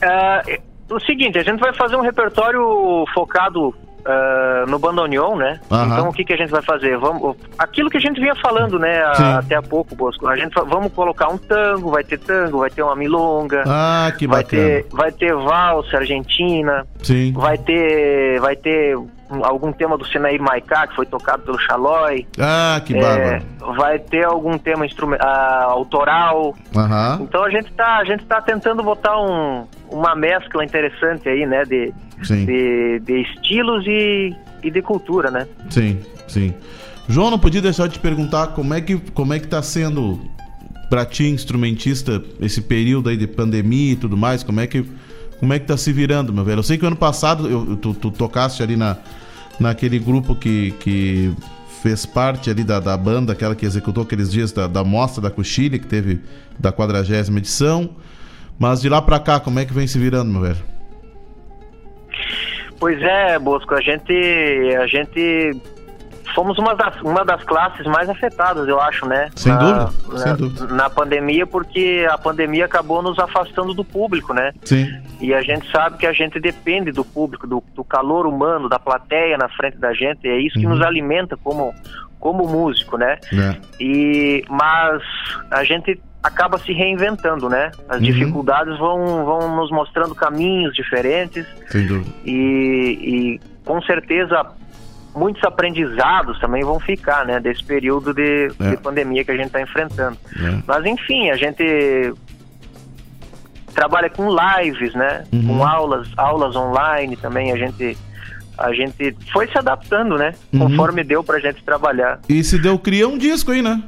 Ah, 0.03 0.42
o 0.91 1.01
seguinte, 1.01 1.39
a 1.39 1.43
gente 1.43 1.61
vai 1.61 1.72
fazer 1.74 1.97
um 1.97 2.03
repertório 2.03 3.05
focado 3.14 3.74
ah, 4.07 4.64
no 4.68 4.78
bandoneon, 4.78 5.35
né? 5.37 5.59
Aham. 5.70 5.87
Então 5.87 6.09
o 6.11 6.12
que, 6.12 6.24
que 6.24 6.35
a 6.35 6.37
gente 6.37 6.51
vai 6.51 6.61
fazer? 6.61 6.99
Vamos, 6.99 7.37
aquilo 7.59 7.89
que 7.89 7.97
a 7.97 8.01
gente 8.01 8.20
vinha 8.20 8.35
falando, 8.37 8.78
né, 8.78 9.03
a- 9.03 9.39
até 9.39 9.55
há 9.57 9.62
pouco, 9.62 9.95
Bosco. 9.97 10.28
A 10.28 10.37
gente 10.37 10.53
va- 10.53 10.62
vamos 10.64 10.93
colocar 10.93 11.28
um 11.28 11.39
tango, 11.39 11.91
vai 11.91 12.05
ter 12.05 12.18
tango, 12.18 12.59
vai 12.59 12.68
ter 12.68 12.82
uma 12.82 12.95
milonga, 12.95 13.64
Ah, 13.66 14.12
que 14.18 14.26
vai 14.26 14.43
bacana. 14.43 14.62
ter, 14.62 14.87
vai 14.91 15.11
ter 15.11 15.35
valsa 15.35 15.97
argentina, 15.97 16.87
Sim. 17.03 17.32
vai 17.32 17.57
ter, 17.57 18.39
vai 18.41 18.55
ter 18.55 18.95
algum 19.43 19.72
tema 19.72 19.97
do 19.99 20.05
Sinaí 20.07 20.39
Maicá 20.39 20.87
que 20.87 20.95
foi 20.95 21.07
tocado 21.07 21.43
pelo 21.43 21.59
Xalói. 21.59 22.27
Ah, 22.39 22.81
que 22.85 22.95
É, 22.97 23.01
bárbaro. 23.01 23.75
vai 23.77 23.99
ter 23.99 24.25
algum 24.25 24.57
tema 24.59 24.85
instrumen- 24.87 25.18
ah, 25.20 25.64
autoral. 25.68 26.55
Aham. 26.77 27.20
Então 27.22 27.43
a 27.45 27.51
gente 27.51 27.72
tá, 27.72 27.99
a 27.99 28.05
gente 28.05 28.25
tá 28.27 28.41
tentando 28.41 28.83
botar 28.83 29.20
um, 29.20 29.64
uma 29.91 30.14
mescla 30.14 30.64
interessante 30.64 31.29
aí, 31.29 31.47
né, 31.47 31.64
de, 31.64 31.93
de, 32.45 33.01
de 33.01 33.20
estilos 33.22 33.85
e, 33.87 34.35
e 34.62 34.70
de 34.70 34.83
cultura, 34.83 35.31
né? 35.31 35.47
Sim, 35.70 35.99
sim. 36.29 36.55
João, 37.09 37.31
não 37.31 37.39
podia 37.39 37.61
deixar 37.61 37.87
de 37.87 37.95
te 37.95 37.99
perguntar 38.01 38.49
como 38.49 38.72
é 38.75 38.81
que, 38.81 38.97
como 39.12 39.35
é 39.35 39.39
que 39.39 39.47
tá 39.47 39.62
sendo 39.62 40.18
para 40.89 41.05
ti, 41.05 41.25
instrumentista, 41.29 42.22
esse 42.41 42.61
período 42.62 43.09
aí 43.09 43.16
de 43.16 43.27
pandemia 43.27 43.93
e 43.93 43.97
tudo 43.97 44.16
mais, 44.16 44.43
como 44.43 44.61
é 44.61 44.66
que 44.66 44.85
como 45.45 45.53
é 45.53 45.59
que 45.59 45.66
tá 45.66 45.76
se 45.76 45.92
virando, 45.92 46.32
meu 46.32 46.42
velho? 46.42 46.61
Eu 46.61 46.62
sei 46.62 46.78
que 46.78 46.86
ano 46.86 46.97
passado 46.97 47.47
eu, 47.47 47.76
tu, 47.76 47.92
tu 47.92 48.11
tocaste 48.11 48.62
ali 48.62 48.76
na, 48.76 48.97
naquele 49.61 49.99
grupo 49.99 50.34
que, 50.34 50.70
que 50.80 51.34
fez 51.82 52.07
parte 52.07 52.49
ali 52.49 52.64
da, 52.64 52.80
da 52.80 52.97
banda, 52.97 53.34
aquela 53.34 53.55
que 53.55 53.66
executou 53.66 54.05
aqueles 54.05 54.32
dias 54.32 54.53
da, 54.53 54.66
da 54.66 54.82
mostra 54.82 55.20
da 55.20 55.30
Cochilha, 55.30 55.78
que 55.78 55.86
teve 55.86 56.20
da 56.59 56.72
quadragésima 56.72 57.40
edição. 57.40 57.90
Mas 58.59 58.80
de 58.80 58.88
lá 58.88 59.03
para 59.03 59.20
cá, 59.20 59.38
como 59.38 59.59
é 59.59 59.66
que 59.66 59.74
vem 59.74 59.86
se 59.86 59.99
virando, 59.99 60.32
meu 60.32 60.40
velho? 60.40 60.64
Pois 62.80 63.03
é, 63.03 63.38
Bosco, 63.38 63.74
a 63.74 63.82
gente, 63.82 64.14
a 64.80 64.86
gente 64.86 65.61
fomos 66.35 66.59
uma 66.59 66.74
das, 66.74 67.01
uma 67.03 67.24
das 67.24 67.43
classes 67.45 67.87
mais 67.87 68.09
afetadas, 68.09 68.66
eu 68.68 68.80
acho, 68.80 69.07
né? 69.07 69.30
Sem 69.37 69.53
na, 69.53 69.59
dúvida, 69.59 69.93
na, 70.12 70.18
sem 70.18 70.37
dúvida. 70.37 70.66
Na 70.74 70.91
pandemia, 70.91 71.47
porque 71.47 72.07
a 72.11 72.18
pandemia 72.18 72.64
acabou 72.64 73.03
nos 73.03 73.18
afastando 73.18 73.72
do 73.74 73.85
público, 73.85 74.35
né? 74.35 74.53
Sim. 74.64 74.87
E 75.20 75.32
a 75.32 75.41
gente 75.43 75.70
sabe 75.70 75.97
que 75.97 76.07
a 76.07 76.12
gente 76.12 76.39
depende 76.41 76.91
do 76.93 77.05
público, 77.05 77.47
do, 77.47 77.62
do 77.74 77.85
calor 77.85 78.26
humano, 78.26 78.68
da 78.68 78.78
plateia 78.78 79.39
na 79.39 79.49
frente 79.49 79.78
da 79.78 79.93
gente, 79.95 80.26
e 80.26 80.28
é 80.28 80.39
isso 80.39 80.59
que 80.59 80.66
Uhum. 80.66 80.74
nos 80.74 80.82
alimenta 80.85 81.37
como, 81.37 81.72
como 82.18 82.47
músico, 82.49 82.97
né? 82.99 83.18
É. 83.32 83.57
E, 83.80 84.45
mas 84.49 85.03
a 85.51 85.62
gente 85.64 86.01
acaba 86.22 86.59
se 86.59 86.72
reinventando, 86.72 87.49
né? 87.49 87.70
As 87.89 87.99
Uhum. 87.99 88.03
dificuldades 88.03 88.78
vão, 88.78 89.24
vão 89.24 89.57
nos 89.57 89.70
mostrando 89.70 90.14
caminhos 90.14 90.74
diferentes 90.74 91.47
Sem 91.68 91.87
dúvida. 91.87 92.11
e, 92.24 93.39
e 93.39 93.41
com 93.64 93.80
certeza 93.82 94.45
muitos 95.15 95.43
aprendizados 95.45 96.39
também 96.41 96.62
vão 96.65 96.79
ficar, 96.81 97.25
né? 97.25 97.39
Desse 97.41 97.62
período 97.65 98.12
de, 98.12 98.51
É. 98.61 98.71
de 98.71 98.77
pandemia 98.77 99.25
que 99.25 99.31
a 99.31 99.37
gente 99.37 99.47
está 99.47 99.61
enfrentando. 99.61 100.17
É. 100.37 100.59
Mas 100.67 100.85
enfim, 100.87 101.31
a 101.31 101.37
gente 101.37 102.12
trabalha 103.75 104.09
com 104.11 104.29
lives, 104.29 104.95
né? 104.95 105.25
Uhum. 105.33 105.47
Com 105.59 105.65
aulas, 105.67 106.09
aulas 106.17 106.55
online 106.57 107.17
também. 107.17 107.53
A 107.53 107.57
gente 107.57 107.97
a 108.57 108.73
gente 108.73 109.17
foi 109.33 109.49
se 109.49 109.59
adaptando, 109.59 110.17
né? 110.17 110.33
Uhum. 110.53 110.61
Conforme 110.61 111.03
deu 111.03 111.25
pra 111.25 111.41
gente 111.41 111.62
trabalhar. 111.65 112.21
E 112.29 112.43
se 112.45 112.57
deu 112.57 112.79
cria 112.79 113.09
um 113.09 113.19
disco 113.19 113.51
aí, 113.51 113.61
né? 113.61 113.83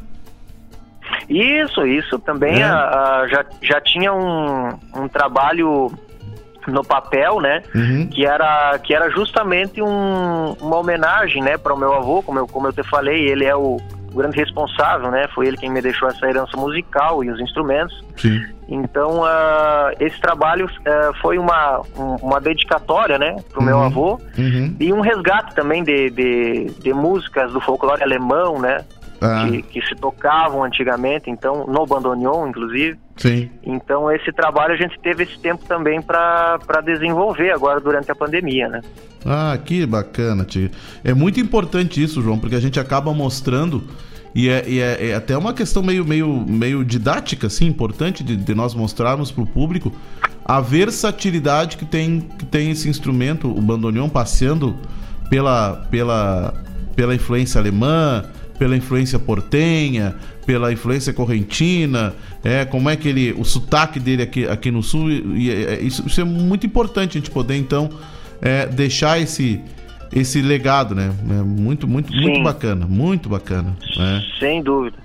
Isso, 1.29 1.87
isso. 1.87 2.19
Também 2.19 2.61
É. 2.61 2.65
a- 2.65 3.21
a- 3.23 3.29
já, 3.29 3.45
já 3.63 3.81
tinha 3.81 4.13
um, 4.13 4.69
um 4.97 5.07
trabalho 5.09 5.93
no 6.67 6.85
papel, 6.85 7.41
né? 7.41 7.63
Uhum. 7.75 8.07
Que 8.09 8.27
era, 8.27 8.79
que 8.79 8.95
era 8.95 9.11
justamente 9.11 9.81
um- 9.83 10.53
uma 10.61 10.77
homenagem, 10.79 11.43
né, 11.43 11.57
para 11.57 11.73
o 11.75 11.79
meu 11.79 11.93
avô, 11.93 12.23
como 12.23 12.39
eu, 12.39 12.47
como 12.47 12.67
eu 12.69 12.73
te 12.73 12.83
falei, 12.83 13.29
ele 13.29 13.45
é 13.45 13.55
o, 13.55 13.77
o 14.13 14.17
grande 14.17 14.37
responsável, 14.37 15.11
né? 15.11 15.27
Foi 15.35 15.47
ele 15.47 15.57
quem 15.57 15.71
me 15.71 15.81
deixou 15.81 16.09
essa 16.09 16.27
herança 16.27 16.57
musical 16.57 17.23
e 17.23 17.31
os 17.31 17.41
instrumentos. 17.41 18.03
Sim. 18.17 18.43
Então, 18.69 19.25
ah, 19.25 19.93
esse 20.01 20.21
trabalho 20.21 20.69
ah, 20.87 21.13
foi 21.23 21.39
uma, 21.39 21.81
um- 21.97 22.17
uma 22.17 22.41
dedicatória, 22.41 23.17
né, 23.19 23.37
para 23.53 23.61
o 23.61 23.65
meu 23.65 23.77
Uhum. 23.77 23.85
avô 23.85 24.21
Uhum. 24.37 24.75
e 24.81 24.93
um 24.93 25.01
resgate 25.01 25.55
também 25.55 25.85
de, 25.85 26.11
de, 26.11 26.65
de 26.81 26.93
músicas 26.93 27.53
do 27.53 27.61
folclore 27.61 28.03
alemão, 28.03 28.59
né? 28.59 28.79
Ah, 29.21 29.47
Que, 29.51 29.63
que 29.63 29.83
se 29.87 29.95
tocavam 29.95 30.63
antigamente, 30.63 31.31
então, 31.31 31.67
no 31.67 31.87
bandoneon, 31.87 32.49
inclusive. 32.49 32.99
sim. 33.17 33.49
Então, 33.65 34.11
esse 34.13 34.31
trabalho 34.33 34.75
a 34.75 34.77
gente 34.77 34.99
teve 35.01 35.23
esse 35.25 35.39
tempo 35.39 35.65
também 35.67 36.03
para 36.03 36.59
desenvolver 36.85 37.51
agora 37.51 37.81
durante 37.81 38.11
a 38.11 38.15
pandemia, 38.15 38.69
né? 38.69 38.81
Ah, 39.25 39.59
que 39.65 39.85
bacana, 39.87 40.45
tio. 40.45 40.71
É 41.03 41.15
muito 41.15 41.41
importante 41.41 42.03
isso, 42.03 42.21
João, 42.23 42.39
porque 42.39 42.55
a 42.55 42.61
gente 42.61 42.79
acaba 42.79 43.13
mostrando 43.15 43.83
e 44.35 44.51
é, 44.51 44.65
e 44.69 44.81
é- 44.81 45.09
é 45.09 45.15
até 45.15 45.37
uma 45.37 45.55
questão 45.55 45.83
meio, 45.83 46.05
meio, 46.05 46.29
meio 46.47 46.85
didática, 46.85 47.47
assim, 47.47 47.67
importante 47.67 48.23
de, 48.23 48.37
de 48.37 48.55
nós 48.55 48.75
mostrarmos 48.75 49.31
para 49.31 49.43
o 49.43 49.47
público 49.47 49.91
a 50.45 50.61
versatilidade 50.61 51.77
que 51.77 51.85
tem, 51.85 52.21
que 52.21 52.45
tem 52.45 52.71
esse 52.71 52.89
instrumento, 52.89 53.49
o 53.51 53.61
bandoneon, 53.61 54.09
passeando 54.09 54.77
pela, 55.29 55.87
pela, 55.91 56.55
pela 56.95 57.15
influência 57.15 57.61
alemã, 57.61 58.25
pela 58.59 58.77
influência 58.77 59.19
portenha, 59.19 60.15
pela 60.47 60.73
influência 60.73 61.13
correntina, 61.13 62.15
é, 62.45 62.65
como 62.65 62.89
é 62.89 62.97
que 62.97 63.09
ele, 63.09 63.33
o 63.37 63.45
sotaque 63.45 63.99
dele 64.01 64.23
aqui, 64.23 64.47
aqui 64.49 64.71
no 64.71 64.83
sul, 64.83 65.11
e, 65.11 65.51
é- 65.51 65.75
é- 65.75 65.81
isso, 65.83 66.05
isso 66.07 66.21
é 66.21 66.25
muito 66.25 66.65
importante 66.67 67.19
a 67.19 67.21
gente 67.21 67.31
poder, 67.31 67.57
então, 67.57 67.91
é, 68.41 68.67
deixar 68.67 69.19
esse, 69.21 69.61
esse 70.13 70.41
legado, 70.41 70.95
né? 70.95 71.11
É 71.31 71.43
muito, 71.43 71.87
muito, 71.89 72.13
muito 72.13 72.37
Sim. 72.37 72.43
bacana, 72.43 72.87
muito 72.87 73.29
bacana. 73.29 73.77
né? 73.97 74.23
Sem 74.39 74.63
dúvida. 74.63 74.97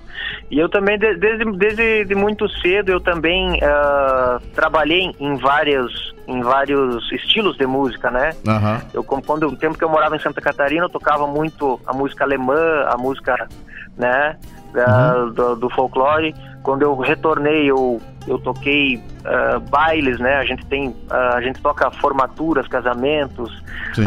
E 0.50 0.58
eu 0.58 0.68
também, 0.68 0.98
de- 0.98 1.16
desde, 1.16 1.44
desde 1.56 2.04
de 2.04 2.14
muito 2.14 2.48
cedo, 2.60 2.90
eu 2.90 3.00
também 3.00 3.58
ah, 3.62 4.38
trabalhei 4.54 5.10
em 5.18 5.36
várias 5.36 5.90
em 6.26 6.40
vários 6.40 7.10
estilos 7.12 7.56
de 7.56 7.66
música, 7.66 8.10
né? 8.10 8.30
Aham. 8.46 8.80
Eu, 8.94 9.02
quando 9.04 9.48
o 9.48 9.56
tempo 9.56 9.76
que 9.76 9.84
eu 9.84 9.88
morava 9.88 10.14
em 10.16 10.20
Santa 10.20 10.40
Catarina, 10.40 10.84
eu 10.84 10.90
tocava 10.90 11.26
muito 11.26 11.80
a 11.86 11.92
música 11.92 12.24
alemã, 12.24 12.84
a 12.88 12.96
música, 12.96 13.48
né, 13.96 14.36
da- 14.72 15.24
do, 15.26 15.56
do 15.56 15.70
folclore. 15.70 16.34
Quando 16.62 16.82
eu 16.82 16.96
retornei, 16.96 17.68
eu, 17.68 18.00
eu 18.28 18.38
toquei 18.38 19.02
ah, 19.24 19.58
bailes, 19.68 20.18
né? 20.20 20.36
A 20.36 20.44
gente 20.44 20.64
tem, 20.66 20.94
ah, 21.10 21.34
a 21.34 21.40
gente 21.42 21.60
toca 21.60 21.90
formaturas, 21.90 22.68
casamentos, 22.68 23.50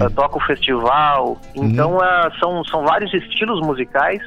ah, 0.02 0.10
toca 0.10 0.38
o 0.38 0.42
festival. 0.42 1.38
Então, 1.54 2.00
ah, 2.02 2.32
são, 2.40 2.64
são 2.64 2.84
vários 2.86 3.14
estilos 3.14 3.60
musicais 3.60 4.22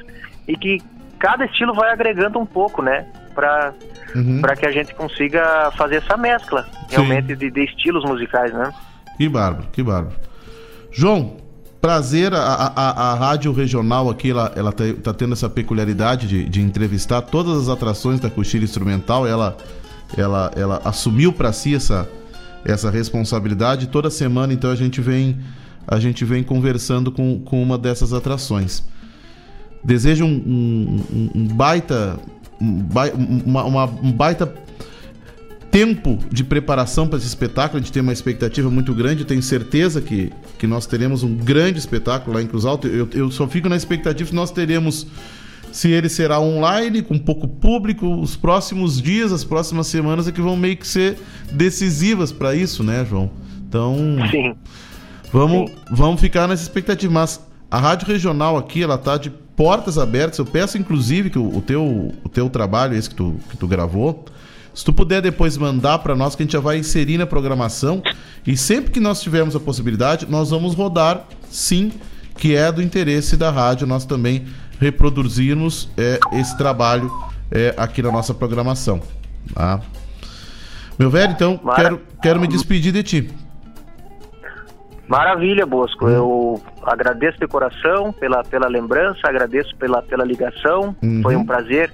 e 0.47 0.55
que 0.57 0.79
cada 1.19 1.47
estilo 1.47 1.73
vai 1.75 1.91
agregando 1.91 2.39
um 2.39 2.47
pouco, 2.47 2.83
né? 2.83 3.07
Para 3.39 3.73
Uhum. 4.17 4.41
que 4.59 4.67
a 4.67 4.73
gente 4.73 4.93
consiga 4.97 5.71
fazer 5.77 5.97
essa 5.97 6.17
mescla 6.17 6.67
realmente 6.89 7.37
de, 7.37 7.51
de 7.51 7.65
estilos 7.65 8.03
musicais, 8.05 8.53
né? 8.53 8.73
Que 9.17 9.29
bárbaro, 9.29 9.69
que 9.71 9.81
bárbaro. 9.83 10.17
João, 10.91 11.37
prazer. 11.81 12.35
A, 12.35 12.39
a, 12.43 13.13
a- 13.13 13.15
rádio 13.15 13.53
regional 13.53 14.11
aqui, 14.11 14.31
ela, 14.31 14.51
ela 14.57 14.73
tá, 14.73 14.83
tá 15.03 15.15
tendo 15.15 15.35
essa 15.35 15.49
peculiaridade 15.49 16.27
de, 16.27 16.49
de 16.49 16.61
entrevistar 16.61 17.23
todas 17.23 17.57
as 17.59 17.69
atrações 17.69 18.19
da 18.19 18.29
coxilha 18.29 18.65
instrumental. 18.65 19.25
Ela, 19.27 19.57
ela, 20.17 20.51
ela 20.57 20.81
assumiu 20.85 21.33
para 21.33 21.53
si 21.53 21.75
essa, 21.77 22.09
essa 22.65 22.91
responsabilidade. 22.91 23.87
Toda 23.89 24.11
semana, 24.11 24.53
então, 24.53 24.71
a 24.73 24.77
gente 24.77 25.01
vem, 25.01 25.39
a 25.87 26.01
gente 26.01 26.25
vem 26.25 26.43
conversando 26.43 27.13
com, 27.13 27.39
com 27.41 27.63
uma 27.63 27.77
dessas 27.79 28.13
atrações. 28.13 28.83
Desejo 29.85 30.25
um- 30.25 31.05
um- 31.13 31.31
um 31.35 31.47
baita. 31.47 32.19
Um 32.61 32.85
uma- 33.47 33.65
uma- 33.65 33.85
um 33.85 34.13
baita 34.13 34.53
tempo 35.71 36.19
de 36.33 36.43
preparação 36.43 37.07
para 37.07 37.19
esse 37.19 37.27
espetáculo, 37.27 37.79
a 37.79 37.81
gente 37.83 37.93
tem 37.93 38.03
uma 38.03 38.13
expectativa 38.13 38.71
muito 38.71 38.95
grande, 38.95 39.25
tenho 39.25 39.43
certeza 39.43 40.01
que, 40.01 40.33
que 40.59 40.67
nós 40.67 40.87
teremos 40.87 41.23
um 41.23 41.35
grande 41.37 41.79
espetáculo 41.79 42.35
lá 42.37 42.43
em 42.43 42.47
Cruz 42.47 42.65
Alta. 42.65 42.89
Eu, 42.89 43.09
eu 43.13 43.31
só 43.31 43.47
fico 43.47 43.69
na 43.69 43.77
expectativa 43.77 44.29
que 44.31 44.35
nós 44.35 44.51
teremos, 44.51 45.07
se 45.71 45.91
ele 45.91 46.09
será 46.09 46.41
online, 46.41 47.03
com 47.03 47.19
pouco 47.19 47.47
público, 47.47 48.07
os 48.21 48.35
próximos 48.35 49.01
dias, 49.01 49.31
as 49.31 49.45
próximas 49.45 49.87
semanas 49.87 50.27
é 50.27 50.33
que 50.33 50.41
vão 50.41 50.57
meio 50.57 50.77
que 50.77 50.87
ser 50.89 51.19
decisivas 51.53 52.33
para 52.33 52.55
isso, 52.55 52.83
né, 52.83 53.05
João? 53.09 53.31
Então, 53.69 53.97
Sim. 54.31 54.55
Vamos, 55.31 55.71
vamos 55.91 56.21
ficar 56.21 56.49
nessa 56.49 56.63
expectativa. 56.63 57.13
Mas 57.13 57.39
a 57.71 57.79
rádio 57.79 58.09
regional 58.09 58.57
aqui, 58.57 58.83
ela 58.83 58.97
tá 58.97 59.19
de 59.19 59.31
portas 59.59 59.99
abertas. 59.99 60.39
Eu 60.39 60.47
peço, 60.47 60.79
inclusive, 60.79 61.31
que 61.31 61.39
o, 61.39 61.57
o 61.57 61.61
teu, 61.61 62.15
o 62.23 62.29
teu 62.29 62.49
trabalho, 62.49 62.95
esse 62.97 63.11
que 63.11 63.17
tu, 63.17 63.35
que 63.51 63.57
tu 63.57 63.67
gravou, 63.67 64.25
se 64.73 64.85
tu 64.85 64.93
puder 64.93 65.21
depois 65.21 65.59
mandar 65.59 65.99
para 65.99 66.15
nós, 66.15 66.37
que 66.37 66.43
a 66.43 66.47
gente 66.47 66.53
já 66.53 66.61
vai 66.61 66.79
inserir 66.79 67.19
na 67.19 67.27
programação. 67.27 68.01
E 68.47 68.57
sempre 68.57 68.93
que 68.93 69.01
nós 69.01 69.21
tivermos 69.21 69.57
a 69.57 69.61
possibilidade, 69.61 70.27
nós 70.31 70.51
vamos 70.51 70.75
rodar, 70.75 71.27
sim, 71.51 71.91
que 72.37 72.55
é 72.55 72.71
do 72.71 72.81
interesse 72.81 73.37
da 73.37 73.51
rádio, 73.51 73.85
nós 73.85 74.05
também 74.05 74.47
reproduzirmos 74.79 75.89
é, 75.97 76.21
esse 76.35 76.57
trabalho 76.57 77.11
é, 77.51 77.75
aqui 77.77 78.01
na 78.01 78.13
nossa 78.13 78.33
programação. 78.33 79.03
Tá? 79.53 79.81
Meu 80.97 81.11
velho, 81.11 81.33
então, 81.33 81.61
quero, 81.75 82.01
quero 82.23 82.41
me 82.41 82.47
despedir 82.47 82.93
de 82.93 83.03
ti. 83.03 83.31
Maravilha, 85.09 85.65
Bosco. 85.65 86.09
Eu 86.09 86.61
agradeço 86.83 87.39
de 87.39 87.47
coração 87.47 88.13
pela, 88.13 88.45
pela 88.45 88.69
lembrança, 88.69 89.21
agradeço 89.25 89.75
pela, 89.77 90.03
pela 90.03 90.25
ligação. 90.25 90.95
Uhum. 91.03 91.23
Foi 91.23 91.35
um 91.35 91.45
prazer 91.47 91.91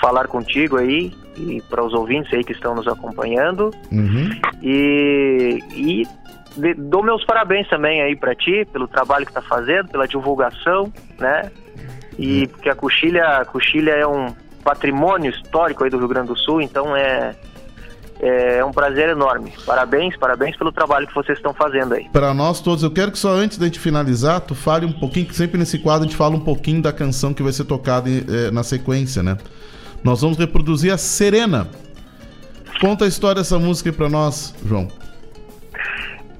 falar 0.00 0.28
contigo 0.28 0.76
aí 0.76 1.12
e 1.36 1.60
para 1.62 1.82
os 1.82 1.92
ouvintes 1.92 2.32
aí 2.32 2.44
que 2.44 2.52
estão 2.52 2.74
nos 2.74 2.86
acompanhando. 2.86 3.70
Uhum. 3.90 4.30
E, 4.62 5.58
e 5.74 6.02
de- 6.56 6.74
dou 6.74 7.02
meus 7.02 7.24
parabéns 7.24 7.68
também 7.68 8.00
aí 8.02 8.14
para 8.14 8.34
ti 8.34 8.64
pelo 8.72 8.86
trabalho 8.86 9.26
que 9.26 9.32
tá 9.32 9.42
fazendo, 9.42 9.88
pela 9.88 10.06
divulgação, 10.06 10.92
né? 11.18 11.50
E 12.18 12.46
porque 12.46 12.68
a 12.70 12.74
Coxilha, 12.74 13.24
a 13.40 13.44
Coxilha 13.44 13.90
é 13.92 14.06
um 14.06 14.28
patrimônio 14.64 15.30
histórico 15.30 15.84
aí 15.84 15.90
do 15.90 15.98
Rio 15.98 16.08
Grande 16.08 16.28
do 16.28 16.36
Sul, 16.36 16.60
então 16.62 16.96
é 16.96 17.34
é 18.20 18.64
um 18.64 18.72
prazer 18.72 19.08
enorme. 19.10 19.52
Parabéns, 19.64 20.16
parabéns 20.16 20.56
pelo 20.56 20.72
trabalho 20.72 21.06
que 21.06 21.14
vocês 21.14 21.38
estão 21.38 21.52
fazendo 21.52 21.94
aí. 21.94 22.08
Para 22.10 22.32
nós 22.32 22.60
todos, 22.60 22.82
eu 22.82 22.90
quero 22.90 23.12
que 23.12 23.18
só 23.18 23.30
antes 23.30 23.58
da 23.58 23.66
gente 23.66 23.78
finalizar, 23.78 24.40
tu 24.40 24.54
fale 24.54 24.86
um 24.86 24.92
pouquinho, 24.92 25.26
que 25.26 25.36
sempre 25.36 25.58
nesse 25.58 25.78
quadro 25.78 26.04
a 26.04 26.06
gente 26.06 26.16
fala 26.16 26.34
um 26.34 26.40
pouquinho 26.40 26.82
da 26.82 26.92
canção 26.92 27.34
que 27.34 27.42
vai 27.42 27.52
ser 27.52 27.64
tocada 27.64 28.08
eh, 28.08 28.50
na 28.50 28.62
sequência, 28.62 29.22
né? 29.22 29.36
Nós 30.02 30.22
vamos 30.22 30.38
reproduzir 30.38 30.92
a 30.92 30.98
Serena. 30.98 31.68
Conta 32.80 33.04
a 33.04 33.08
história 33.08 33.42
dessa 33.42 33.58
música 33.58 33.90
aí 33.90 33.96
pra 33.96 34.08
nós, 34.08 34.54
João. 34.64 34.88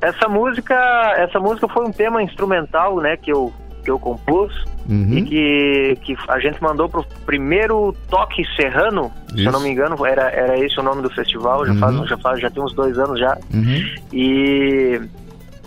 Essa 0.01 0.29
música, 0.29 0.75
essa 1.17 1.41
música 1.41 1.67
foi 1.69 1.85
um 1.87 1.91
tema 1.91 2.23
instrumental, 2.23 3.01
né, 3.01 3.17
que 3.17 3.33
eu 3.33 3.53
que 3.87 3.91
eu 3.93 3.99
compus 4.01 4.53
Uhum. 4.89 5.19
e 5.19 5.23
que, 5.25 5.99
que 6.03 6.17
a 6.29 6.39
gente 6.39 6.63
mandou 6.63 6.89
pro 6.89 7.05
primeiro 7.25 7.93
Toque 8.09 8.45
Serrano, 8.55 9.11
se 9.35 9.45
eu 9.45 9.51
não 9.51 9.61
me 9.61 9.69
engano, 9.71 10.05
era, 10.07 10.31
era 10.31 10.57
esse 10.65 10.79
o 10.79 10.83
nome 10.83 11.03
do 11.03 11.11
festival, 11.11 11.65
já, 11.67 11.73
Uhum. 11.73 11.79
faz, 11.79 12.09
já, 12.09 12.19
faz, 12.19 12.41
já 12.41 12.51
tem 12.51 12.63
uns 12.63 12.73
dois 12.75 12.97
anos 12.99 13.19
já. 13.19 13.37
E, 14.13 15.01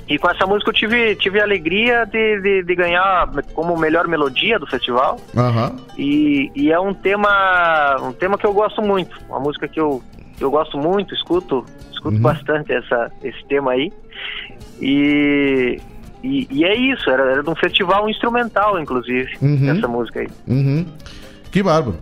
e 0.08 0.18
com 0.18 0.30
essa 0.30 0.46
música 0.46 0.70
eu 0.70 0.74
tive, 0.74 1.16
tive 1.18 1.40
a 1.40 1.44
alegria 1.44 2.06
de, 2.06 2.42
de, 2.42 2.64
de 2.64 2.76
ganhar 2.76 3.30
como 3.54 3.78
melhor 3.78 4.08
melodia 4.08 4.58
do 4.58 4.66
festival. 4.68 5.20
Aham. 5.36 5.76
E, 5.98 6.50
e 6.56 6.72
é 6.72 6.80
um 6.80 6.94
tema 6.94 7.98
um 8.02 8.14
tema 8.14 8.38
que 8.38 8.46
eu 8.46 8.54
gosto 8.54 8.82
muito, 8.82 9.18
uma 9.30 9.40
música 9.40 9.68
que 9.68 9.80
eu, 9.82 10.02
eu 10.40 10.50
gosto 10.50 10.78
muito, 10.78 11.14
escuto, 11.14 11.66
escuto 11.92 12.16
Uhum. 12.16 12.22
bastante 12.22 12.72
essa, 12.74 13.12
esse 13.24 13.44
tema 13.48 13.72
aí. 13.74 13.92
E, 14.82 15.78
e, 16.24 16.48
e 16.52 16.64
é 16.66 16.76
isso, 16.76 17.10
era, 17.10 17.24
era 17.32 17.44
de 17.44 17.50
um 17.50 17.56
festival 17.56 18.10
instrumental, 18.10 18.80
inclusive, 18.80 19.30
Uhum. 19.42 19.70
essa 19.78 19.88
música 19.88 20.20
aí. 20.22 20.28
Uhum. 20.48 20.86
Que 21.52 21.64
bárbaro. 21.64 21.98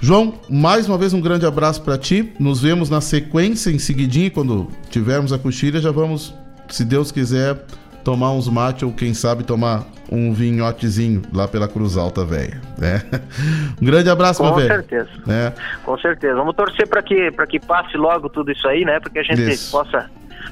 João, 0.00 0.34
mais 0.48 0.88
uma 0.88 0.96
vez 0.96 1.12
um 1.12 1.20
grande 1.20 1.44
abraço 1.44 1.82
pra 1.82 1.98
ti. 1.98 2.32
Nos 2.40 2.62
vemos 2.62 2.88
na 2.88 3.00
sequência, 3.02 3.70
em 3.70 3.78
seguidinho, 3.78 4.30
quando 4.30 4.68
tivermos 4.88 5.32
a 5.32 5.38
coxilha, 5.38 5.78
já 5.80 5.90
vamos, 5.90 6.34
se 6.70 6.84
Deus 6.86 7.12
quiser, 7.12 7.58
tomar 8.02 8.32
uns 8.32 8.48
mate 8.48 8.82
ou 8.84 8.92
quem 8.92 9.12
sabe 9.12 9.44
tomar 9.44 9.84
um 10.10 10.32
vinhotezinho 10.32 11.20
lá 11.32 11.46
pela 11.46 11.68
Cruz 11.68 11.98
Alta, 11.98 12.24
velho. 12.24 12.58
né? 12.78 13.02
Um 13.80 13.84
grande 13.84 14.08
abraço, 14.08 14.42
meu 14.42 14.52
Com 14.52 14.58
velho. 14.58 14.68
certeza. 14.70 15.08
É. 15.28 15.52
Com 15.84 15.98
certeza. 15.98 16.34
Vamos 16.34 16.56
torcer 16.56 16.88
para 16.88 17.02
que, 17.02 17.30
pra 17.32 17.46
que 17.46 17.60
passe 17.60 17.96
logo 17.98 18.28
tudo 18.30 18.50
isso 18.50 18.66
aí, 18.66 18.84
né? 18.86 18.98
Para 19.00 19.10
que 19.10 19.18
a 19.18 19.22
gente 19.22 19.42
Isso. 19.50 19.70
possa 19.70 20.10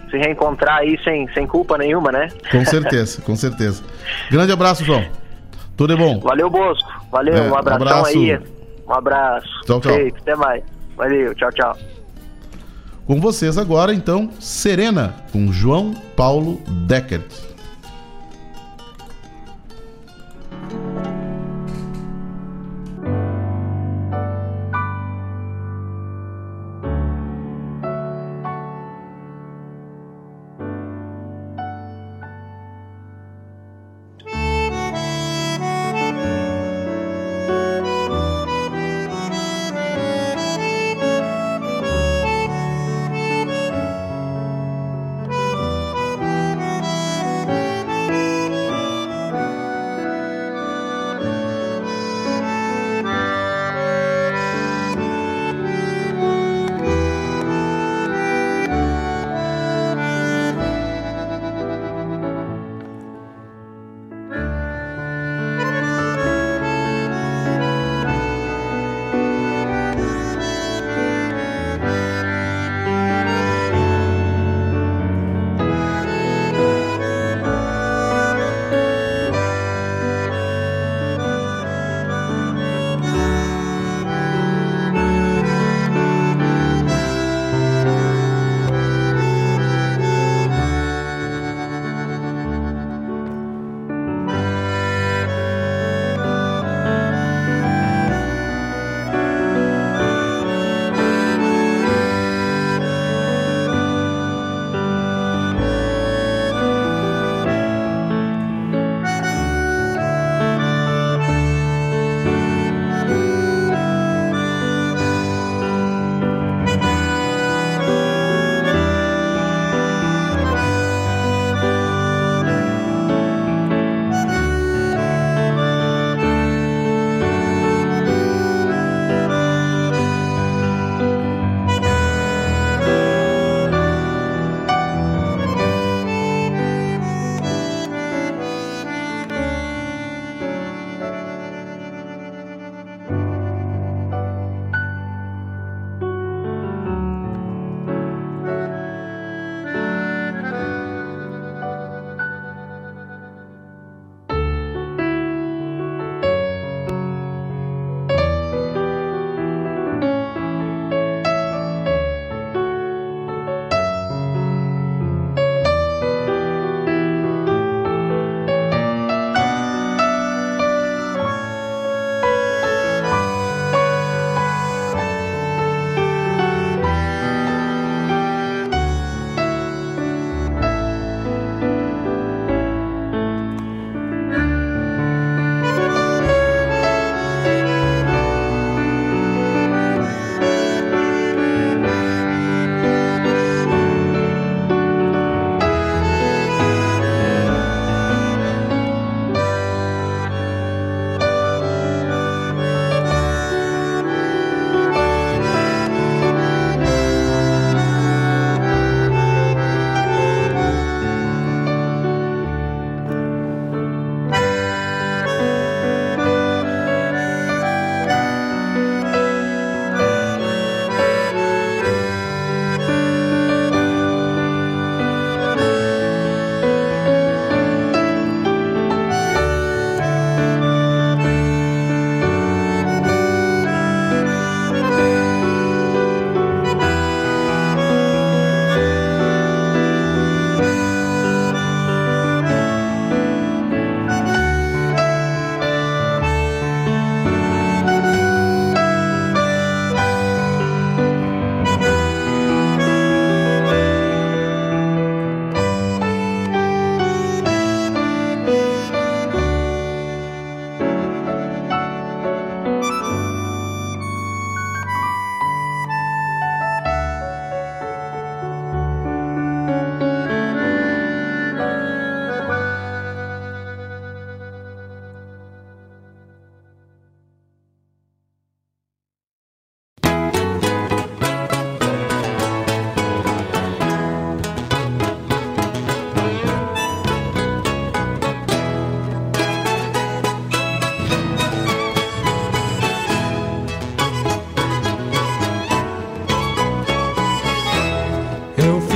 se 0.09 0.17
reencontrar 0.17 0.79
aí 0.79 0.99
sem, 1.05 1.29
sem 1.33 1.47
culpa 1.47 1.77
nenhuma, 1.79 2.11
né? 2.13 2.29
Com 2.51 2.65
certeza, 2.65 3.21
com 3.23 3.37
certeza. 3.37 3.83
Grande 4.31 4.53
abraço, 4.53 4.85
João. 4.85 5.05
Tudo 5.77 5.95
de 5.97 6.03
bom. 6.03 6.19
Valeu, 6.21 6.51
Bosco. 6.51 6.89
Valeu, 7.11 7.35
É, 7.35 7.43
um 7.51 7.57
abração 7.57 7.87
abraço. 7.87 8.19
aí. 8.19 8.39
Um 8.87 8.93
abraço. 8.95 9.49
Tchau, 9.65 9.81
tchau. 9.81 9.93
Feito, 9.95 10.19
até 10.21 10.35
mais. 10.35 10.63
Valeu, 10.97 11.35
tchau, 11.35 11.51
tchau. 11.53 11.77
Com 13.07 13.21
vocês 13.21 13.57
agora, 13.57 13.95
então, 13.95 14.31
Serena, 14.41 15.15
com 15.33 15.51
João 15.53 15.95
Paulo 16.17 16.61
Deckert. 16.87 17.25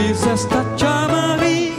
Dices 0.02 0.26
esta 0.26 0.64
chamarilla 0.74 1.71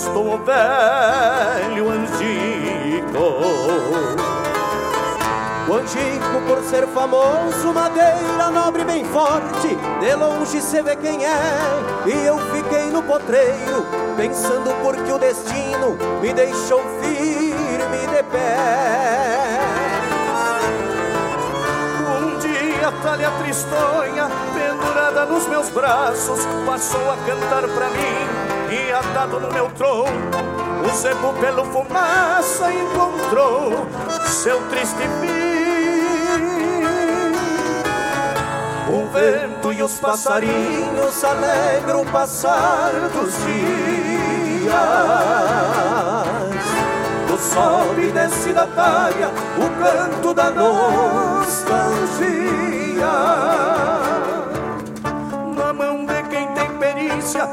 estou 0.00 0.38
velho, 0.38 1.90
Angico. 1.90 3.18
O 5.68 5.74
Angico, 5.74 6.40
por 6.48 6.64
ser 6.64 6.86
famoso, 6.88 7.72
madeira 7.72 8.50
nobre 8.50 8.84
bem 8.84 9.04
forte, 9.04 9.76
de 10.00 10.14
longe 10.14 10.60
se 10.60 10.82
vê 10.82 10.96
quem 10.96 11.24
é. 11.24 11.38
E 12.06 12.26
eu 12.26 12.38
fiquei 12.52 12.90
no 12.90 13.02
potreiro, 13.02 13.86
pensando 14.16 14.74
porque 14.82 15.12
o 15.12 15.18
destino 15.18 15.96
me 16.20 16.32
deixou 16.32 16.82
firme 17.00 18.06
de 18.06 18.22
pé. 18.24 19.60
Um 22.18 22.38
dia 22.38 22.88
a 22.88 22.92
talha 23.02 23.30
tristonha, 23.42 24.28
pendurada 24.54 25.26
nos 25.26 25.46
meus 25.46 25.68
braços, 25.68 26.40
passou 26.66 27.10
a 27.10 27.16
cantar 27.26 27.68
pra 27.68 27.90
mim 27.90 28.39
e 28.70 28.92
atado 28.92 29.40
no 29.40 29.52
meu 29.52 29.68
tronco, 29.70 30.10
o 30.84 30.88
zebu 30.96 31.32
pelo 31.40 31.64
fumaça 31.64 32.72
encontrou 32.72 33.86
seu 34.24 34.60
triste 34.68 35.08
fim. 35.20 35.50
O 38.92 39.06
vento 39.12 39.72
e 39.72 39.82
os 39.82 39.98
passarinhos 39.98 41.24
alegram 41.24 42.02
o 42.02 42.06
passar 42.06 42.92
dos 43.12 43.34
dias. 43.44 44.72
Do 47.26 47.38
sol 47.38 47.94
e 47.98 48.10
desce 48.10 48.52
da 48.52 48.66
palha 48.66 49.30
o 49.58 49.68
canto 49.82 50.34
da 50.34 50.50
nostalgia. 50.50 51.80
Na 55.56 55.72
mão 55.72 56.04
de 56.04 56.22
quem 56.24 56.48
tem 56.48 56.68
perícia, 56.78 57.48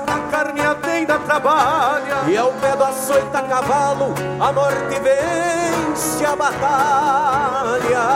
trabalha. 1.20 2.24
E 2.28 2.36
é 2.36 2.38
ao 2.38 2.52
pé 2.54 2.76
do 2.76 2.84
açoita 2.84 3.42
cavalo, 3.44 4.14
a 4.40 4.52
morte 4.52 5.00
vence 5.00 6.26
a 6.26 6.36
batalha. 6.36 8.08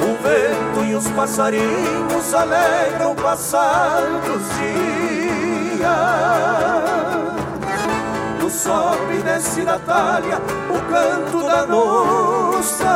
O 0.00 0.16
vento 0.22 0.84
e 0.84 0.94
os 0.94 1.08
passarinhos 1.08 2.34
alegram 2.34 3.12
o 3.12 3.14
dias. 4.58 5.02
No 8.40 8.50
sobe 8.50 9.14
e 9.18 9.22
desce 9.22 9.62
da 9.62 9.78
talha, 9.78 10.40
o 10.68 10.80
canto 10.90 11.42
da 11.46 11.66
nostalgia. 11.66 12.92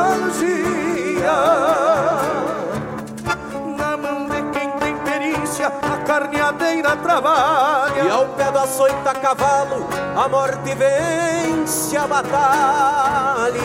Carneadeira 6.17 6.97
trabalha. 6.97 8.03
E 8.03 8.11
ao 8.11 8.27
pé 8.29 8.51
do 8.51 8.59
açoita 8.59 9.15
cavalo, 9.15 9.87
a 10.17 10.29
morte 10.29 10.75
vence 10.75 11.97
a 11.97 12.07
batalha 12.07 13.57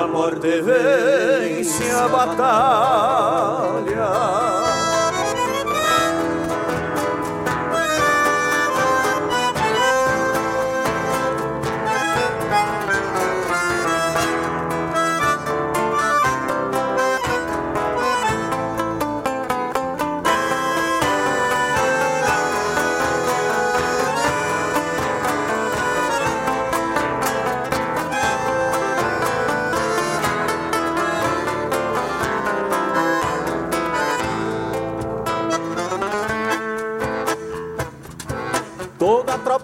a 0.00 0.06
morte 0.06 0.60
vence 0.62 1.90
a 1.90 2.08
batalha. 2.08 2.48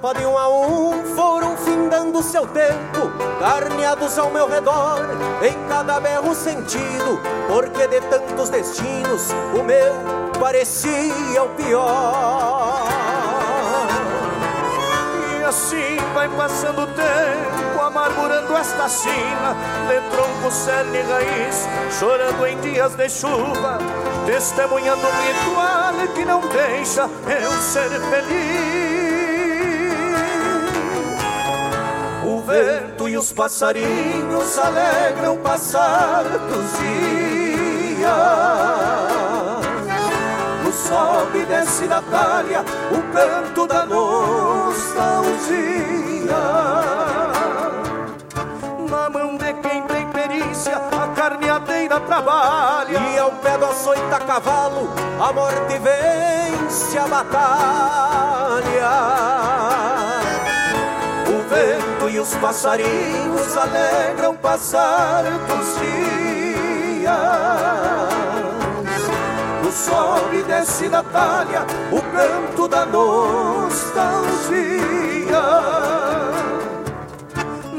Tropa 0.05 0.19
de 0.19 0.27
um 0.27 0.37
a 0.37 0.49
um 0.49 1.03
foram 1.17 1.57
findando 1.57 2.23
seu 2.23 2.47
tempo, 2.49 3.11
carneados 3.41 4.19
ao 4.19 4.31
meu 4.31 4.47
redor, 4.47 5.01
em 5.43 5.69
cada 5.69 5.99
berro 5.99 6.35
sentido, 6.35 7.19
porque 7.49 7.87
de 7.89 8.01
tantos 8.03 8.51
destinos 8.51 9.31
o 9.59 9.63
meu 9.63 9.95
parecia 10.39 11.43
o 11.43 11.49
pior. 11.51 12.87
E 15.41 15.45
assim 15.45 15.97
vai 16.13 16.29
passando 16.29 16.83
o 16.83 16.87
tempo, 16.87 17.81
amargurando 17.81 18.55
esta 18.59 18.87
sina, 18.89 19.57
de 19.89 20.01
tronco, 20.11 20.51
cerne 20.51 20.99
e 20.99 21.03
raiz, 21.03 21.67
chorando 21.99 22.47
em 22.47 22.59
dias 22.61 22.95
de 22.95 23.09
chuva, 23.09 23.79
testemunhando 24.27 25.07
um 25.07 25.23
ritual 25.23 26.15
que 26.15 26.25
não 26.27 26.41
deixa 26.41 27.09
eu 27.43 27.53
ser 27.63 27.89
feliz. 28.11 28.94
Vento 32.45 33.09
e 33.09 33.17
os 33.17 33.33
passarinhos 33.33 34.59
alegram 34.59 35.35
o 35.35 35.39
passar 35.39 36.25
dos 36.25 36.79
dias. 36.79 38.11
O 40.67 40.73
sobe 40.73 41.39
e 41.41 41.47
desce 41.47 41.87
da 41.87 42.03
talha 42.03 42.65
o 42.91 43.03
canto 43.13 43.67
da 43.67 43.87
nostalgia. 43.87 45.25
Na 48.89 49.11
mão 49.11 49.37
de 49.37 49.53
quem 49.55 49.83
tem 49.83 50.07
perícia, 50.09 50.77
a 50.77 51.09
carneadeira 51.09 51.99
trabalha. 52.01 52.99
E 52.99 53.19
ao 53.19 53.33
pé 53.33 53.57
do 53.59 53.67
açoita 53.67 54.21
cavalo, 54.21 54.91
a 55.21 55.33
morte 55.33 55.79
vence 55.79 56.99
a 56.99 57.07
batalha. 57.07 58.85
Vento 61.55 62.11
e 62.11 62.19
os 62.19 62.35
passarinhos 62.35 63.57
alegram 63.57 64.35
passar 64.35 65.23
dos 65.23 65.79
dias. 65.79 67.13
O 69.65 69.71
sol 69.71 70.33
e 70.33 70.43
desce 70.43 70.89
da 70.89 71.05
talha 71.05 71.65
o 71.93 72.03
canto 72.03 72.67
da 72.67 72.85
nostalgia. 72.85 74.25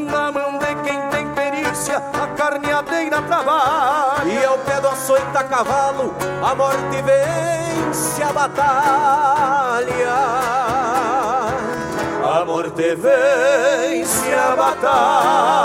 Na 0.09 0.31
mão 0.31 0.57
de 0.57 0.75
quem 0.83 1.01
tem 1.09 1.27
perícia, 1.33 1.97
a 1.97 2.27
carneadeira 2.27 3.21
trabalha. 3.23 4.23
E 4.25 4.45
ao 4.45 4.57
pé 4.59 4.79
do 4.79 4.87
açoita 4.87 5.43
cavalo, 5.43 6.15
a 6.41 6.55
morte 6.55 7.01
vence 7.01 8.23
a 8.23 8.31
batalha. 8.31 9.75
A 12.35 12.43
morte 12.43 12.95
vence 12.95 14.33
a 14.33 14.55
batalha. 14.57 15.64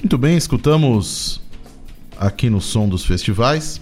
Muito 0.00 0.18
bem, 0.18 0.36
escutamos 0.36 1.40
aqui 2.18 2.48
no 2.48 2.60
Som 2.60 2.88
dos 2.88 3.04
Festivais 3.04 3.80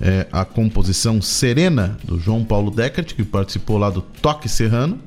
é, 0.00 0.26
a 0.30 0.44
composição 0.44 1.20
Serena 1.22 1.98
do 2.04 2.18
João 2.18 2.44
Paulo 2.44 2.70
Deckert, 2.70 3.14
que 3.14 3.24
participou 3.24 3.78
lá 3.78 3.90
do 3.90 4.02
Toque 4.02 4.48
Serrano. 4.48 4.98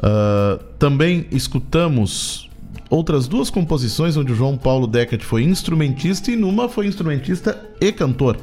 Ah, 0.00 0.58
também 0.78 1.26
escutamos 1.30 2.47
outras 2.90 3.26
duas 3.26 3.50
composições 3.50 4.16
onde 4.16 4.32
o 4.32 4.36
João 4.36 4.56
Paulo 4.56 4.86
Deckert 4.86 5.22
foi 5.22 5.42
instrumentista 5.42 6.30
e 6.30 6.36
numa 6.36 6.68
foi 6.68 6.86
instrumentista 6.86 7.60
e 7.80 7.92
cantor. 7.92 8.36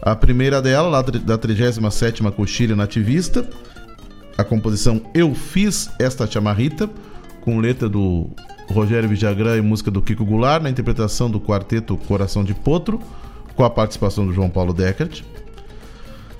A 0.00 0.14
primeira 0.14 0.62
dela, 0.62 0.88
lá 0.88 1.02
da 1.02 1.36
37ª 1.36 2.30
Coxilha 2.32 2.76
Nativista, 2.76 3.48
a 4.36 4.44
composição 4.44 5.02
Eu 5.12 5.34
Fiz 5.34 5.90
Esta 5.98 6.26
Chamarrita, 6.26 6.88
com 7.40 7.58
letra 7.58 7.88
do 7.88 8.30
Rogério 8.70 9.08
Vijagrã 9.08 9.56
e 9.56 9.60
música 9.60 9.90
do 9.90 10.00
Kiko 10.00 10.24
Goulart, 10.24 10.62
na 10.62 10.70
interpretação 10.70 11.30
do 11.30 11.40
quarteto 11.40 11.96
Coração 11.96 12.44
de 12.44 12.54
Potro, 12.54 13.00
com 13.56 13.64
a 13.64 13.70
participação 13.70 14.26
do 14.26 14.32
João 14.32 14.48
Paulo 14.48 14.72
Deckert. 14.72 15.22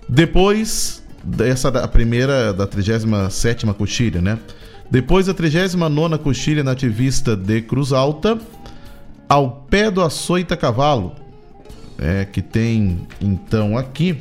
Depois 0.09 1.03
dessa 1.23 1.71
da 1.71 1.87
primeira 1.89 2.53
da 2.53 2.67
37ª 2.67 3.75
Coxilha, 3.75 4.21
né? 4.21 4.39
Depois 4.91 5.27
da 5.27 5.35
39ª 5.35 6.19
Coxilha 6.19 6.65
Nativista 6.65 7.37
de 7.37 7.61
Cruz 7.61 7.93
Alta, 7.93 8.39
ao 9.29 9.51
pé 9.69 9.91
do 9.91 10.03
Açoita 10.03 10.57
Cavalo, 10.57 11.15
é, 11.99 12.25
que 12.25 12.41
tem 12.41 13.07
então 13.21 13.77
aqui, 13.77 14.19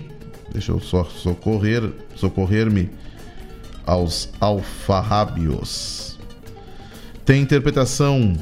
deixa 0.51 0.73
eu 0.73 0.79
só 0.81 1.05
socorrer, 1.05 1.89
socorrer-me 2.15 2.89
aos 3.85 4.29
alfarrábios. 4.41 6.19
Tem 7.23 7.41
interpretação 7.41 8.33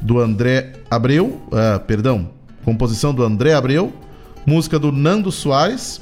do 0.00 0.18
André 0.18 0.72
Abreu, 0.90 1.42
ah, 1.52 1.78
perdão, 1.78 2.30
composição 2.64 3.12
do 3.12 3.22
André 3.22 3.52
Abreu, 3.52 3.92
música 4.46 4.78
do 4.78 4.90
Nando 4.90 5.30
Soares, 5.30 6.00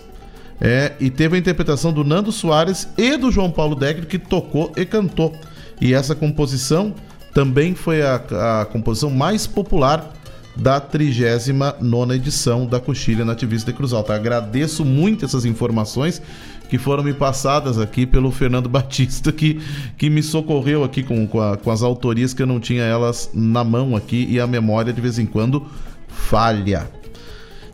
É, 0.61 0.93
e 0.99 1.09
teve 1.09 1.37
a 1.37 1.39
interpretação 1.39 1.93
do 1.93 2.03
Nando 2.03 2.33
Soares 2.33 2.89
e 2.97 3.17
do 3.17 3.31
João 3.31 3.51
Paulo 3.51 3.77
Decker, 3.77 4.07
que 4.07 4.19
tocou 4.19 4.73
e 4.77 4.85
cantou. 4.85 5.35
E 5.81 5.95
essa 5.95 6.15
composição 6.15 6.95
também 7.33 7.75
foi 7.75 8.03
a, 8.03 8.17
a 8.61 8.65
composição 8.67 9.11
mais 9.11 9.47
popular 9.47 10.15
da 10.57 10.81
39 10.81 12.15
edição 12.15 12.67
da 12.67 12.81
Coxilha 12.81 13.25
Nativista 13.25 13.71
de 13.71 13.77
Cruz 13.77 13.93
Alta. 13.93 14.15
Agradeço 14.15 14.85
muito 14.85 15.25
essas 15.25 15.45
informações 15.45 16.21
que 16.69 16.77
foram 16.77 17.05
me 17.05 17.15
passadas 17.15 17.79
aqui 17.79 18.05
pelo 18.05 18.31
Fernando 18.33 18.69
Batista, 18.69 19.31
que, 19.31 19.61
que 19.97 20.11
me 20.11 20.23
socorreu 20.23 20.83
aqui 20.83 21.05
com, 21.05 21.27
com, 21.29 21.41
a, 21.41 21.57
com 21.57 21.71
as 21.71 21.83
autorias 21.83 22.35
que 22.35 22.43
eu 22.43 22.47
não 22.47 22.59
tinha 22.59 22.83
elas 22.83 23.31
na 23.33 23.63
mão 23.63 23.95
aqui 23.95 24.27
e 24.29 24.41
a 24.41 24.47
memória 24.47 24.93
de 24.93 25.01
vez 25.01 25.19
em 25.19 25.27
quando 25.27 25.65
falha. 26.09 26.91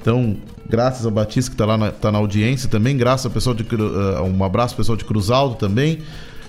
Então, 0.00 0.36
graças 0.68 1.04
ao 1.04 1.12
Batista 1.12 1.50
que 1.50 1.54
está 1.54 1.66
lá 1.66 1.76
na, 1.76 1.90
tá 1.90 2.10
na 2.10 2.18
audiência 2.18 2.68
também, 2.68 2.96
graças 2.96 3.26
ao 3.26 3.32
pessoal 3.32 3.54
de 3.54 3.62
uh, 3.62 4.22
um 4.22 4.42
abraço 4.42 4.76
pessoal 4.76 4.96
de 4.96 5.04
Cruz 5.04 5.30
Alto 5.30 5.56
também, 5.56 5.98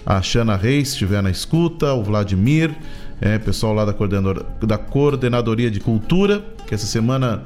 a 0.06 0.22
Xana 0.22 0.56
Reis 0.56 0.90
estiver 0.90 1.22
na 1.22 1.32
escuta, 1.32 1.94
o 1.94 2.04
Vladimir, 2.04 2.76
é, 3.20 3.40
pessoal 3.40 3.74
lá 3.74 3.86
da, 3.86 3.94
coordenador, 3.94 4.46
da 4.62 4.78
Coordenadoria 4.78 5.72
de 5.72 5.80
Cultura, 5.80 6.46
que 6.68 6.76
essa 6.76 6.86
semana 6.86 7.44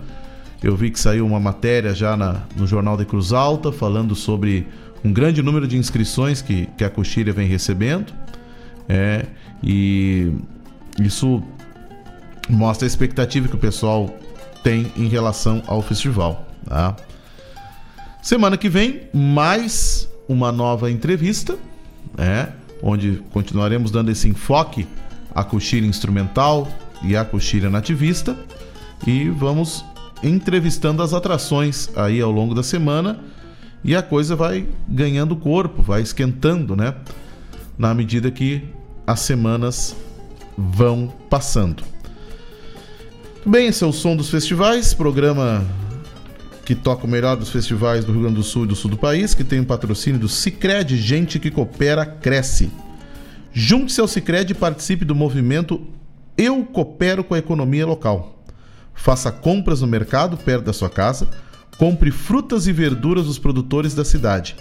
eu 0.62 0.76
vi 0.76 0.92
que 0.92 1.00
saiu 1.00 1.26
uma 1.26 1.40
matéria 1.40 1.94
já 1.94 2.18
na, 2.18 2.42
no 2.56 2.68
Jornal 2.68 2.98
de 2.98 3.06
Cruz 3.06 3.32
Alta 3.32 3.72
falando 3.72 4.14
sobre 4.16 4.68
um 5.04 5.14
grande 5.14 5.42
número 5.42 5.68
de 5.68 5.78
inscrições 5.78 6.42
que, 6.42 6.68
que 6.78 6.84
a 6.84 6.90
Coxilha 6.90 7.32
vem 7.32 7.48
recebendo. 7.48 8.12
É, 8.88 9.26
e 9.64 10.34
isso 11.00 11.42
mostra 12.50 12.86
a 12.86 12.90
expectativa 12.90 13.48
que 13.48 13.56
o 13.56 13.60
pessoal 13.60 14.14
tem 14.64 14.92
em 14.98 15.08
relação 15.08 15.64
ao 15.68 15.82
festival. 15.82 16.49
Tá? 16.70 16.96
Semana 18.22 18.56
que 18.56 18.70
vem, 18.70 19.10
mais 19.12 20.08
uma 20.28 20.52
nova 20.52 20.92
entrevista, 20.92 21.58
é, 22.16 22.50
onde 22.84 23.24
continuaremos 23.34 23.90
dando 23.90 24.12
esse 24.12 24.30
enfoque 24.30 24.88
à 25.34 25.44
coxilha 25.44 25.88
instrumental 25.88 26.68
e 27.02 27.18
à 27.18 27.26
coxilha 27.26 27.72
nativista. 27.72 28.38
E 29.08 29.30
vamos 29.30 29.84
entrevistando 30.22 31.02
as 31.02 31.12
atrações 31.12 31.90
aí 31.96 32.22
ao 32.22 32.30
longo 32.30 32.54
da 32.54 32.62
semana 32.62 33.20
e 33.84 33.96
a 33.96 34.04
coisa 34.04 34.36
vai 34.36 34.68
ganhando 34.88 35.36
corpo, 35.36 35.82
vai 35.82 36.02
esquentando, 36.02 36.76
né? 36.76 36.94
Na 37.78 37.96
medida 37.96 38.30
que 38.30 38.64
as 39.08 39.22
semanas 39.22 39.96
vão 40.56 41.12
passando. 41.30 41.82
Bem, 43.44 43.68
esse 43.68 43.84
é 43.84 43.88
o 43.88 43.94
som 43.94 44.16
dos 44.16 44.30
festivais, 44.30 44.94
programa 44.94 45.66
que 46.70 46.76
toca 46.76 47.08
o 47.08 47.10
melhor 47.10 47.36
dos 47.36 47.50
festivais 47.50 48.06
do 48.06 48.12
Rio 48.12 48.22
Grande 48.22 48.36
do 48.36 48.44
Sul 48.44 48.64
e 48.64 48.68
do 48.68 48.76
sul 48.76 48.92
do 48.92 48.98
país, 48.98 49.34
que 49.34 49.44
tem 49.44 49.60
um 49.60 49.66
patrocínio 49.66 50.20
do 50.20 50.30
Cicred, 50.30 50.96
gente 50.98 51.40
que 51.40 51.50
coopera, 51.50 52.06
cresce. 52.06 52.70
Junte-se 53.52 54.00
ao 54.00 54.08
Cicred 54.08 54.52
e 54.52 54.56
participe 54.56 55.04
do 55.04 55.16
movimento 55.16 55.82
Eu 56.38 56.64
Coopero 56.64 57.24
com 57.24 57.34
a 57.34 57.40
Economia 57.40 57.88
Local. 57.88 58.44
Faça 58.94 59.32
compras 59.32 59.82
no 59.82 59.88
mercado 59.88 60.38
perto 60.38 60.66
da 60.66 60.72
sua 60.72 60.92
casa, 60.92 61.28
compre 61.80 62.12
frutas 62.12 62.68
e 62.68 62.72
verduras 62.72 63.26
dos 63.26 63.40
produtores 63.40 63.96
da 63.96 64.06
cidade. 64.06 64.56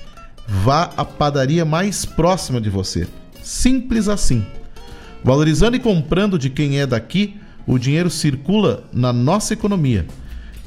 Vá 0.46 0.84
à 0.96 1.04
padaria 1.04 1.66
mais 1.66 2.06
próxima 2.06 2.58
de 2.58 2.70
você. 2.70 3.06
Simples 3.42 4.08
assim. 4.08 4.46
Valorizando 5.22 5.76
e 5.76 5.80
comprando 5.80 6.38
de 6.38 6.48
quem 6.48 6.80
é 6.80 6.86
daqui, 6.86 7.36
o 7.66 7.78
dinheiro 7.78 8.08
circula 8.08 8.84
na 8.94 9.12
nossa 9.12 9.52
economia. 9.52 10.06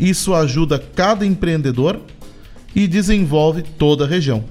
Isso 0.01 0.33
ajuda 0.33 0.79
cada 0.79 1.23
empreendedor 1.23 2.01
e 2.75 2.87
desenvolve 2.87 3.61
toda 3.61 4.03
a 4.03 4.07
região. 4.07 4.43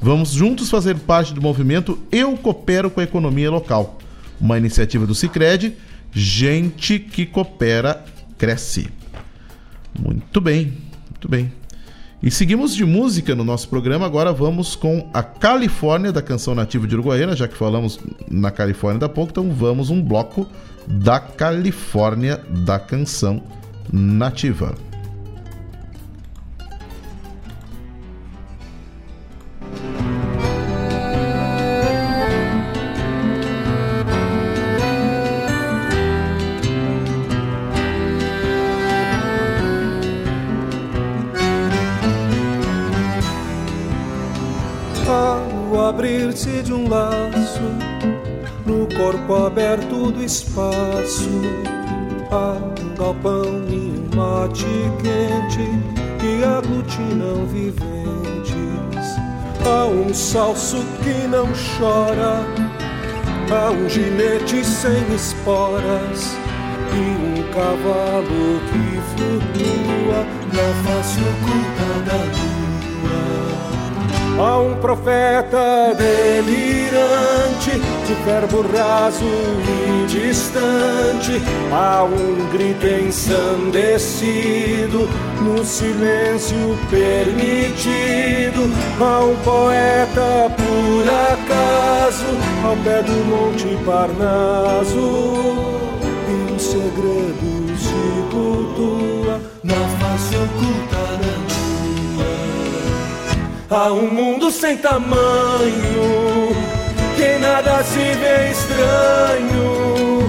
Vamos 0.00 0.30
juntos 0.30 0.70
fazer 0.70 0.96
parte 0.96 1.34
do 1.34 1.42
movimento 1.42 1.98
Eu 2.10 2.34
Coopero 2.36 2.90
com 2.90 3.00
a 3.00 3.04
Economia 3.04 3.50
Local, 3.50 3.98
uma 4.40 4.56
iniciativa 4.56 5.06
do 5.06 5.14
Cicred, 5.14 5.74
gente 6.12 6.98
que 6.98 7.26
coopera 7.26 8.02
cresce. 8.38 8.88
Muito 9.98 10.40
bem, 10.40 10.72
muito 11.10 11.28
bem. 11.28 11.52
E 12.22 12.30
seguimos 12.30 12.74
de 12.74 12.84
música 12.84 13.34
no 13.34 13.44
nosso 13.44 13.68
programa. 13.68 14.06
Agora 14.06 14.32
vamos 14.32 14.74
com 14.74 15.10
a 15.12 15.22
Califórnia 15.22 16.10
da 16.10 16.22
canção 16.22 16.54
nativa 16.54 16.86
de 16.86 16.94
Uruguaiana, 16.94 17.36
já 17.36 17.46
que 17.46 17.56
falamos 17.56 18.00
na 18.30 18.50
Califórnia 18.50 19.00
da 19.00 19.08
pouco, 19.10 19.30
então 19.30 19.50
vamos 19.50 19.90
um 19.90 20.02
bloco 20.02 20.48
da 20.86 21.20
Califórnia 21.20 22.40
da 22.64 22.78
canção 22.78 23.42
nativa. 23.92 24.85
Abrir-se 45.96 46.62
de 46.62 46.74
um 46.74 46.90
laço 46.90 47.62
no 48.66 48.86
corpo 48.94 49.46
aberto 49.46 50.12
do 50.12 50.22
espaço. 50.22 51.30
Há 52.30 52.58
um 52.82 52.94
galpão 52.94 53.64
e 53.66 53.94
um 53.96 54.14
mate 54.14 54.66
quente 55.00 55.66
que 56.20 56.44
aglutinam 56.44 57.46
viventes. 57.46 59.16
Há 59.64 59.86
um 59.86 60.12
salso 60.12 60.84
que 61.02 61.26
não 61.28 61.46
chora, 61.78 62.44
há 63.50 63.70
um 63.70 63.88
ginete 63.88 64.62
sem 64.66 65.14
esporas 65.14 66.36
e 66.92 67.40
um 67.40 67.42
cavalo 67.54 68.60
que 68.68 69.00
flutua 69.16 70.26
na 70.52 70.68
face 70.84 71.20
oculta 71.20 71.88
da 72.04 72.16
lua. 72.16 73.55
Há 74.38 74.58
um 74.58 74.74
profeta 74.74 75.94
delirante, 75.96 77.70
de 78.06 78.12
verbo 78.22 78.60
raso 78.70 79.24
e 79.24 80.04
distante. 80.06 81.40
Há 81.72 82.04
um 82.04 82.46
grito 82.52 82.86
ensandecido, 82.86 85.08
no 85.40 85.64
silêncio 85.64 86.76
permitido. 86.90 88.70
Há 89.00 89.24
um 89.24 89.34
poeta 89.36 90.52
por 90.54 91.08
acaso, 91.32 92.26
ao 92.62 92.76
pé 92.84 93.02
do 93.02 93.14
Monte 93.24 93.74
Parnaso. 93.86 95.00
E 96.28 96.32
um 96.52 96.58
segredo 96.58 97.74
se 97.78 98.22
cultua 98.30 99.40
na 99.64 99.80
face 99.98 100.36
oculta 100.36 101.16
Há 103.68 103.92
um 103.92 104.08
mundo 104.08 104.48
sem 104.48 104.76
tamanho, 104.76 105.16
que 107.16 107.38
nada 107.40 107.82
se 107.82 107.98
vê 107.98 108.52
estranho. 108.52 110.22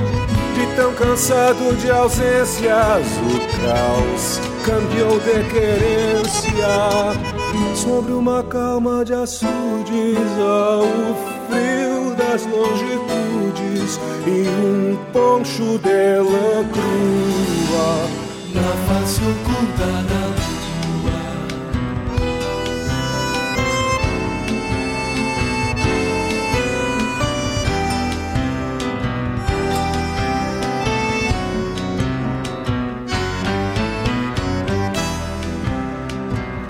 De 0.56 0.76
tão 0.76 0.92
cansado 0.96 1.76
de 1.78 1.92
ausências, 1.92 3.06
o 3.22 3.38
caos 3.62 4.42
cambiou 4.66 5.20
de 5.20 5.44
querência. 5.54 6.68
Sobre 7.76 8.14
uma 8.14 8.42
calma 8.42 9.06
de 9.06 9.14
açudes, 9.14 10.18
ao 10.40 10.88
frio 11.48 12.16
das 12.16 12.44
longitudes 12.44 14.00
e 14.26 14.50
um 14.66 14.98
poncho 15.14 15.78
de 15.78 16.18
lã 16.22 16.66
crua 16.74 18.08
na 18.56 18.72
face 18.88 19.22
oculta 19.22 19.86
da 20.10 20.47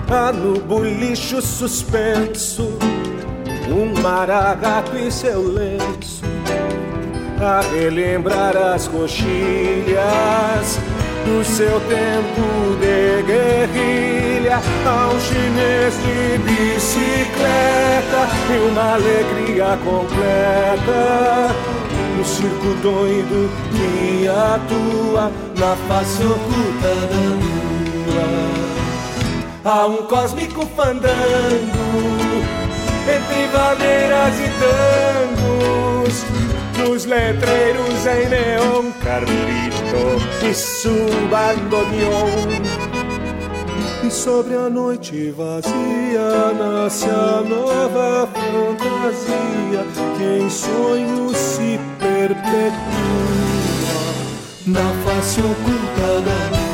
No 0.08 0.58
bulicho 0.60 1.42
suspenso 1.42 2.78
um 3.70 4.00
maragato 4.00 4.96
e 4.96 5.12
seu 5.12 5.42
lenço 5.42 6.24
a 7.38 7.60
relembrar 7.60 8.56
as 8.56 8.88
coxilhas 8.88 10.78
do 11.26 11.44
seu 11.44 11.78
tempo 11.80 12.74
de 12.80 13.22
guerrilha. 13.22 14.62
Há 14.86 15.08
um 15.08 15.20
chinês 15.20 15.94
de 15.98 16.38
bicicleta 16.38 18.26
e 18.50 18.58
uma 18.70 18.94
alegria 18.94 19.78
completa. 19.84 21.54
No 22.16 22.24
circo 22.24 22.74
doido 22.82 23.50
que 23.72 24.26
atua 24.26 25.30
na 25.58 25.76
face 25.86 26.22
oculta 26.22 26.94
da. 26.94 27.47
A 29.68 29.86
um 29.86 29.98
cósmico 30.06 30.66
fandango 30.74 31.12
entre 33.04 33.46
vadeiras 33.52 34.34
e 34.40 34.48
tangos, 35.44 36.24
nos 36.78 37.04
letreiros 37.04 38.06
em 38.06 38.28
neon 38.30 38.90
carlito 39.04 40.46
e 40.48 40.54
subbandoneon. 40.54 42.28
E 44.06 44.10
sobre 44.10 44.54
a 44.54 44.70
noite 44.70 45.30
vazia 45.32 46.52
nasce 46.58 47.04
a 47.10 47.42
nova 47.46 48.26
fantasia 48.26 49.84
que 50.16 50.24
em 50.44 50.48
sonhos 50.48 51.36
se 51.36 51.78
perpetua 51.98 52.78
na 54.66 54.94
face 55.04 55.40
oculta 55.40 56.22
da 56.22 56.67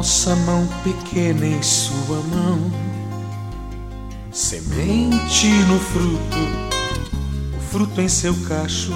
Nossa 0.00 0.34
mão 0.34 0.66
pequena 0.82 1.46
em 1.46 1.62
sua 1.62 2.22
mão, 2.22 2.72
semente 4.32 5.46
no 5.68 5.78
fruto, 5.78 6.38
o 7.54 7.60
fruto 7.70 8.00
em 8.00 8.08
seu 8.08 8.34
cacho, 8.48 8.94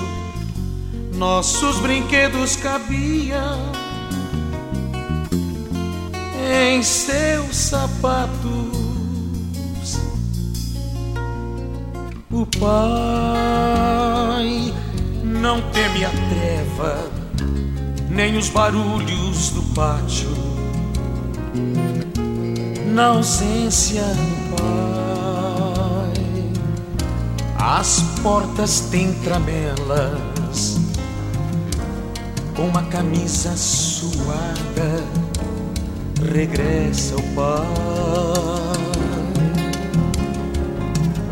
nossos 1.13 1.79
brinquedos 1.81 2.57
cabiam 2.57 3.71
em 6.73 6.83
seus 6.83 7.55
sapatos. 7.55 8.73
O 12.33 12.47
pai 12.47 12.73
não 15.23 15.61
teme 15.71 16.07
a 16.07 16.11
treva, 16.31 17.11
nem 18.09 18.39
os 18.39 18.49
barulhos 18.49 19.51
do 19.51 19.63
pátio 19.75 20.34
na 22.95 23.07
ausência 23.07 24.03
do 24.03 24.57
pai. 24.57 26.13
As 27.59 28.01
portas 28.23 28.81
têm 28.89 29.13
tramelas, 29.15 30.79
com 32.55 32.69
uma 32.69 32.85
camisa 32.85 33.57
suada, 33.57 35.03
regressa 36.33 37.17
o 37.17 37.23
pai, 37.35 37.67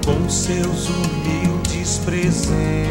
com 0.04 0.28
seus 0.28 0.88
humildes 0.88 1.98
presentes. 1.98 2.82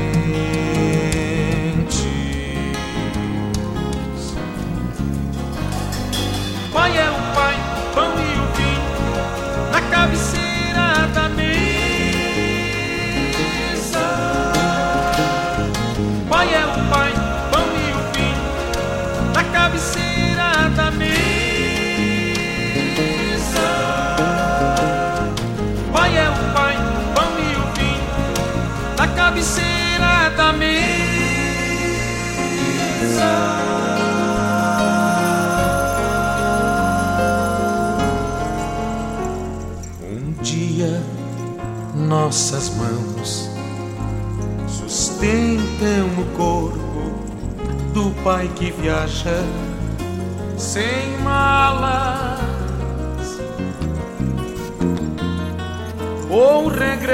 Nossas 42.32 42.70
mãos. 42.78 43.50
Sustentam 44.66 46.08
o 46.18 46.26
corpo 46.38 46.80
do 47.94 48.10
pai 48.24 48.50
que 48.56 48.72
viaja 48.72 49.44
sem 50.58 51.18
malas. 51.26 52.40
Ou 56.30 56.70
regresso. 56.70 57.12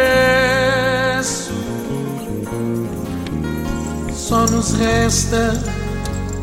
Só 4.13 4.45
nos 4.45 4.73
resta 4.73 5.59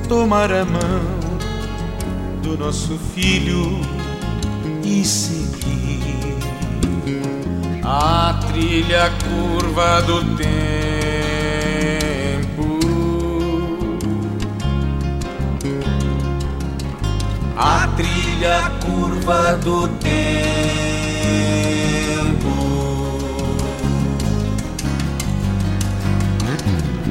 tomar 0.08 0.50
a 0.50 0.64
mão 0.64 1.00
do 2.42 2.58
nosso 2.58 2.98
filho 3.14 3.80
e 4.82 5.04
seguir. 5.04 5.54
A 7.84 8.40
trilha 8.54 9.10
curva 9.24 10.00
do 10.02 10.22
tempo. 10.36 10.78
A 17.56 17.88
trilha 17.96 18.70
curva 18.84 19.56
do 19.56 19.88
tempo. 19.88 20.14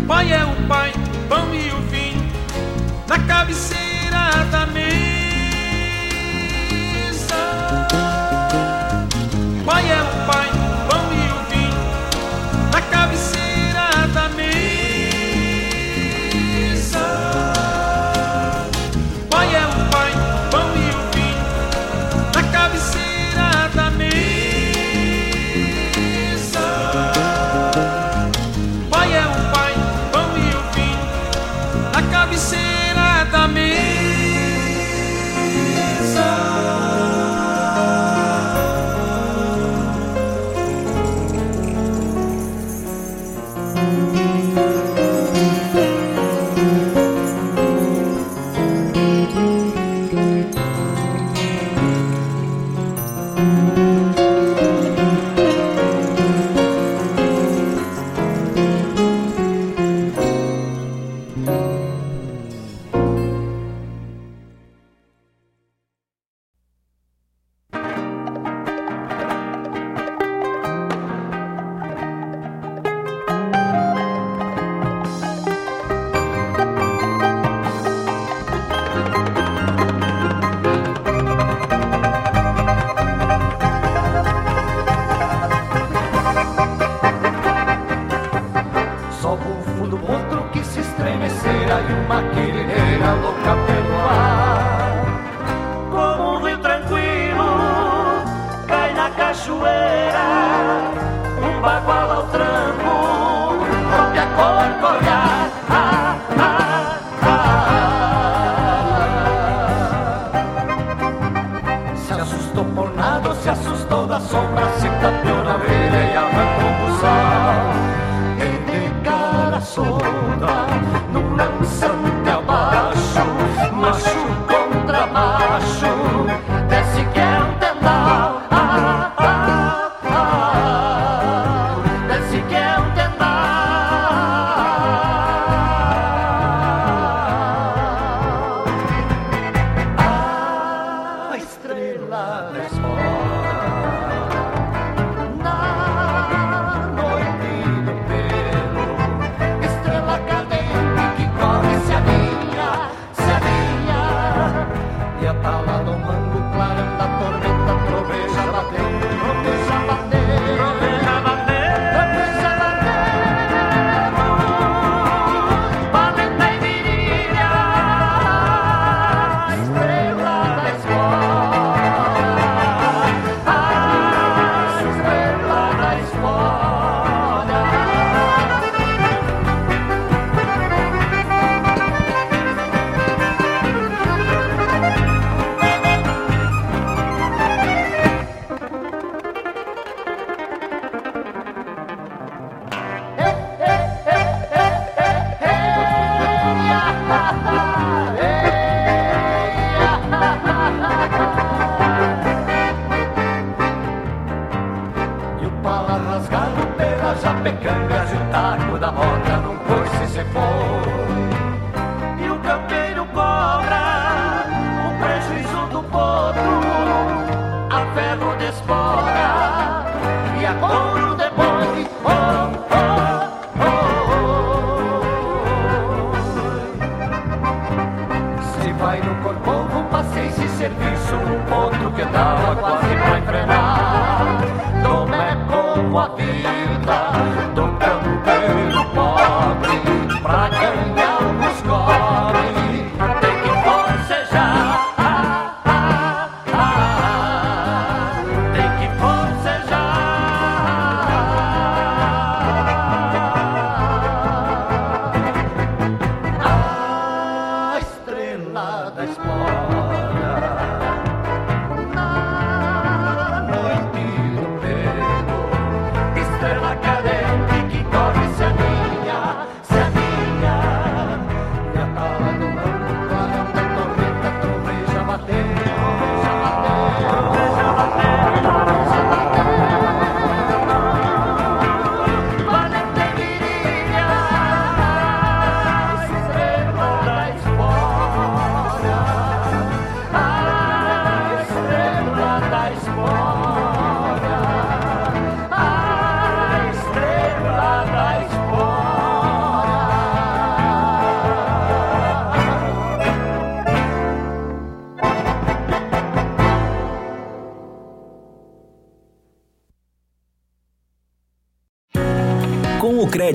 Pai 0.08 0.32
é 0.32 0.46
o 0.46 0.56
pai, 0.68 0.94
pão 1.28 1.54
e 1.54 1.72
o 1.74 1.82
vinho 1.92 2.24
na 3.06 3.20
cabeceira 3.20 4.46
da 4.50 4.66
mesa. 4.68 4.94
Pai 9.66 9.92
é 9.92 10.02
o 10.02 10.13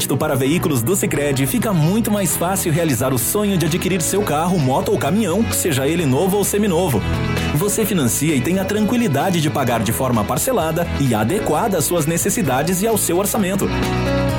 crédito 0.08 0.16
para 0.16 0.34
veículos 0.34 0.80
do 0.80 0.96
Sicredi, 0.96 1.46
fica 1.46 1.72
muito 1.72 2.10
mais 2.10 2.34
fácil 2.34 2.72
realizar 2.72 3.12
o 3.12 3.18
sonho 3.18 3.58
de 3.58 3.66
adquirir 3.66 4.00
seu 4.00 4.22
carro, 4.22 4.58
moto 4.58 4.90
ou 4.90 4.98
caminhão, 4.98 5.44
seja 5.52 5.86
ele 5.86 6.06
novo 6.06 6.38
ou 6.38 6.44
seminovo. 6.44 7.02
Você 7.54 7.84
financia 7.84 8.34
e 8.34 8.40
tem 8.40 8.58
a 8.58 8.64
tranquilidade 8.64 9.40
de 9.40 9.50
pagar 9.50 9.80
de 9.80 9.92
forma 9.92 10.24
parcelada 10.24 10.86
e 10.98 11.14
adequada 11.14 11.76
às 11.76 11.84
suas 11.84 12.06
necessidades 12.06 12.80
e 12.80 12.86
ao 12.86 12.96
seu 12.96 13.18
orçamento. 13.18 13.68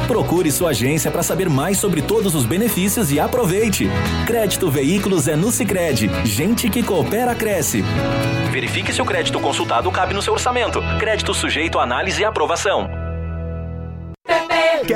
Procure 0.08 0.52
sua 0.52 0.72
agência 0.72 1.12
para 1.12 1.22
saber 1.22 1.50
mais 1.50 1.78
sobre 1.78 2.02
todos 2.02 2.34
os 2.34 2.46
benefícios 2.46 3.12
e 3.12 3.20
aproveite. 3.20 3.88
Crédito 4.26 4.72
Veículos 4.72 5.28
é 5.28 5.36
no 5.36 5.52
Sicredi. 5.52 6.10
Gente 6.26 6.68
que 6.68 6.82
coopera 6.82 7.36
cresce. 7.36 7.84
Verifique 8.52 8.92
se 8.92 9.02
o 9.02 9.06
crédito 9.06 9.40
consultado 9.40 9.92
cabe 9.92 10.16
no 10.16 10.22
seu 10.22 10.34
orçamento. 10.34 10.82
Crédito 10.98 11.32
sujeito 11.34 11.78
a 11.78 11.84
análise 11.84 12.22
e 12.22 12.26
aprovação. 12.26 12.99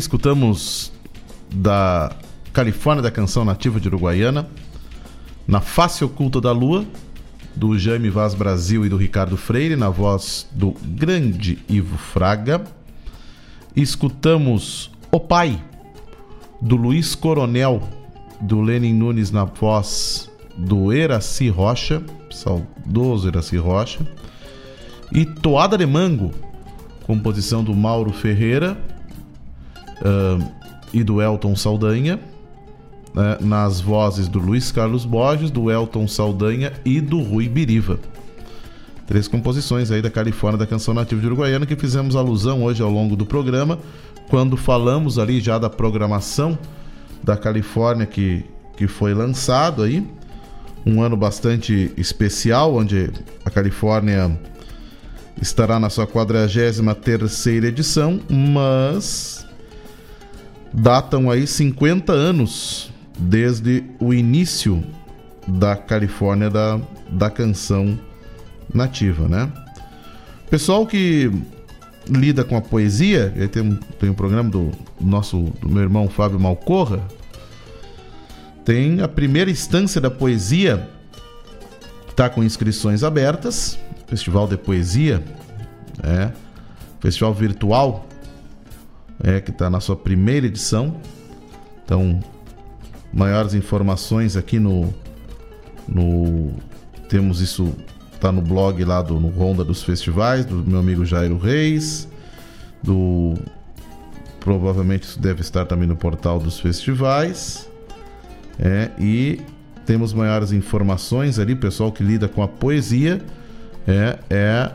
Escutamos 0.00 0.90
da 1.54 2.16
Califórnia 2.54 3.02
da 3.02 3.10
Canção 3.10 3.44
Nativa 3.44 3.78
de 3.78 3.86
Uruguaiana, 3.86 4.48
na 5.46 5.60
Face 5.60 6.02
Oculta 6.02 6.40
da 6.40 6.52
Lua, 6.52 6.86
do 7.54 7.78
Jaime 7.78 8.08
Vaz 8.08 8.32
Brasil 8.32 8.86
e 8.86 8.88
do 8.88 8.96
Ricardo 8.96 9.36
Freire, 9.36 9.76
na 9.76 9.90
voz 9.90 10.48
do 10.52 10.74
grande 10.82 11.58
Ivo 11.68 11.98
Fraga. 11.98 12.64
Escutamos 13.76 14.90
O 15.12 15.20
Pai, 15.20 15.62
do 16.62 16.76
Luiz 16.76 17.14
Coronel, 17.14 17.82
do 18.40 18.62
Lenin 18.62 18.94
Nunes 18.94 19.30
na 19.30 19.44
voz 19.44 20.30
do 20.56 20.94
Eraci 20.94 21.50
Rocha, 21.50 22.02
saudoso 22.30 23.28
Eraci 23.28 23.58
Rocha. 23.58 24.06
E 25.12 25.26
Toada 25.26 25.76
de 25.76 25.84
Mango, 25.84 26.30
composição 27.06 27.62
do 27.62 27.74
Mauro 27.74 28.12
Ferreira 28.12 28.89
uh, 30.00 30.44
e 30.92 31.02
do 31.02 31.20
Elton 31.20 31.54
Saldanha, 31.54 32.18
né, 33.14 33.38
nas 33.40 33.80
vozes 33.80 34.28
do 34.28 34.38
Luiz 34.38 34.70
Carlos 34.72 35.04
Borges, 35.04 35.50
do 35.50 35.70
Elton 35.70 36.06
Saldanha 36.08 36.72
e 36.84 37.00
do 37.00 37.20
Rui 37.22 37.48
Biriva. 37.48 37.98
Três 39.06 39.26
composições 39.26 39.90
aí 39.90 40.00
da 40.00 40.10
Califórnia 40.10 40.58
da 40.58 40.66
canção 40.66 40.94
nativa 40.94 41.20
de 41.20 41.26
Uruguaiana 41.26 41.66
que 41.66 41.74
fizemos 41.74 42.14
alusão 42.14 42.62
hoje 42.62 42.80
ao 42.82 42.90
longo 42.90 43.16
do 43.16 43.26
programa, 43.26 43.78
quando 44.28 44.56
falamos 44.56 45.18
ali 45.18 45.40
já 45.40 45.58
da 45.58 45.68
programação 45.68 46.56
da 47.22 47.36
Califórnia 47.36 48.06
que, 48.06 48.44
que 48.76 48.86
foi 48.86 49.12
lançado 49.12 49.82
aí. 49.82 50.06
Um 50.86 51.02
ano 51.02 51.16
bastante 51.16 51.92
especial, 51.96 52.74
onde 52.74 53.10
a 53.44 53.50
Califórnia 53.50 54.38
estará 55.42 55.78
na 55.80 55.90
sua 55.90 56.06
43 56.06 57.64
edição, 57.64 58.20
mas 58.30 59.39
datam 60.72 61.30
aí 61.30 61.46
50 61.46 62.12
anos 62.12 62.90
desde 63.18 63.84
o 63.98 64.14
início 64.14 64.82
da 65.46 65.76
Califórnia 65.76 66.48
da, 66.48 66.80
da 67.10 67.30
canção 67.30 67.98
nativa, 68.72 69.28
né? 69.28 69.50
Pessoal 70.48 70.86
que 70.86 71.30
lida 72.08 72.44
com 72.44 72.56
a 72.56 72.60
poesia, 72.60 73.32
tem, 73.52 73.78
tem 73.98 74.10
um 74.10 74.14
programa 74.14 74.50
do 74.50 74.70
nosso 75.00 75.38
do 75.60 75.68
meu 75.68 75.82
irmão 75.82 76.08
Fábio 76.08 76.40
Malcorra, 76.40 77.00
tem 78.64 79.00
a 79.00 79.08
primeira 79.08 79.50
instância 79.50 80.00
da 80.00 80.10
poesia, 80.10 80.88
tá 82.16 82.28
com 82.28 82.42
inscrições 82.42 83.02
abertas, 83.02 83.78
Festival 84.06 84.48
de 84.48 84.56
Poesia, 84.56 85.22
é, 86.02 86.30
festival 87.00 87.32
virtual, 87.32 88.06
é 89.22 89.40
que 89.40 89.50
está 89.50 89.68
na 89.68 89.80
sua 89.80 89.96
primeira 89.96 90.46
edição. 90.46 90.96
Então, 91.84 92.20
maiores 93.12 93.54
informações 93.54 94.36
aqui 94.36 94.58
no 94.58 94.92
no 95.86 96.52
temos 97.08 97.40
isso 97.40 97.74
tá 98.20 98.30
no 98.30 98.40
blog 98.40 98.84
lá 98.84 99.02
do 99.02 99.18
no 99.18 99.28
Ronda 99.28 99.64
dos 99.64 99.82
Festivais 99.82 100.44
do 100.44 100.56
meu 100.56 100.78
amigo 100.78 101.04
Jairo 101.04 101.38
Reis, 101.38 102.08
do 102.82 103.34
provavelmente 104.38 105.04
isso 105.04 105.20
deve 105.20 105.40
estar 105.40 105.66
também 105.66 105.88
no 105.88 105.96
portal 105.96 106.38
dos 106.38 106.58
festivais. 106.60 107.68
É, 108.58 108.90
e 108.98 109.40
temos 109.86 110.12
maiores 110.12 110.52
informações 110.52 111.38
ali, 111.38 111.54
pessoal 111.54 111.90
que 111.90 112.02
lida 112.02 112.28
com 112.28 112.42
a 112.42 112.48
poesia, 112.48 113.20
é, 113.86 114.18
é 114.28 114.70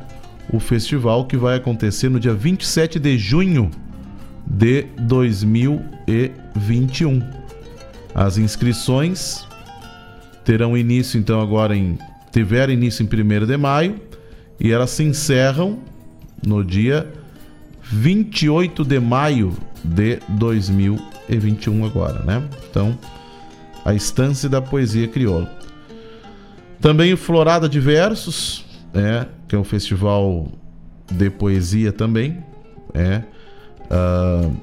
o 0.51 0.59
festival 0.59 1.25
que 1.25 1.37
vai 1.37 1.57
acontecer 1.57 2.09
no 2.09 2.19
dia 2.19 2.33
27 2.33 2.99
de 2.99 3.17
junho 3.17 3.71
de 4.45 4.83
2021. 4.99 7.23
As 8.13 8.37
inscrições 8.37 9.47
terão 10.43 10.77
início 10.77 11.17
então 11.19 11.41
agora 11.41 11.75
em 11.75 11.97
tiveram 12.31 12.71
início 12.73 13.03
em 13.03 13.07
1 13.07 13.09
de 13.45 13.57
maio 13.57 13.99
e 14.59 14.71
elas 14.71 14.91
se 14.91 15.03
encerram 15.03 15.79
no 16.45 16.63
dia 16.63 17.11
28 17.81 18.83
de 18.83 18.99
maio 18.99 19.55
de 19.83 20.19
2021 20.29 21.85
agora, 21.85 22.23
né? 22.23 22.43
Então, 22.69 22.97
a 23.85 23.93
estância 23.93 24.49
da 24.49 24.61
poesia 24.61 25.07
crioula. 25.07 25.49
Também 26.81 27.13
o 27.13 27.17
Florada 27.17 27.69
de 27.69 27.79
Versos, 27.79 28.65
é, 28.93 29.27
que 29.47 29.55
é 29.55 29.59
um 29.59 29.63
festival 29.63 30.51
de 31.11 31.29
poesia 31.29 31.91
também, 31.91 32.43
é 32.93 33.21
uh, 33.89 34.55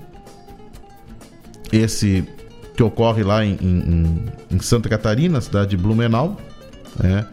esse 1.73 2.27
que 2.77 2.82
ocorre 2.82 3.23
lá 3.23 3.44
em, 3.44 3.55
em, 3.61 4.24
em, 4.51 4.61
Santa 4.61 4.89
Catarina, 4.89 5.40
cidade 5.40 5.70
de 5.70 5.77
Blumenau, 5.77 6.39
é, 7.03 7.24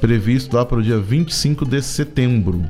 previsto 0.00 0.56
lá 0.56 0.64
para 0.64 0.78
o 0.78 0.82
dia 0.82 0.98
25 0.98 1.64
de 1.64 1.80
setembro. 1.82 2.62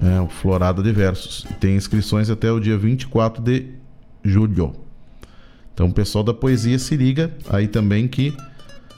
É, 0.00 0.20
o 0.20 0.28
Florada 0.28 0.82
de 0.82 0.92
Versos. 0.92 1.44
Tem 1.58 1.74
inscrições 1.74 2.30
até 2.30 2.50
o 2.52 2.60
dia 2.60 2.78
24 2.78 3.42
de 3.42 3.66
julho. 4.24 4.72
Então, 5.74 5.88
o 5.88 5.92
pessoal 5.92 6.22
da 6.22 6.32
poesia 6.32 6.78
se 6.78 6.96
liga 6.96 7.32
aí 7.48 7.66
também 7.66 8.06
que 8.06 8.36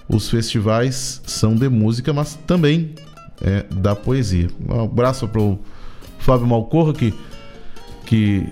os 0.09 0.29
festivais 0.29 1.23
são 1.25 1.55
de 1.55 1.69
música, 1.69 2.13
mas 2.13 2.35
também 2.47 2.95
é, 3.41 3.65
da 3.75 3.97
poesia. 3.97 4.49
Um 4.69 4.83
abraço 4.85 5.27
para 5.29 5.41
o 5.41 5.59
Fábio 6.19 6.47
Malcorra, 6.47 6.93
que, 6.93 7.15
que 8.13 8.47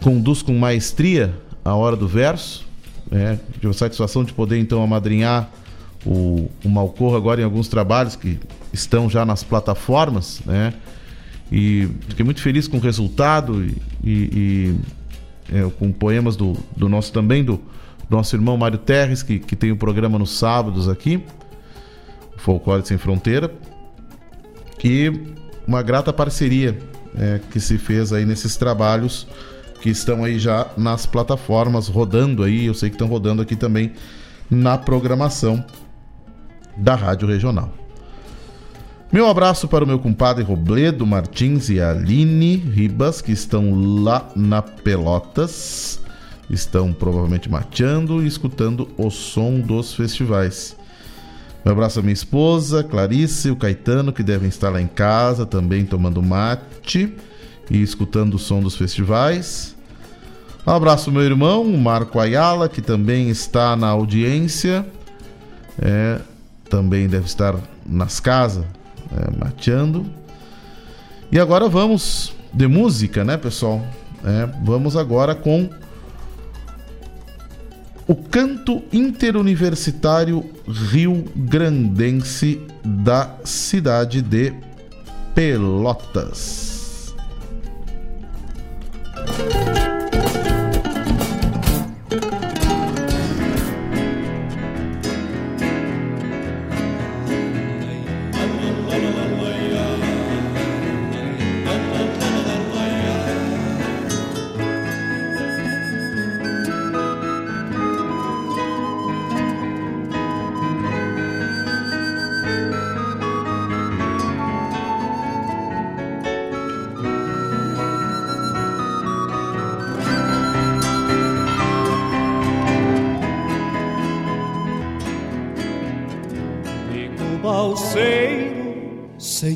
conduz 0.00 0.42
com 0.42 0.56
maestria 0.56 1.34
a 1.64 1.74
hora 1.74 1.96
do 1.96 2.06
verso. 2.06 2.64
É, 3.10 3.36
tive 3.54 3.66
a 3.66 3.72
satisfação 3.72 4.22
de 4.22 4.32
poder 4.32 4.60
então 4.60 4.80
amadrinhar 4.80 5.50
o, 6.06 6.48
o 6.64 6.68
Malcorra 6.68 7.16
agora 7.16 7.40
em 7.40 7.44
alguns 7.44 7.66
trabalhos 7.66 8.14
que 8.14 8.38
estão 8.72 9.10
já 9.10 9.26
nas 9.26 9.42
plataformas, 9.42 10.40
né? 10.46 10.72
E 11.50 11.88
fiquei 12.10 12.24
muito 12.24 12.40
feliz 12.40 12.68
com 12.68 12.76
o 12.76 12.80
resultado 12.80 13.64
e, 13.64 13.76
e, 14.04 14.76
e 15.50 15.56
é, 15.56 15.68
com 15.80 15.90
poemas 15.90 16.36
do, 16.36 16.56
do 16.76 16.88
nosso 16.88 17.12
também, 17.12 17.42
do, 17.42 17.56
do 18.08 18.16
nosso 18.16 18.36
irmão 18.36 18.56
Mário 18.56 18.78
Terres, 18.78 19.20
que, 19.24 19.40
que 19.40 19.56
tem 19.56 19.72
o 19.72 19.74
um 19.74 19.78
programa 19.78 20.16
nos 20.16 20.38
sábados 20.38 20.88
aqui. 20.88 21.20
Folclore 22.36 22.86
Sem 22.86 22.98
Fronteira. 22.98 23.52
E 24.84 25.12
uma 25.66 25.82
grata 25.82 26.12
parceria 26.12 26.91
é, 27.16 27.40
que 27.50 27.60
se 27.60 27.78
fez 27.78 28.12
aí 28.12 28.24
nesses 28.24 28.56
trabalhos 28.56 29.26
que 29.80 29.90
estão 29.90 30.22
aí 30.24 30.38
já 30.38 30.68
nas 30.76 31.06
plataformas 31.06 31.88
rodando 31.88 32.44
aí. 32.44 32.66
Eu 32.66 32.74
sei 32.74 32.88
que 32.88 32.94
estão 32.94 33.08
rodando 33.08 33.42
aqui 33.42 33.56
também 33.56 33.92
na 34.48 34.78
programação 34.78 35.64
da 36.76 36.94
Rádio 36.94 37.28
Regional. 37.28 37.72
Meu 39.12 39.28
abraço 39.28 39.68
para 39.68 39.84
o 39.84 39.86
meu 39.86 39.98
compadre 39.98 40.42
Robledo 40.42 41.06
Martins 41.06 41.68
e 41.68 41.80
Aline 41.80 42.56
Ribas, 42.56 43.20
que 43.20 43.32
estão 43.32 44.02
lá 44.02 44.30
na 44.34 44.62
Pelotas. 44.62 46.00
Estão 46.48 46.92
provavelmente 46.92 47.50
mateando 47.50 48.22
e 48.22 48.26
escutando 48.26 48.88
o 48.96 49.10
som 49.10 49.60
dos 49.60 49.94
festivais. 49.94 50.76
Meu 51.64 51.72
abraço 51.72 52.00
à 52.00 52.02
minha 52.02 52.12
esposa, 52.12 52.82
Clarice, 52.82 53.50
o 53.50 53.56
Caetano, 53.56 54.12
que 54.12 54.22
devem 54.22 54.48
estar 54.48 54.68
lá 54.68 54.80
em 54.80 54.88
casa 54.88 55.46
também 55.46 55.84
tomando 55.84 56.20
mate 56.20 57.14
e 57.70 57.80
escutando 57.80 58.34
o 58.34 58.38
som 58.38 58.60
dos 58.60 58.74
festivais. 58.74 59.76
Um 60.66 60.70
abraço 60.70 61.10
ao 61.10 61.14
meu 61.14 61.22
irmão, 61.22 61.64
Marco 61.76 62.18
Ayala, 62.18 62.68
que 62.68 62.82
também 62.82 63.30
está 63.30 63.76
na 63.76 63.88
audiência. 63.88 64.84
É, 65.80 66.20
também 66.68 67.06
deve 67.08 67.26
estar 67.26 67.54
nas 67.86 68.18
casas, 68.18 68.64
é, 69.12 69.38
mateando. 69.38 70.04
E 71.30 71.38
agora 71.38 71.68
vamos 71.68 72.32
de 72.52 72.66
música, 72.66 73.24
né, 73.24 73.36
pessoal? 73.36 73.80
É, 74.24 74.48
vamos 74.64 74.96
agora 74.96 75.34
com 75.34 75.68
o 78.12 78.14
canto 78.14 78.82
interuniversitário 78.92 80.44
Rio 80.68 81.24
Grandense 81.34 82.60
da 82.84 83.38
cidade 83.42 84.20
de 84.20 84.52
Pelotas. 85.34 87.14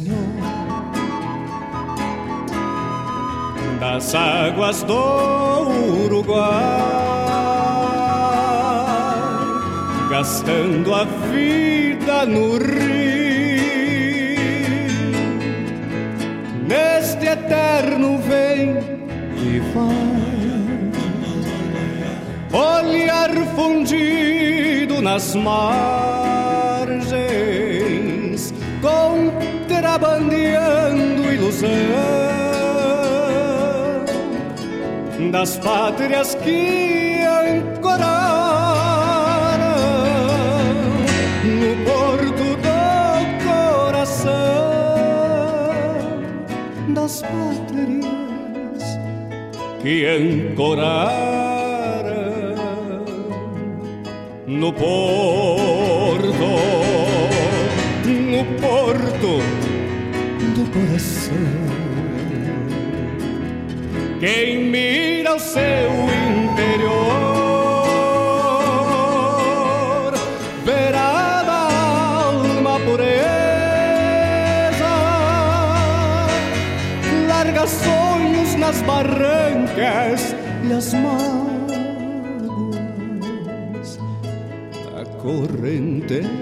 Senhor, 0.06 0.18
das 3.80 4.14
águas 4.14 4.84
do 4.84 4.94
Uruguai, 6.04 6.46
gastando 10.08 10.94
a 10.94 11.02
vida 11.04 12.24
no 12.24 12.56
rio, 12.58 12.76
neste 16.68 17.26
eterno 17.26 18.18
vem 18.18 18.76
e 19.42 19.58
vai. 19.74 20.06
Olhar 22.52 23.30
fundido 23.56 25.02
nas 25.02 25.34
margens, 25.34 26.06
contrabandeando 29.76 31.32
ilusão 31.32 31.68
das 35.30 35.58
pátrias 35.58 36.34
que 36.36 37.20
ancoraram 37.22 38.06
no 41.44 41.76
porto 41.84 42.56
do 42.64 42.78
coração 43.44 44.32
das 46.94 47.20
pátrias 47.22 48.82
que 49.82 50.06
ancoraram 50.06 51.36
no 54.46 54.72
porto, 54.72 56.32
no 58.06 58.44
porto 58.60 59.65
do 60.76 60.86
coração. 60.86 61.34
Quem 64.20 64.64
mira 64.64 65.34
o 65.34 65.38
seu 65.38 65.90
interior 66.50 66.94
verá 70.64 71.42
da 71.42 71.68
alma 72.24 72.80
pureza, 72.80 73.16
larga 77.28 77.66
sonhos 77.66 78.54
nas 78.56 78.82
barrancas 78.82 80.34
e 80.64 80.72
as 80.72 80.94
mágoas 80.94 81.46
da 84.94 85.04
correnteza. 85.20 86.35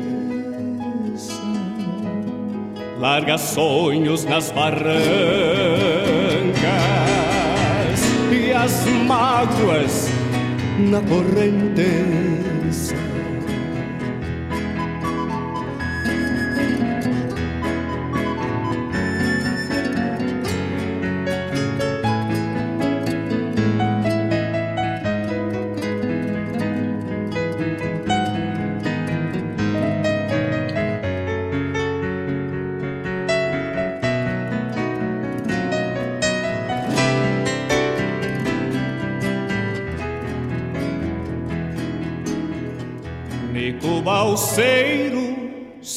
Larga 3.05 3.37
sonhos 3.37 4.25
nas 4.25 4.51
barrancas 4.51 4.95
e 8.33 8.51
as 8.51 8.87
mágoas 9.07 10.09
na 10.79 11.03
correnteza. 11.03 12.34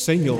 Senhor, 0.08 0.40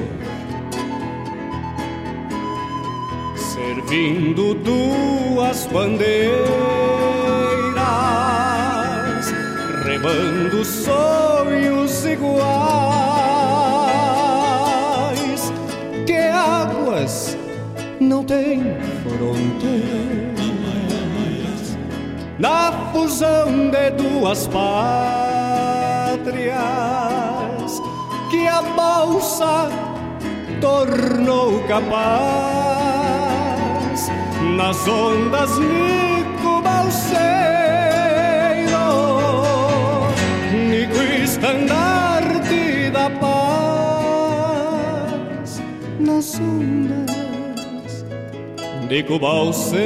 servindo 3.36 4.54
duas 4.54 5.66
bandeiras, 5.66 6.48
remando 9.84 10.64
sonhos 10.64 12.06
iguais, 12.06 12.32
que 16.06 16.14
águas 16.14 17.38
não 18.00 18.24
têm 18.24 18.64
fronteiras, 19.04 20.48
na 22.40 22.72
fusão 22.94 23.70
de 23.70 23.92
duas 23.92 24.48
pátrias 24.48 25.27
balsa 28.76 29.70
tornou 30.62 31.64
capaz 31.68 32.08
nas 34.56 34.88
ondas 34.88 35.58
Nico 35.60 36.62
Balseiro, 36.62 37.18
Nico 40.70 41.02
estandarte 41.24 42.90
da 42.92 43.10
paz 43.10 44.42
nas 46.00 46.40
ondas 46.40 48.06
Nico 48.90 49.20
Balseiro, 49.20 49.78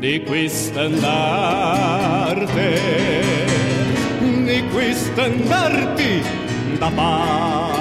Nico 0.00 0.34
estandarte 0.34 0.96
estandarte 5.16 6.22
da 6.78 6.90
paz. 6.90 7.80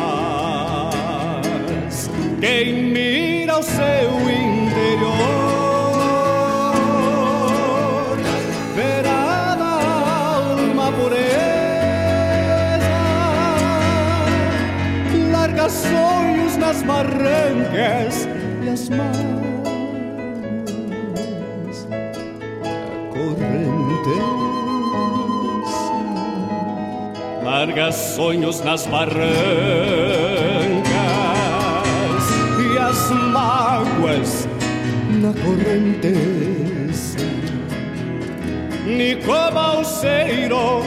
Quem 2.39 2.73
mira 2.93 3.59
o 3.59 3.63
seu 3.63 4.21
interior 4.21 5.11
verá 8.73 9.57
na 9.59 9.73
alma 10.37 10.91
pureza, 10.93 11.25
larga 15.33 15.67
sonhos 15.67 16.55
nas 16.55 16.81
barrancas 16.83 18.29
e 18.63 18.69
as 18.69 18.87
mágoas 18.89 19.34
larga 27.65 27.91
sonhos 27.91 28.61
nas 28.63 28.85
barrancas 28.85 29.25
e 32.61 32.77
as 32.77 33.09
mágoas 33.09 34.47
na 35.19 35.33
correnteza. 35.33 37.17
Nico 38.85 39.31
Balseiro, 39.51 40.83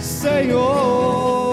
Senhor. 0.00 1.51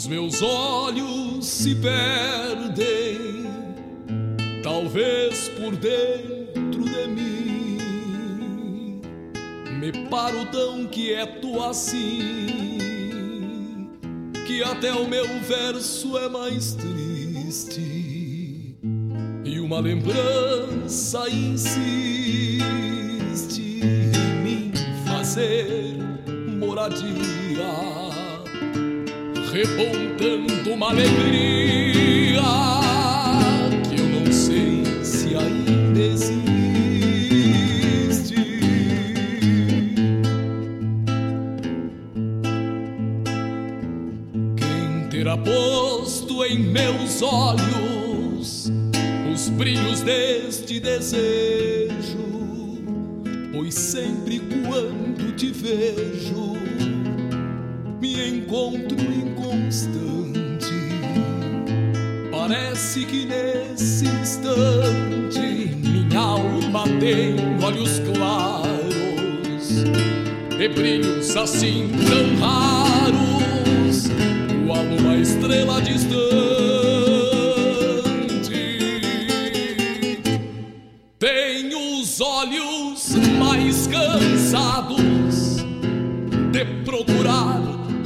Os 0.00 0.06
meus 0.06 0.40
olhos 0.40 1.44
se 1.44 1.74
perdem, 1.74 3.44
talvez 4.62 5.50
por 5.50 5.76
dentro 5.76 6.84
de 6.84 7.06
mim, 7.06 9.02
me 9.78 9.92
paro 10.08 10.46
tão 10.46 10.86
quieto 10.86 11.62
assim, 11.62 12.48
que 14.46 14.62
até 14.62 14.90
o 14.90 15.06
meu 15.06 15.26
verso 15.40 16.16
é 16.16 16.30
mais 16.30 16.72
triste, 16.72 18.74
e 19.44 19.60
uma 19.60 19.80
lembrança 19.80 21.28
insiste 21.28 22.64
em 23.60 24.42
mim 24.42 24.72
fazer 25.04 25.98
moradia 26.58 28.29
repontando 29.52 30.72
uma 30.72 30.90
alegria 30.90 32.40
que 33.88 34.00
eu 34.00 34.06
não 34.06 34.32
sei 34.32 35.04
se 35.04 35.34
ainda 35.34 36.00
existe. 36.00 36.40
Quem 44.56 45.08
terá 45.10 45.36
posto 45.36 46.44
em 46.44 46.58
meus 46.60 47.20
olhos 47.20 48.70
os 49.32 49.48
brilhos 49.48 50.00
deste 50.02 50.78
desejo? 50.78 51.90
Pois 53.52 53.74
sempre 53.74 54.38
quando 54.38 55.34
te 55.34 55.50
vejo 55.50 56.50
encontro 58.28 59.00
inconstante. 59.00 60.74
Parece 62.30 63.04
que 63.04 63.26
nesse 63.26 64.06
instante 64.06 65.74
minha 65.82 66.20
alma 66.20 66.84
tem 66.98 67.34
olhos 67.62 68.00
claros 68.00 69.84
e 70.58 70.68
brilhos 70.68 71.36
assim 71.36 71.88
tão 72.06 72.36
raros, 72.46 74.08
qual 74.66 74.84
uma 74.84 75.16
estrela 75.16 75.80
distante. 75.80 76.49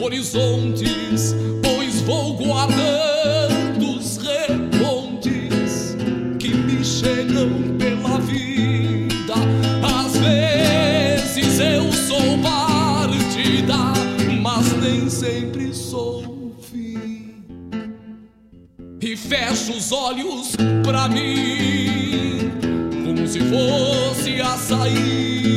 Horizontes, 0.05 1.35
pois 1.63 2.03
vou 2.03 2.37
guardando 2.37 3.97
os 3.97 4.19
repontes 4.19 5.97
que 6.39 6.49
me 6.49 6.85
chegam 6.85 7.49
pela 7.79 8.19
vida. 8.19 9.35
Às 9.83 10.17
vezes 10.19 11.59
eu 11.59 11.91
sou 11.91 12.39
partida, 12.43 13.77
mas 14.43 14.73
nem 14.83 15.09
sempre 15.09 15.73
sou 15.73 16.55
fim. 16.61 17.43
E 19.01 19.17
fecho 19.17 19.73
os 19.73 19.91
olhos 19.91 20.55
pra 20.83 21.09
mim, 21.09 22.51
como 23.07 23.27
se 23.27 23.41
fosse 23.41 24.41
a 24.43 24.57
saída. 24.59 25.54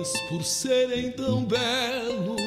Talvez 0.00 0.20
por 0.30 0.42
serem 0.42 1.10
tão 1.12 1.44
belos 1.44 2.40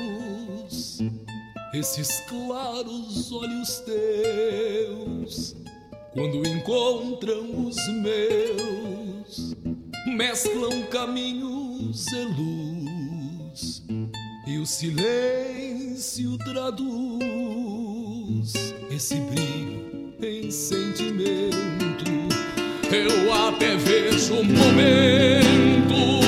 esses 1.71 2.19
claros 2.21 3.31
olhos 3.31 3.79
teus, 3.81 5.55
quando 6.13 6.47
encontram 6.47 7.67
os 7.67 7.75
meus, 8.01 9.53
mesclam 10.07 10.81
caminhos 10.89 12.07
e 12.07 12.23
luz, 12.23 13.83
e 14.47 14.57
o 14.57 14.65
silêncio 14.65 16.35
traduz 16.39 17.21
esse 18.89 19.19
brilho 19.19 20.15
em 20.23 20.49
sentimento. 20.49 21.53
Eu 22.91 23.31
até 23.31 23.75
vejo 23.75 24.33
um 24.33 24.43
momento 24.43 26.22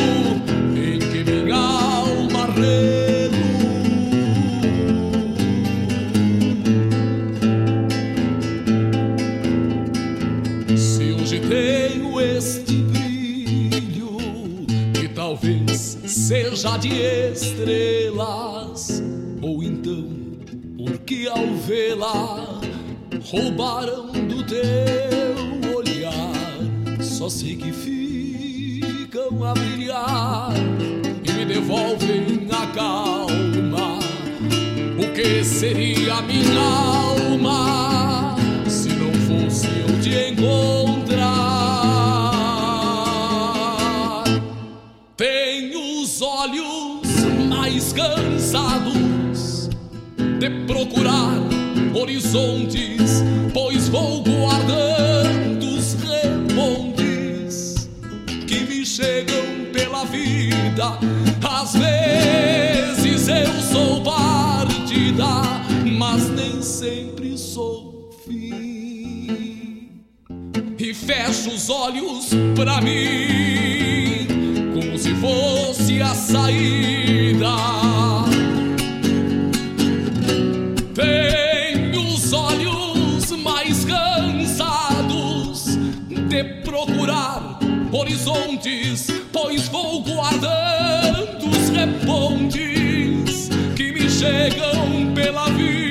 seja 16.28 16.76
de 16.78 16.90
estrelas, 17.34 19.04
ou 19.44 19.62
então 19.62 20.10
porque 20.76 21.28
ao 21.28 21.54
vê-la 21.68 22.60
roubaram 23.30 24.08
do 24.08 24.44
teu 24.44 25.78
olhar. 25.78 26.34
Só 27.00 27.30
sei 27.30 27.56
que 27.56 27.72
ficam 27.72 29.44
a 29.44 29.54
brilhar 29.54 30.52
e 31.24 31.32
me 31.32 31.46
devolvem 31.46 32.48
a 32.52 32.66
calma. 32.74 34.00
O 34.98 35.14
que 35.14 35.44
seria 35.44 36.24
minha 36.24 36.60
alma 36.60 38.36
se 38.68 38.90
não 38.90 39.14
fosse 39.28 39.68
eu 39.68 40.02
te 40.02 40.32
encontrar? 40.32 40.85
Olhos 46.46 47.26
mais 47.50 47.92
cansados 47.92 49.68
de 50.40 50.50
procurar 50.68 51.40
horizontes, 51.96 53.24
pois 53.52 53.90
vou 53.90 54.24
guardando 54.24 55.64
os 55.66 55.96
repontes 55.96 57.90
que 58.46 58.60
me 58.60 58.86
chegam 58.86 59.72
pela 59.74 60.06
vida. 60.06 61.00
Às 61.44 61.74
vezes 61.74 63.28
eu 63.28 63.62
sou 63.62 64.02
partida, 64.04 65.26
mas 65.98 66.30
nem 66.30 66.62
sempre 66.62 67.36
sou 67.40 68.12
fim. 68.24 69.90
E 70.78 70.94
fecho 70.94 71.50
os 71.50 71.72
olhos 71.72 72.30
pra 72.54 72.82
mim, 72.82 74.28
como 74.76 74.98
se 74.98 75.16
fosse 75.16 76.02
a 76.02 76.14
saída. 76.14 77.56
Tenho 80.94 82.14
os 82.14 82.34
olhos 82.34 83.32
mais 83.42 83.86
cansados 83.86 85.78
de 86.10 86.44
procurar 86.66 87.58
horizontes, 87.90 89.08
pois 89.32 89.70
vou 89.70 90.04
guardando 90.04 91.48
os 91.48 91.70
repontes 91.70 93.50
que 93.78 93.94
me 93.94 94.10
chegam 94.10 95.14
pela 95.16 95.46
vida. 95.52 95.85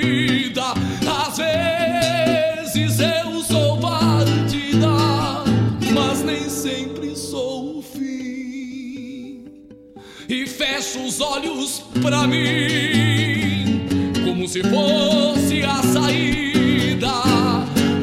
Fecho 10.56 11.04
os 11.04 11.20
olhos 11.20 11.82
pra 12.00 12.28
mim, 12.28 13.86
como 14.24 14.46
se 14.46 14.62
fosse 14.62 15.64
a 15.64 15.82
saída, 15.82 17.10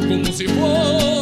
como 0.10 0.34
se 0.34 0.48
fosse 0.50 1.21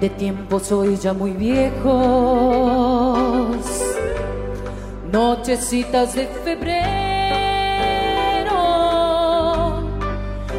de 0.00 0.10
tiempos 0.10 0.70
hoy 0.70 0.98
ya 0.98 1.14
muy 1.14 1.30
viejos, 1.30 1.86
nochecitas 5.10 6.14
de 6.14 6.26
febrero 6.26 6.84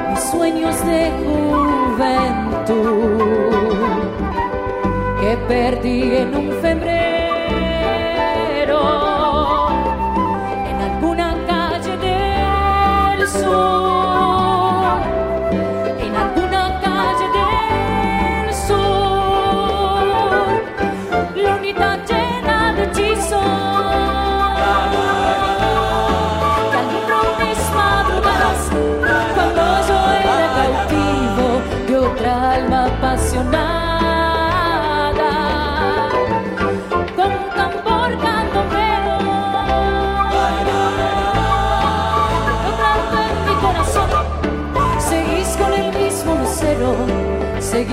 mis 0.09 0.19
sueños 0.19 0.85
de 0.85 1.11
juventud 1.21 2.73
que 5.21 5.37
perdí 5.47 6.17
en 6.17 6.35
un 6.35 6.51
febrero 6.59 7.00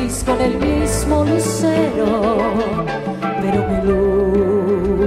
con 0.09 0.40
el 0.40 0.59
mismo 0.59 1.22
lucero 1.22 2.06
pero 3.43 3.68
mi 3.68 3.78
luz 3.89 5.06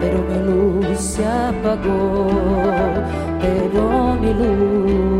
pero 0.00 0.18
mi 0.28 0.38
luz 0.46 0.98
se 0.98 1.26
apagó 1.26 2.30
pero 3.38 3.82
mi 4.18 4.32
luz 4.32 5.19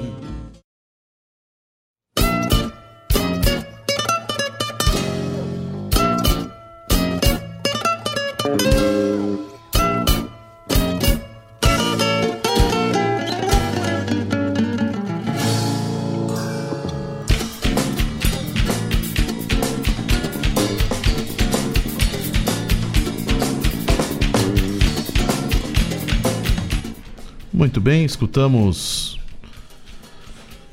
Escutamos 28.11 29.19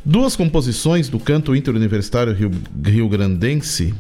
duas 0.04 0.34
composições 0.34 1.08
do 1.08 1.18
canto 1.18 1.54
interuniversitário 1.54 2.32
Rio, 2.32 2.50
Rio 2.84 3.08
Grandense 3.08 3.94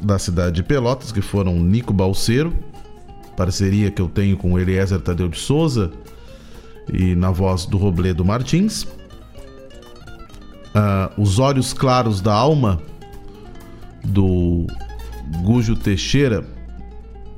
da 0.00 0.18
cidade 0.18 0.56
de 0.56 0.62
Pelotas, 0.62 1.12
que 1.12 1.20
foram 1.20 1.60
Nico 1.60 1.92
Balseiro, 1.92 2.54
parceria 3.36 3.90
que 3.90 4.00
eu 4.00 4.08
tenho 4.08 4.36
com 4.36 4.58
Eliezer 4.58 5.00
Tadeu 5.00 5.28
de 5.28 5.38
Souza 5.38 5.90
e 6.92 7.14
na 7.14 7.30
voz 7.30 7.66
do 7.66 7.76
Robledo 7.76 8.24
Martins. 8.24 8.86
Ah, 10.74 11.10
Os 11.18 11.38
Olhos 11.38 11.72
Claros 11.74 12.20
da 12.22 12.32
Alma, 12.32 12.80
do 14.02 14.66
Gujo 15.42 15.76
Teixeira 15.76 16.44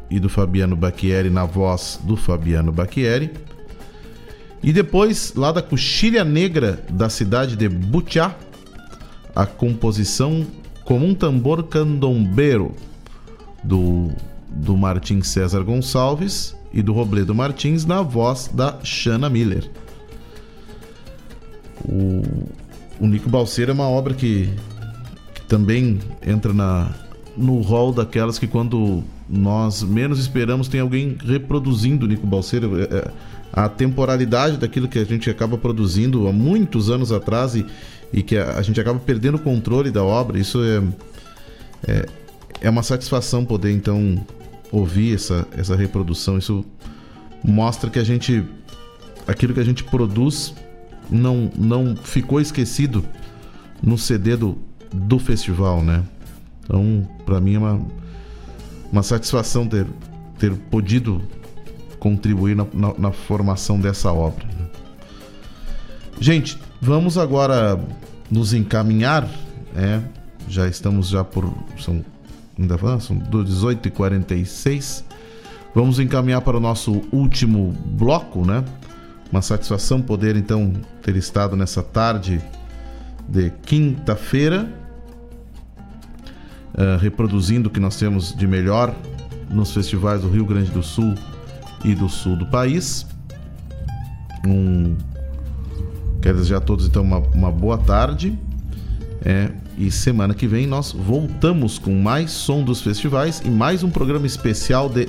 e 0.09 0.20
do 0.20 0.28
Fabiano 0.28 0.77
Bacchieri 0.77 1.31
na 1.31 1.44
voz 1.44 1.98
do 2.05 2.16
Fabiano 2.16 2.70
Bacchieri. 2.70 3.32
E 4.62 4.72
depois, 4.72 5.34
lá 5.34 5.51
da 5.51 5.60
Coxilha 5.60 6.24
Negra 6.24 6.84
da 6.89 7.09
cidade 7.09 7.56
de 7.56 7.68
Butiá, 7.68 8.36
a 9.34 9.44
composição 9.44 10.47
Como 10.84 11.06
um 11.06 11.14
Tambor 11.14 11.64
Candombeiro 11.64 12.74
do, 13.64 14.10
do 14.48 14.76
Martim 14.76 15.22
César 15.22 15.62
Gonçalves 15.62 16.55
e 16.72 16.80
do 16.80 16.93
Robledo 16.93 17.34
Martins 17.34 17.84
na 17.84 18.02
voz 18.02 18.48
da 18.52 18.78
Shana 18.82 19.28
Miller. 19.28 19.68
O, 21.84 22.22
o 23.01 23.06
Nico 23.06 23.28
Balseiro 23.28 23.72
é 23.72 23.74
uma 23.74 23.89
obra 23.89 24.14
que, 24.14 24.48
que 25.34 25.43
também 25.43 25.98
entra 26.24 26.52
na, 26.52 26.94
no 27.36 27.60
rol 27.60 27.93
daquelas 27.93 28.39
que 28.39 28.47
quando 28.47 29.02
nós 29.28 29.82
menos 29.82 30.18
esperamos 30.18 30.68
tem 30.68 30.80
alguém 30.80 31.16
reproduzindo 31.24 32.06
o 32.06 32.09
Nico 32.09 32.26
Balseiro. 32.26 32.80
É, 32.80 32.84
é, 32.84 33.10
a 33.53 33.69
temporalidade 33.69 34.57
daquilo 34.57 34.89
que 34.89 34.99
a 34.99 35.05
gente 35.05 35.29
acaba 35.29 35.59
produzindo 35.59 36.27
há 36.27 36.33
muitos 36.33 36.91
anos 36.91 37.12
atrás 37.12 37.55
e, 37.55 37.66
e 38.12 38.23
que 38.23 38.37
a, 38.37 38.57
a 38.57 38.62
gente 38.62 38.81
acaba 38.81 38.99
perdendo 38.99 39.37
o 39.37 39.41
controle 39.41 39.91
da 39.91 40.03
obra, 40.03 40.39
isso 40.39 40.62
é, 40.62 40.83
é, 41.87 42.07
é 42.62 42.70
uma 42.70 42.83
satisfação 42.83 43.45
poder 43.45 43.73
então 43.73 44.24
ouvir 44.70 45.15
essa, 45.15 45.47
essa 45.57 45.77
reprodução. 45.77 46.39
Isso 46.39 46.65
mostra 47.45 47.91
que 47.91 47.99
a 47.99 48.05
gente 48.05 48.45
aquilo 49.27 49.55
que 49.55 49.61
a 49.61 49.65
gente 49.65 49.85
produz 49.85 50.55
não, 51.11 51.51
não 51.57 51.95
ficou 51.95 52.41
esquecido 52.41 53.05
no 53.83 53.99
CD 53.99 54.37
do, 54.37 54.59
do 54.93 55.19
festival, 55.19 55.83
né? 55.83 56.03
Então, 56.65 57.09
para 57.27 57.41
mim 57.41 57.55
é 57.55 57.59
uma, 57.59 57.87
uma 58.91 59.03
satisfação 59.03 59.66
ter, 59.66 59.87
ter 60.39 60.53
podido 60.70 61.20
contribuir 62.03 62.57
na, 62.57 62.66
na, 62.74 62.93
na 62.99 63.12
formação 63.12 63.79
dessa 63.79 64.12
obra. 64.12 64.45
né? 64.45 64.66
Gente, 66.20 66.59
vamos 66.81 67.16
agora 67.16 67.79
nos 68.29 68.53
encaminhar, 68.53 69.29
né? 69.73 70.03
Já 70.49 70.66
estamos 70.66 71.09
já 71.11 71.23
por 71.23 71.49
são 71.79 72.05
ainda 72.59 72.77
van- 72.77 72.99
são 72.99 73.16
18h46. 73.20 75.05
Vamos 75.73 76.01
encaminhar 76.01 76.41
para 76.43 76.57
o 76.57 76.61
nosso 76.61 77.03
último 77.12 77.73
bloco, 77.87 78.45
né? 78.45 78.65
Uma 79.31 79.41
satisfação 79.41 80.03
poder 80.03 80.35
então 80.35 80.73
ter 81.03 81.15
estado 81.15 81.55
nessa 81.57 81.85
tarde 81.85 82.41
de 83.29 83.51
quinta-feira 83.65 84.69
eh, 86.77 86.99
reproduzindo 87.01 87.69
o 87.69 87.70
que 87.70 87.79
nós 87.79 87.97
temos 87.97 88.35
de 88.35 88.47
melhor 88.49 88.93
nos 89.49 89.73
festivais 89.73 90.23
do 90.23 90.29
Rio 90.29 90.45
Grande 90.45 90.70
do 90.73 90.83
Sul 90.83 91.15
e 91.84 91.94
do 91.94 92.09
sul 92.09 92.36
do 92.36 92.46
país. 92.46 93.06
Um, 94.46 94.96
quero 96.20 96.38
desejar 96.38 96.59
a 96.59 96.60
todos 96.60 96.86
então 96.86 97.02
uma, 97.02 97.18
uma 97.18 97.50
boa 97.50 97.78
tarde. 97.78 98.38
É, 99.24 99.50
e 99.78 99.90
semana 99.90 100.34
que 100.34 100.46
vem 100.46 100.66
nós 100.66 100.92
voltamos 100.92 101.78
com 101.78 101.94
mais 101.94 102.30
som 102.30 102.62
dos 102.62 102.80
festivais 102.80 103.40
e 103.44 103.48
mais 103.48 103.82
um 103.82 103.90
programa 103.90 104.26
especial 104.26 104.88
de 104.88 105.09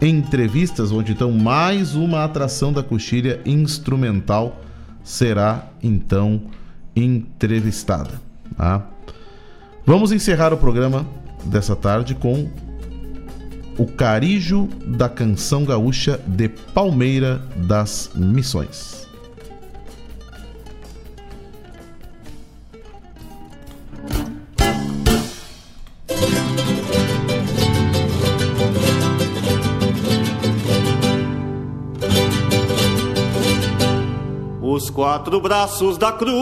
entrevistas, 0.00 0.90
onde 0.90 1.12
então 1.12 1.30
mais 1.30 1.94
uma 1.94 2.24
atração 2.24 2.72
da 2.72 2.82
coxilha 2.82 3.40
instrumental 3.44 4.60
será 5.04 5.68
então 5.82 6.42
entrevistada. 6.94 8.20
Tá? 8.56 8.86
Vamos 9.84 10.12
encerrar 10.12 10.52
o 10.52 10.56
programa 10.56 11.06
dessa 11.44 11.74
tarde 11.74 12.14
com 12.14 12.48
o 13.78 13.86
Carijo 13.86 14.68
da 14.84 15.08
Canção 15.08 15.64
Gaúcha 15.64 16.20
de 16.26 16.48
Palmeira 16.48 17.42
das 17.56 18.10
Missões. 18.14 19.02
Os 34.60 34.90
quatro 34.90 35.40
braços 35.40 35.96
da 35.98 36.12
cruz, 36.12 36.32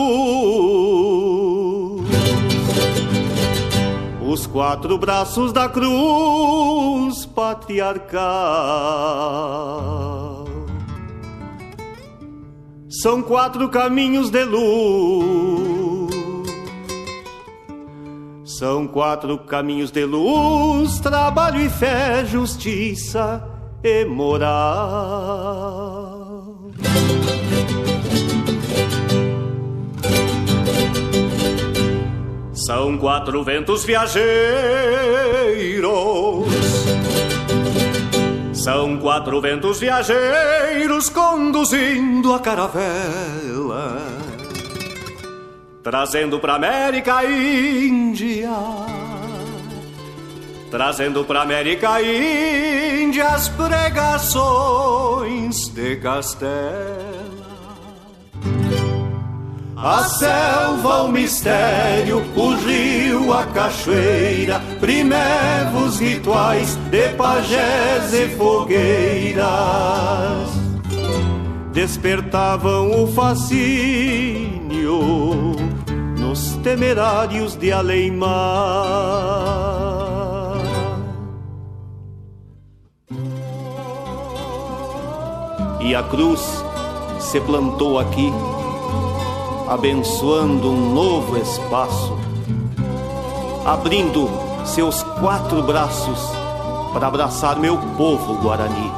os 4.21 4.47
quatro 4.47 4.97
braços 4.97 5.51
da 5.53 5.69
cruz 5.69 6.80
patriarcal. 7.31 8.21
São 13.01 13.23
quatro 13.23 13.69
caminhos 13.69 14.29
de 14.29 14.43
luz, 14.43 16.13
são 18.43 18.85
quatro 18.85 19.37
caminhos 19.39 19.91
de 19.91 20.03
luz, 20.05 20.99
trabalho 20.99 21.61
e 21.61 21.69
fé, 21.69 22.25
justiça 22.25 23.43
e 23.83 24.05
moral. 24.05 25.31
São 32.53 32.97
quatro 32.97 33.43
ventos 33.43 33.83
viajeiros, 33.83 34.21
são 38.63 38.97
quatro 38.97 39.41
ventos 39.41 39.79
viajeiros 39.79 41.09
conduzindo 41.09 42.31
a 42.31 42.39
caravela, 42.39 43.97
trazendo 45.81 46.39
pra 46.39 46.55
América 46.55 47.25
Índia, 47.25 48.51
trazendo 50.69 51.23
pra 51.25 51.41
América 51.41 51.99
Índia 52.01 53.29
as 53.29 53.49
pregações 53.49 53.97
de 55.69 55.95
Castela. 55.95 57.40
A 59.83 60.03
selva, 60.03 61.03
o 61.03 61.07
mistério, 61.07 62.23
o 62.35 62.53
rio, 62.55 63.33
a 63.33 63.45
cachoeira, 63.47 64.61
primevos 64.79 65.99
rituais 65.99 66.75
de 66.91 67.09
pajés 67.09 68.13
e 68.13 68.27
fogueiras 68.37 69.41
despertavam 71.73 73.03
o 73.03 73.07
fascínio 73.07 74.99
nos 76.19 76.55
temerários 76.57 77.55
de 77.55 77.71
além-mar. 77.71 78.31
E 85.79 85.95
a 85.95 86.03
cruz 86.03 86.63
se 87.19 87.39
plantou 87.41 87.97
aqui, 87.97 88.31
abençoando 89.71 90.69
um 90.69 90.93
novo 90.93 91.37
espaço, 91.37 92.19
abrindo 93.65 94.29
seus 94.65 95.01
quatro 95.01 95.63
braços 95.63 96.19
para 96.91 97.07
abraçar 97.07 97.57
meu 97.57 97.77
povo 97.95 98.35
guarani. 98.41 98.91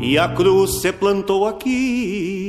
E 0.00 0.18
a 0.18 0.28
cruz 0.30 0.80
se 0.80 0.92
plantou 0.92 1.46
aqui. 1.46 2.41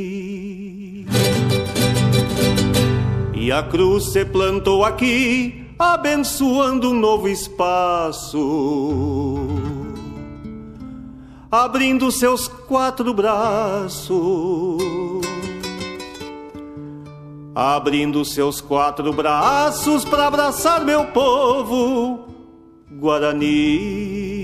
E 3.43 3.51
a 3.51 3.61
cruz 3.61 4.13
se 4.13 4.23
plantou 4.23 4.85
aqui, 4.85 5.65
abençoando 5.77 6.91
um 6.91 6.93
novo 6.93 7.27
espaço. 7.27 8.39
Abrindo 11.51 12.09
seus 12.09 12.47
quatro 12.47 13.13
braços. 13.13 14.81
Abrindo 17.53 18.23
seus 18.23 18.61
quatro 18.61 19.11
braços 19.11 20.05
para 20.05 20.27
abraçar 20.27 20.85
meu 20.85 21.07
povo 21.07 22.29
Guarani. 22.89 24.42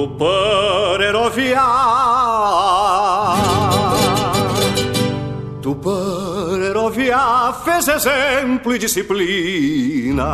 Tuparerovia 0.00 1.60
Tuparerovia 5.60 7.52
fez 7.62 7.86
exemplo 7.86 8.74
e 8.74 8.78
disciplina. 8.78 10.24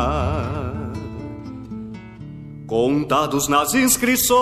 Contados 2.68 3.48
nas 3.48 3.74
inscrições. 3.74 4.36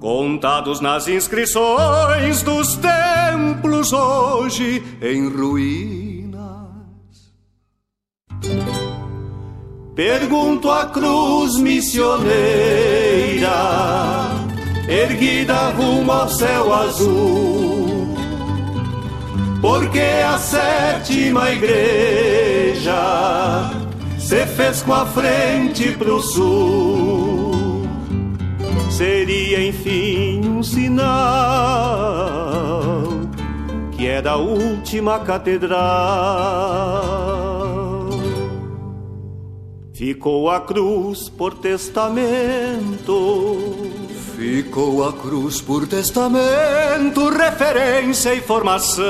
Contados 0.00 0.80
nas 0.80 1.06
inscrições 1.06 2.40
dos 2.42 2.76
templos 2.76 3.92
hoje 3.92 4.82
em 5.02 5.28
ruínas 5.28 5.92
Pergunto 9.94 10.70
à 10.70 10.86
cruz 10.86 11.58
missioneira, 11.58 12.30
erguida 14.88 15.68
rumo 15.76 16.10
ao 16.10 16.30
céu 16.30 16.72
azul, 16.72 18.16
porque 19.60 20.00
a 20.00 20.38
sétima 20.38 21.50
igreja 21.50 22.94
se 24.18 24.46
fez 24.46 24.80
com 24.80 24.94
a 24.94 25.04
frente 25.04 25.92
pro 25.92 26.22
sul. 26.22 27.86
Seria 28.90 29.68
enfim 29.68 30.40
um 30.48 30.62
sinal 30.62 31.02
que 33.90 34.06
é 34.06 34.22
da 34.22 34.36
última 34.36 35.20
catedral. 35.20 37.31
Ficou 40.04 40.50
a 40.50 40.60
cruz 40.60 41.28
por 41.28 41.54
testamento. 41.54 42.10
Ficou 44.36 45.06
a 45.06 45.12
cruz 45.12 45.60
por 45.60 45.86
testamento, 45.86 47.28
referência 47.28 48.34
e 48.34 48.40
formação. 48.40 49.04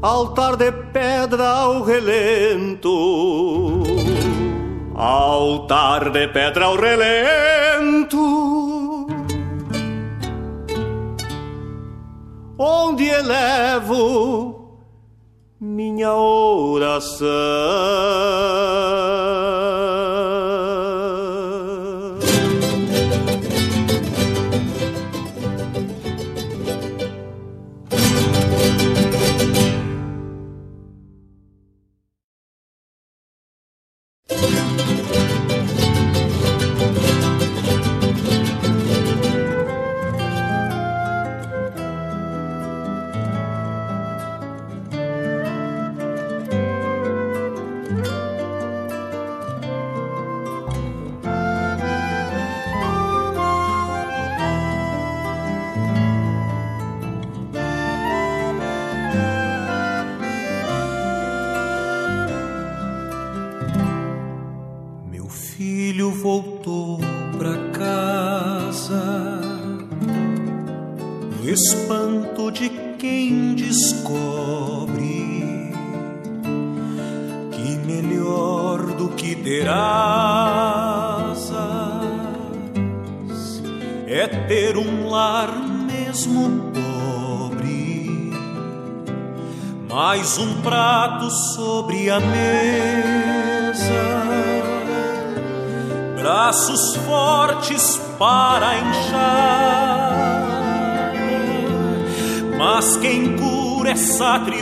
Altar 0.00 0.56
de 0.56 0.72
pedra 0.72 1.50
ao 1.50 1.82
relento. 1.82 3.82
Altar 4.94 6.08
de 6.08 6.28
pedra 6.28 6.64
ao 6.64 6.76
relento. 6.76 8.16
Onde 12.56 13.04
elevo 13.04 14.55
minha 15.76 16.14
oração. 16.14 17.26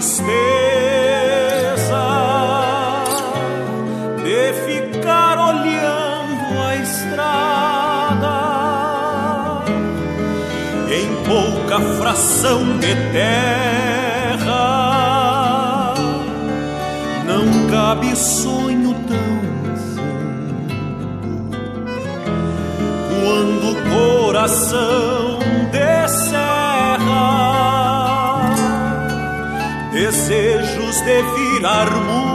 Tristeza 0.05 0.29
de 4.23 4.53
ficar 4.67 5.39
olhando 5.39 6.61
a 6.63 6.77
estrada 6.77 8.37
em 10.91 11.09
pouca 11.25 11.81
fração 11.97 12.79
de 12.79 12.95
terra? 13.13 14.65
Não 17.27 17.67
cabe 17.71 18.15
sonho 18.15 18.54
de 31.65 32.34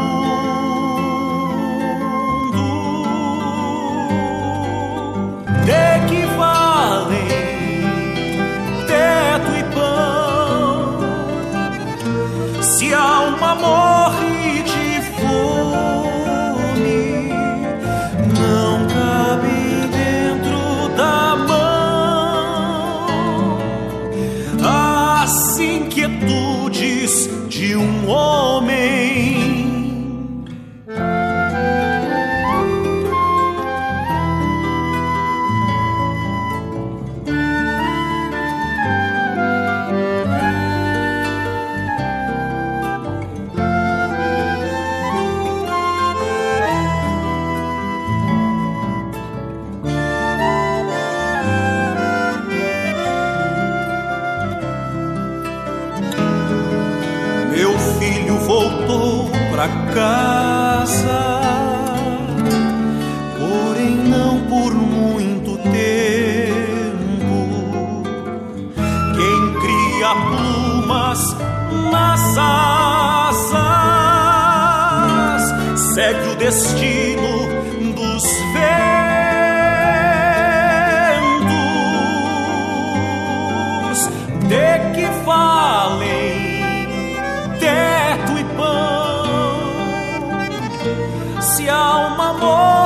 se 92.38 92.78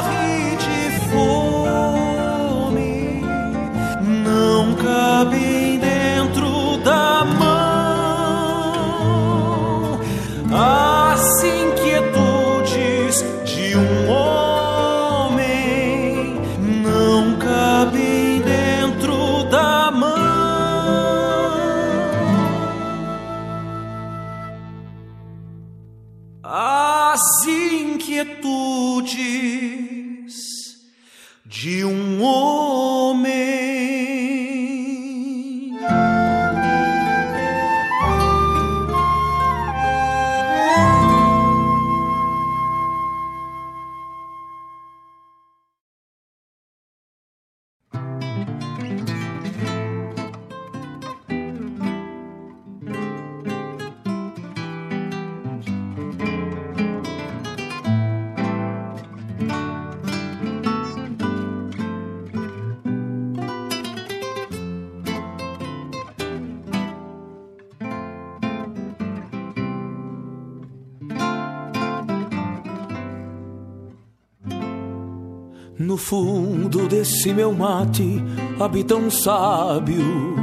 fundo 76.04 76.88
desse 76.88 77.34
meu 77.34 77.54
mate 77.54 78.22
habita 78.60 78.96
um 78.96 79.10
sábio, 79.10 80.36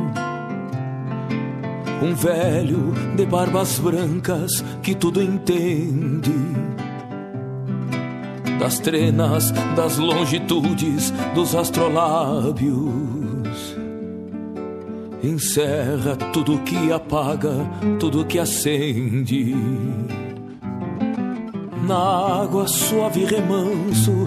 um 2.02 2.14
velho 2.14 2.94
de 3.14 3.26
barbas 3.26 3.78
brancas 3.78 4.64
que 4.82 4.94
tudo 4.94 5.22
entende. 5.22 6.32
Das 8.58 8.78
trenas, 8.78 9.52
das 9.76 9.98
longitudes, 9.98 11.12
dos 11.34 11.54
astrolábios. 11.54 13.76
Encerra 15.22 16.16
tudo 16.32 16.58
que 16.60 16.90
apaga, 16.90 17.52
tudo 17.98 18.24
que 18.24 18.38
acende. 18.38 19.54
Na 21.86 22.42
água 22.42 22.68
suave 22.68 23.24
remanso 23.24 24.26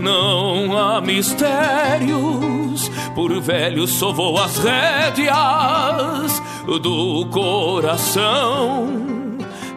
não 0.00 0.76
há 0.76 1.00
mistérios. 1.00 2.90
Por 3.14 3.40
velho 3.40 3.86
sovou 3.86 4.38
as 4.38 4.58
rédeas 4.58 6.42
do 6.82 7.26
coração. 7.30 8.88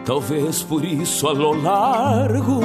Talvez 0.04 0.62
por 0.62 0.84
isso 0.84 1.26
a 1.28 1.32
lo 1.32 1.52
largo 1.62 2.60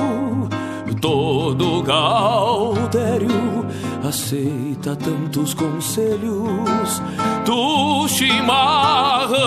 todo 1.00 1.82
Gaudério 1.82 3.66
aceita 4.08 4.96
tantos 4.96 5.54
conselhos 5.54 7.02
do 7.46 8.08
chimarrão. 8.08 9.40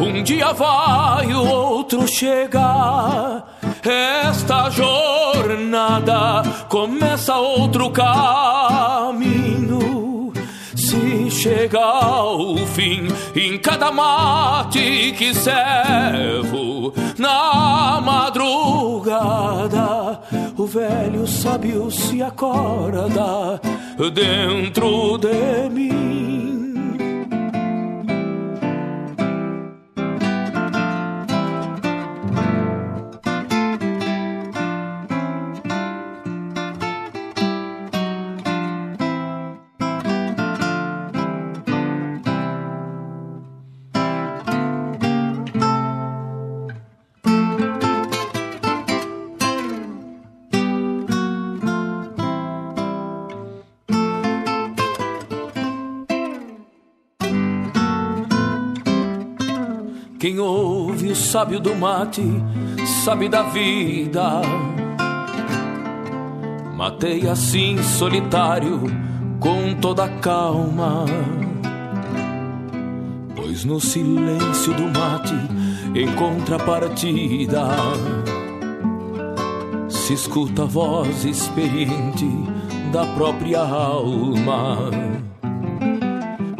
Um 0.00 0.22
dia 0.22 0.52
vai, 0.52 1.32
o 1.32 1.46
outro 1.46 2.06
chega. 2.08 3.44
Esta 3.84 4.70
jornada 4.70 6.42
começa 6.70 7.36
outro 7.36 7.90
caminho. 7.90 9.34
Se 10.74 11.30
chega 11.30 11.80
ao 11.80 12.56
fim, 12.68 13.08
em 13.36 13.58
cada 13.58 13.92
mate 13.92 15.14
que 15.18 15.34
servo, 15.34 16.94
na 17.18 18.00
madrugada, 18.00 19.42
o 20.56 20.64
velho 20.64 21.26
sábio 21.26 21.90
se 21.90 22.22
acorda 22.22 23.60
dentro 24.14 25.18
de 25.18 25.68
mim. 25.68 26.63
Quem 60.24 60.40
ouve 60.40 61.08
o 61.08 61.14
sábio 61.14 61.60
do 61.60 61.74
mate 61.74 62.22
sabe 63.04 63.28
da 63.28 63.42
vida. 63.42 64.40
Matei 66.74 67.28
assim 67.28 67.76
solitário 67.82 68.80
com 69.38 69.74
toda 69.82 70.08
calma. 70.08 71.04
Pois 73.36 73.66
no 73.66 73.78
silêncio 73.78 74.72
do 74.72 74.84
mate 74.98 75.34
encontra 75.94 76.58
partida. 76.58 77.68
Se 79.90 80.14
escuta 80.14 80.62
a 80.62 80.64
voz 80.64 81.26
experiente 81.26 82.26
da 82.90 83.04
própria 83.08 83.60
alma 83.60 84.90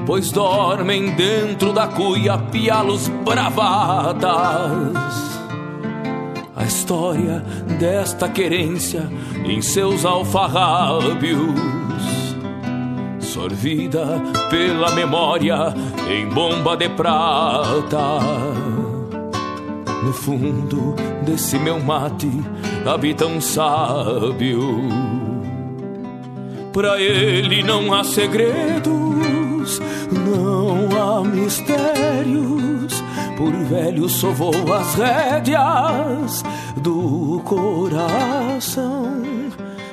pois 0.07 0.31
dormem 0.31 1.15
dentro 1.15 1.73
da 1.73 1.87
cuia 1.87 2.39
pialos 2.39 3.09
bravadas. 3.25 4.33
A 6.57 6.65
história 6.65 7.45
desta 7.79 8.29
querência 8.29 9.11
em 9.45 9.61
seus 9.61 10.05
alfarrábios, 10.05 11.61
sorvida 13.21 14.23
pela 14.49 14.91
memória 14.93 15.75
em 16.09 16.29
bomba 16.29 16.77
de 16.77 16.89
prata. 16.89 18.21
No 20.03 20.13
fundo 20.13 20.95
desse 21.25 21.59
meu 21.59 21.81
mate 21.81 22.31
habita 22.87 23.27
um 23.27 23.41
sábio. 23.41 25.14
Pra 26.75 27.01
ele 27.01 27.63
não 27.63 27.95
há 27.95 28.03
segredos, 28.03 29.81
não 30.11 30.89
há 31.01 31.23
mistérios. 31.25 33.01
Por 33.37 33.53
velho 33.53 34.09
sovou 34.09 34.75
as 34.75 34.97
rédeas 34.97 36.43
do 36.77 37.41
coração. 37.45 39.23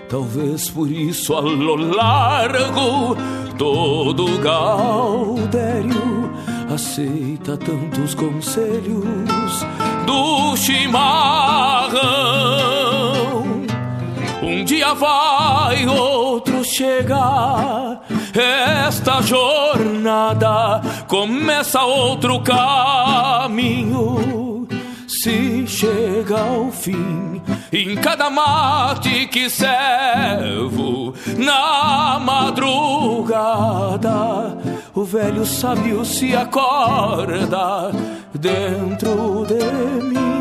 Talvez 0.09 0.71
por 0.71 0.89
isso 0.89 1.35
a 1.35 1.41
lo 1.41 1.75
largo 1.75 3.15
todo 3.59 4.39
Gaudério 4.39 6.31
aceita 6.73 7.57
tantos 7.57 8.15
conselhos 8.15 9.65
do 10.07 10.57
chimarrão. 10.57 11.91
Um 14.61 14.63
dia 14.63 14.93
vai, 14.93 15.87
outro 15.87 16.63
chega. 16.63 17.99
Esta 18.85 19.19
jornada 19.23 20.79
começa 21.07 21.81
outro 21.81 22.39
caminho. 22.41 23.97
Se 25.07 25.65
chega 25.65 26.39
ao 26.39 26.71
fim, 26.71 27.41
em 27.73 27.95
cada 27.95 28.29
mate 28.29 29.25
que 29.29 29.49
servo 29.49 31.15
na 31.37 32.19
madrugada, 32.19 33.39
o 34.93 35.03
velho 35.03 35.43
sábio 35.43 36.05
se 36.05 36.35
acorda 36.35 37.91
dentro 38.35 39.43
de 39.47 40.03
mim. 40.03 40.40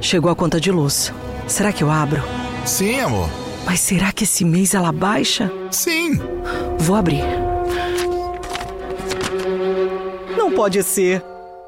chegou 0.00 0.30
a 0.30 0.36
conta 0.36 0.60
de 0.60 0.70
luz. 0.70 1.12
Será 1.46 1.72
que 1.72 1.82
eu 1.82 1.90
abro? 1.90 2.22
Sim, 2.64 3.00
amor. 3.00 3.28
Mas 3.64 3.80
será 3.80 4.12
que 4.12 4.24
esse 4.24 4.44
mês 4.44 4.74
ela 4.74 4.92
baixa? 4.92 5.50
Sim. 5.70 6.18
Vou 6.78 6.96
abrir. 6.96 7.22
Não 10.36 10.52
pode 10.52 10.82
ser. 10.82 11.22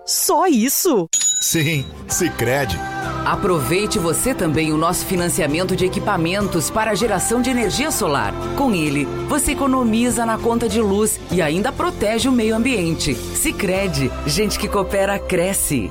Só 0.04 0.46
isso? 0.46 1.08
Sim, 1.40 1.84
Sicredi. 2.08 2.78
Aproveite 3.24 3.98
você 4.00 4.34
também 4.34 4.72
o 4.72 4.76
nosso 4.76 5.06
financiamento 5.06 5.76
de 5.76 5.84
equipamentos 5.84 6.70
para 6.70 6.90
a 6.90 6.94
geração 6.94 7.40
de 7.40 7.50
energia 7.50 7.90
solar. 7.92 8.34
Com 8.56 8.72
ele, 8.72 9.04
você 9.28 9.52
economiza 9.52 10.26
na 10.26 10.36
conta 10.36 10.68
de 10.68 10.80
luz 10.80 11.20
e 11.30 11.40
ainda 11.40 11.70
protege 11.70 12.28
o 12.28 12.32
meio 12.32 12.56
ambiente. 12.56 13.14
Sicredi, 13.14 14.10
gente 14.26 14.58
que 14.58 14.66
coopera 14.66 15.18
cresce. 15.20 15.90